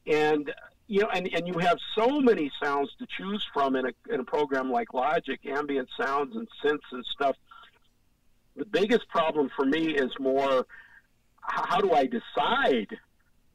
[0.08, 0.52] and
[0.88, 4.20] you know, and, and you have so many sounds to choose from in a in
[4.20, 7.36] a program like Logic, ambient sounds and synths and stuff.
[8.56, 10.66] The biggest problem for me is more
[11.42, 12.98] how do I decide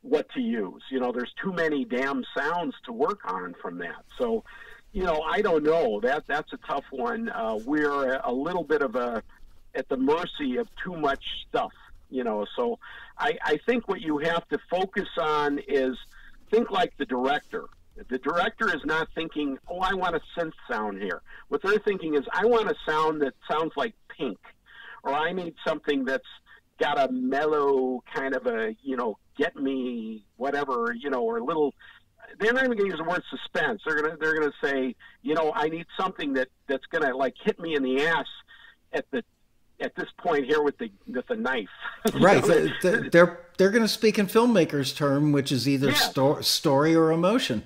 [0.02, 0.82] what to use?
[0.90, 4.04] You know, there's too many damn sounds to work on from that.
[4.18, 4.44] So,
[4.92, 6.00] you know, I don't know.
[6.00, 7.28] That that's a tough one.
[7.28, 9.22] Uh, we're a little bit of a
[9.74, 11.72] at the mercy of too much stuff.
[12.10, 12.78] You know, so
[13.18, 15.96] I, I think what you have to focus on is
[16.50, 17.64] think like the director.
[18.08, 22.14] The director is not thinking, "Oh, I want a synth sound here." What they're thinking
[22.14, 24.38] is, "I want a sound that sounds like Pink,"
[25.02, 26.24] or "I need something that's
[26.78, 31.44] got a mellow kind of a, you know, get me whatever, you know, or a
[31.44, 31.74] little."
[32.38, 33.82] They're not even going to use the word suspense.
[33.86, 37.60] They're gonna they're gonna say, you know, I need something that that's gonna like hit
[37.60, 38.26] me in the ass
[38.92, 39.22] at the
[39.80, 41.68] at this point here with the with the knife.
[42.14, 42.46] Right.
[42.46, 45.94] know, Th- th- They're they're going to speak in filmmakers' term, which is either Yeah.
[45.94, 47.64] sto- story or emotion.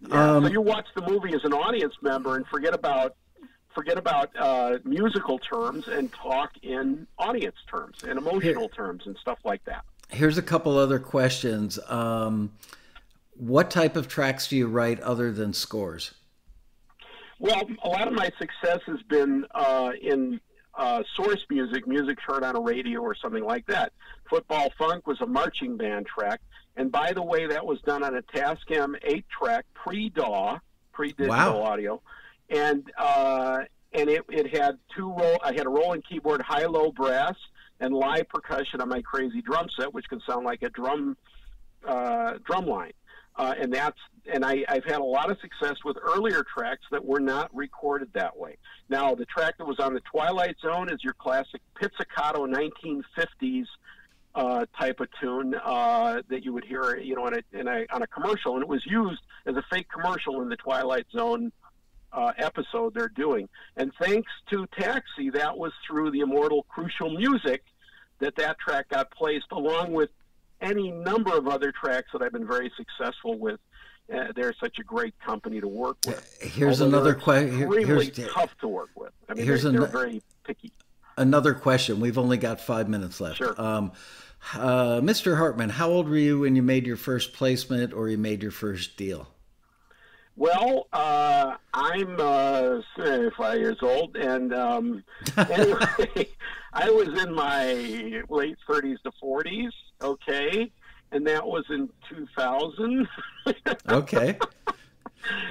[0.00, 3.14] Yeah, Um, so you watch the movie as an audience member and forget about
[3.74, 9.38] forget about uh, musical terms and talk in audience terms and emotional terms and stuff
[9.44, 9.84] like that.
[10.10, 11.78] Here's a couple other questions.
[11.88, 12.52] Um,
[13.36, 16.12] what type of tracks do you write other than scores?
[17.40, 20.40] Well, a lot of my success has been uh, in
[20.76, 23.92] uh, source music, music heard on a radio or something like that.
[24.28, 26.40] Football Funk was a marching band track,
[26.76, 30.58] and by the way, that was done on a Tascam eight-track pre-DAW,
[30.92, 31.62] pre-digital Wow.
[31.62, 32.02] audio,
[32.50, 33.60] and uh,
[33.92, 35.38] and and it, it had two roll.
[35.44, 37.36] I had a rolling keyboard, high low brass,
[37.78, 41.16] and live percussion on my crazy drum set, which can sound like a drum
[41.86, 42.92] uh, drum line.
[43.36, 43.98] Uh, and that's
[44.32, 48.10] and I, I've had a lot of success with earlier tracks that were not recorded
[48.14, 48.56] that way.
[48.88, 53.66] Now, the track that was on the Twilight Zone is your classic pizzicato 1950s
[54.34, 57.86] uh, type of tune uh, that you would hear, you know, in a, in a,
[57.92, 61.52] on a commercial, and it was used as a fake commercial in the Twilight Zone
[62.12, 63.48] uh, episode they're doing.
[63.76, 67.62] And thanks to Taxi, that was through the immortal Crucial Music
[68.20, 70.10] that that track got placed, along with
[70.60, 73.60] any number of other tracks that I've been very successful with.
[74.12, 76.38] Uh, they're such a great company to work with.
[76.40, 77.68] Here's Although another question.
[77.68, 79.12] Really here's, tough to work with.
[79.28, 80.72] I mean, here's they're, an, they're very picky.
[81.16, 82.00] Another question.
[82.00, 83.38] We've only got five minutes left.
[83.38, 83.58] Sure.
[83.60, 83.92] Um,
[84.54, 85.38] uh, Mr.
[85.38, 88.52] Hartman, how old were you when you made your first placement or you made your
[88.52, 89.28] first deal?
[90.36, 92.80] Well, uh, I'm uh,
[93.38, 95.04] five years old, and um,
[95.36, 96.28] anyway,
[96.72, 99.70] I was in my late 30s to 40s.
[100.02, 100.72] Okay,
[101.14, 103.08] and that was in 2000.
[103.88, 104.38] okay.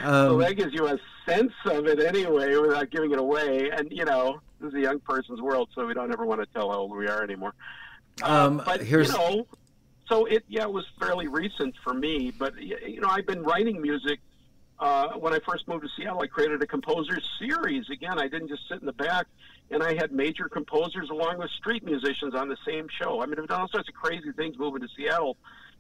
[0.04, 3.72] Um, so that gives you a sense of it anyway, without giving it away.
[3.72, 6.48] And you know, this is a young person's world, so we don't ever want to
[6.48, 7.54] tell how old we are anymore.
[8.22, 9.08] Um, uh, but here's...
[9.08, 9.48] you know,
[10.08, 12.32] so it yeah, it was fairly recent for me.
[12.32, 14.20] But you know, I've been writing music
[14.80, 17.90] uh, when I first moved to Seattle, I created a composers series.
[17.90, 19.28] Again, I didn't just sit in the back,
[19.74, 23.22] and I had major composers along with street musicians on the same show.
[23.22, 25.36] I mean, I've done all sorts of crazy things moving to Seattle.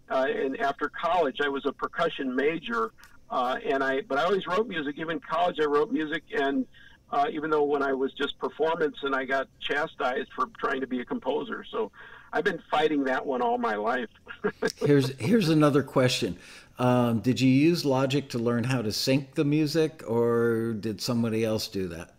[0.10, 2.92] Uh, and after college, I was a percussion major,
[3.30, 4.96] uh, and I but I always wrote music.
[4.98, 6.66] Even in college, I wrote music, and
[7.12, 10.88] uh, even though when I was just performance, and I got chastised for trying to
[10.88, 11.64] be a composer.
[11.72, 11.92] So
[12.34, 14.10] I've been fighting that one all my life.
[14.78, 16.38] here's here's another question.
[16.80, 21.46] Um, did you use Logic to learn how to sync the music, or did somebody
[21.46, 22.16] else do that?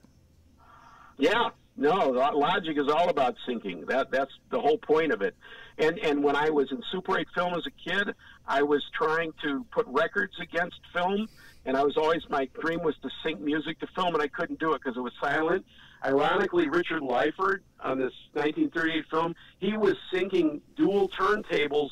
[1.18, 2.08] Yeah, no.
[2.08, 3.86] Logic is all about syncing.
[3.88, 5.34] That that's the whole point of it.
[5.78, 8.14] And and when I was in Super 8 film as a kid,
[8.46, 11.28] I was trying to put records against film,
[11.64, 14.60] and I was always my dream was to sync music to film, and I couldn't
[14.60, 15.64] do it because it was silent.
[16.04, 21.88] Ironically, Richard Lyford on this 1938 film, he was syncing dual turntables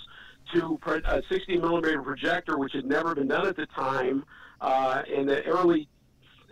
[0.55, 4.25] to a 60 millimeter projector, which had never been done at the time
[4.61, 5.89] uh, in the early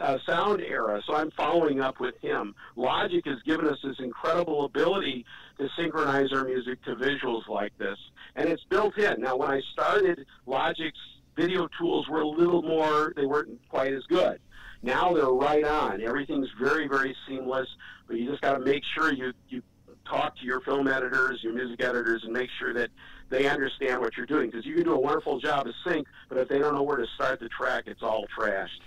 [0.01, 1.01] uh, sound era.
[1.06, 2.55] So I'm following up with him.
[2.77, 5.24] Logic has given us this incredible ability
[5.59, 7.98] to synchronize our music to visuals like this,
[8.35, 9.20] and it's built in.
[9.20, 10.98] Now, when I started, Logic's
[11.36, 14.40] video tools were a little more, they weren't quite as good.
[14.82, 16.02] Now they're right on.
[16.02, 17.68] Everything's very, very seamless,
[18.06, 19.62] but you just got to make sure you, you
[20.06, 22.89] talk to your film editors, your music editors, and make sure that
[23.28, 24.51] they understand what you're doing.
[24.51, 26.97] Because you can do a wonderful job of sync, but if they don't know where
[26.97, 28.81] to start the track, it's all trashed.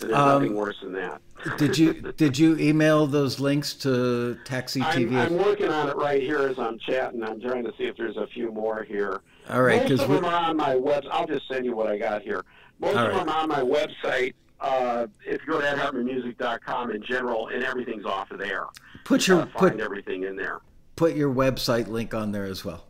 [0.00, 1.20] There's um, nothing worse than that.
[1.58, 5.10] did you did you email those links to Taxi TV?
[5.10, 7.22] I'm, I'm, working on it right here as I'm chatting.
[7.22, 9.20] I'm trying to see if there's a few more here.
[9.48, 11.04] All right, most of them are on my web.
[11.10, 12.44] I'll just send you what I got here.
[12.78, 13.16] Most of right.
[13.16, 14.34] them are on my website.
[14.60, 18.66] Uh, if you go to edhartmanmusic.com in general, and everything's off of there.
[19.04, 20.60] Put your find put everything in there.
[20.96, 22.84] Put your website link on there as well.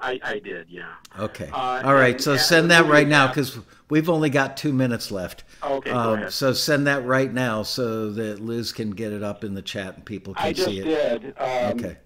[0.00, 0.94] I, I did, yeah.
[1.18, 1.50] Okay.
[1.52, 2.20] Uh, All right.
[2.20, 3.58] So send that right now because
[3.90, 5.44] we've only got two minutes left.
[5.62, 5.90] Okay.
[5.90, 9.62] Um, so send that right now so that Liz can get it up in the
[9.62, 10.86] chat and people can see it.
[10.86, 11.34] I just did.
[11.38, 11.96] Um, okay.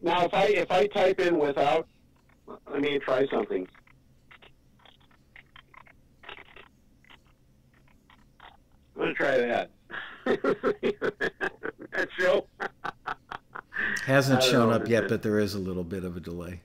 [0.00, 1.86] Now, if I if I type in without,
[2.70, 3.66] let me try something.
[8.96, 9.70] I'm gonna try that.
[10.24, 12.46] that show.
[14.08, 16.62] Hasn't shown up yet, but there is a little bit of a delay.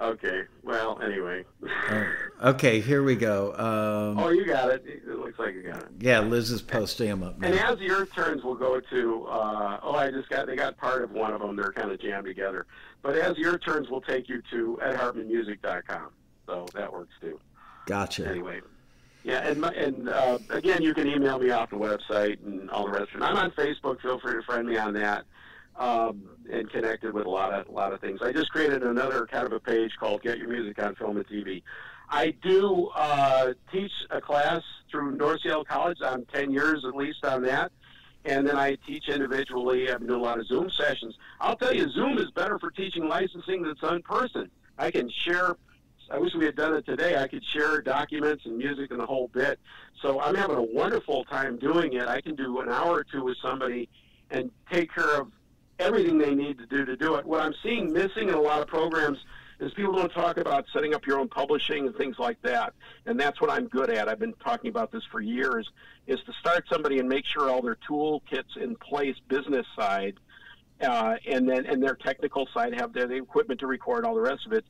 [0.00, 0.42] Okay.
[0.64, 1.44] Well, anyway.
[1.88, 2.04] uh,
[2.42, 3.52] okay, here we go.
[3.52, 4.84] Um, oh, you got it.
[4.84, 5.88] It looks like you got it.
[6.00, 7.46] Yeah, Liz is posting them up now.
[7.46, 10.76] And as the Earth turns we'll go to, uh, oh, I just got, they got
[10.76, 11.54] part of one of them.
[11.54, 12.66] They're kind of jammed together.
[13.02, 16.10] But as your turns we'll take you to edhartmanmusic.com.
[16.46, 17.38] So that works too.
[17.86, 18.28] Gotcha.
[18.28, 18.62] Anyway.
[19.22, 22.98] Yeah, and, and uh, again, you can email me off the website and all the
[22.98, 23.24] rest of it.
[23.24, 24.00] I'm on Facebook.
[24.00, 25.24] Feel free to friend me on that
[25.78, 28.20] um, and connected with a lot of a lot of things.
[28.22, 31.26] I just created another kind of a page called "Get Your Music on Film and
[31.26, 31.62] TV."
[32.10, 35.98] I do uh, teach a class through North Seattle College.
[36.02, 37.70] I'm 10 years at least on that.
[38.24, 39.90] And then I teach individually.
[39.90, 41.16] I've been doing a lot of Zoom sessions.
[41.40, 44.50] I'll tell you, Zoom is better for teaching licensing than in person.
[44.78, 45.56] I can share.
[46.10, 47.16] I wish we had done it today.
[47.16, 49.58] I could share documents and music and the whole bit.
[50.00, 52.08] So I'm having a wonderful time doing it.
[52.08, 53.88] I can do an hour or two with somebody
[54.30, 55.30] and take care of
[55.78, 57.26] everything they need to do to do it.
[57.26, 59.18] What I'm seeing missing in a lot of programs
[59.60, 62.74] is people don't talk about setting up your own publishing and things like that.
[63.06, 64.08] And that's what I'm good at.
[64.08, 65.68] I've been talking about this for years,
[66.06, 70.14] is to start somebody and make sure all their toolkits in place, business side,
[70.80, 74.20] uh, and then and their technical side have their the equipment to record all the
[74.20, 74.64] rest of it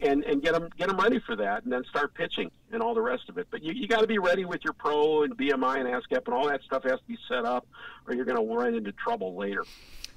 [0.00, 2.94] and and get them get them ready for that, and then start pitching and all
[2.94, 3.48] the rest of it.
[3.50, 6.34] But you, you got to be ready with your pro and BMI and ASCAP and
[6.34, 7.66] all that stuff has to be set up,
[8.06, 9.64] or you're going to run into trouble later.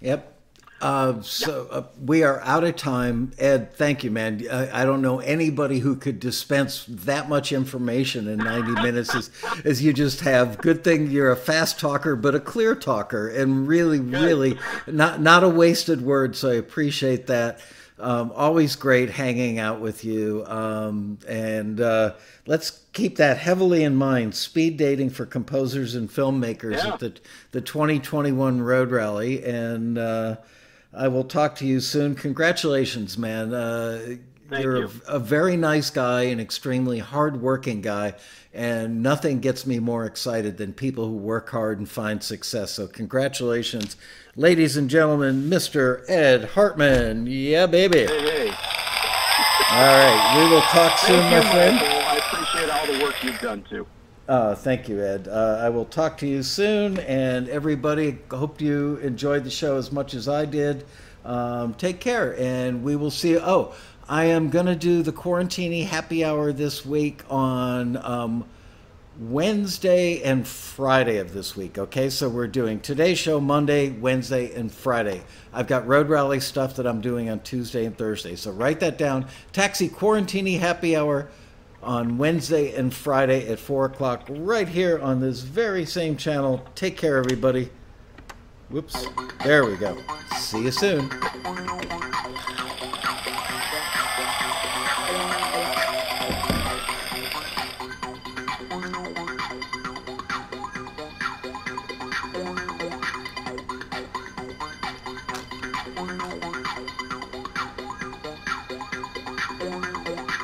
[0.02, 0.32] Yep.
[0.82, 3.32] Uh, so uh, we are out of time.
[3.38, 4.44] Ed, thank you, man.
[4.52, 9.30] I, I, don't know anybody who could dispense that much information in 90 minutes as,
[9.64, 10.58] as you just have.
[10.58, 14.58] Good thing you're a fast talker, but a clear talker, and really, really
[14.88, 16.36] not not a wasted word.
[16.36, 17.60] So I appreciate that.
[18.02, 20.44] Um, always great hanging out with you.
[20.48, 22.14] Um, and uh,
[22.46, 24.36] let's keep that heavily in mind.
[24.36, 26.94] Speed dating for composers and filmmakers yeah.
[26.94, 27.14] at the,
[27.52, 29.44] the 2021 Road Rally.
[29.44, 30.38] And uh,
[30.94, 32.16] I will talk to you soon.
[32.16, 33.54] Congratulations, man.
[33.54, 34.16] Uh,
[34.60, 34.92] you're you.
[35.08, 38.16] a, a, very nice guy, an extremely hardworking guy,
[38.54, 42.72] and nothing gets me more excited than people who work hard and find success.
[42.72, 43.96] So, congratulations,
[44.36, 46.08] ladies and gentlemen, Mr.
[46.10, 47.28] Ed Hartman.
[47.28, 48.06] Yeah, baby.
[48.06, 48.48] Hey, hey.
[49.72, 51.80] All right, we will talk soon, my friend.
[51.80, 53.88] I appreciate all the work you've done too.
[54.28, 55.28] Uh, thank you, Ed.
[55.28, 59.92] Uh, I will talk to you soon, and everybody, hope you enjoyed the show as
[59.92, 60.86] much as I did.
[61.24, 63.40] Um, take care, and we will see you.
[63.40, 63.76] Oh,
[64.12, 68.44] I am going to do the Quarantini happy hour this week on um,
[69.18, 71.78] Wednesday and Friday of this week.
[71.78, 75.24] Okay, so we're doing today's show Monday, Wednesday, and Friday.
[75.54, 78.36] I've got Road Rally stuff that I'm doing on Tuesday and Thursday.
[78.36, 79.28] So write that down.
[79.54, 81.30] Taxi Quarantini happy hour
[81.82, 86.68] on Wednesday and Friday at 4 o'clock right here on this very same channel.
[86.76, 87.70] Take care, everybody.
[88.72, 89.08] Whoops.
[89.46, 89.98] There we go.
[90.36, 91.10] See you soon.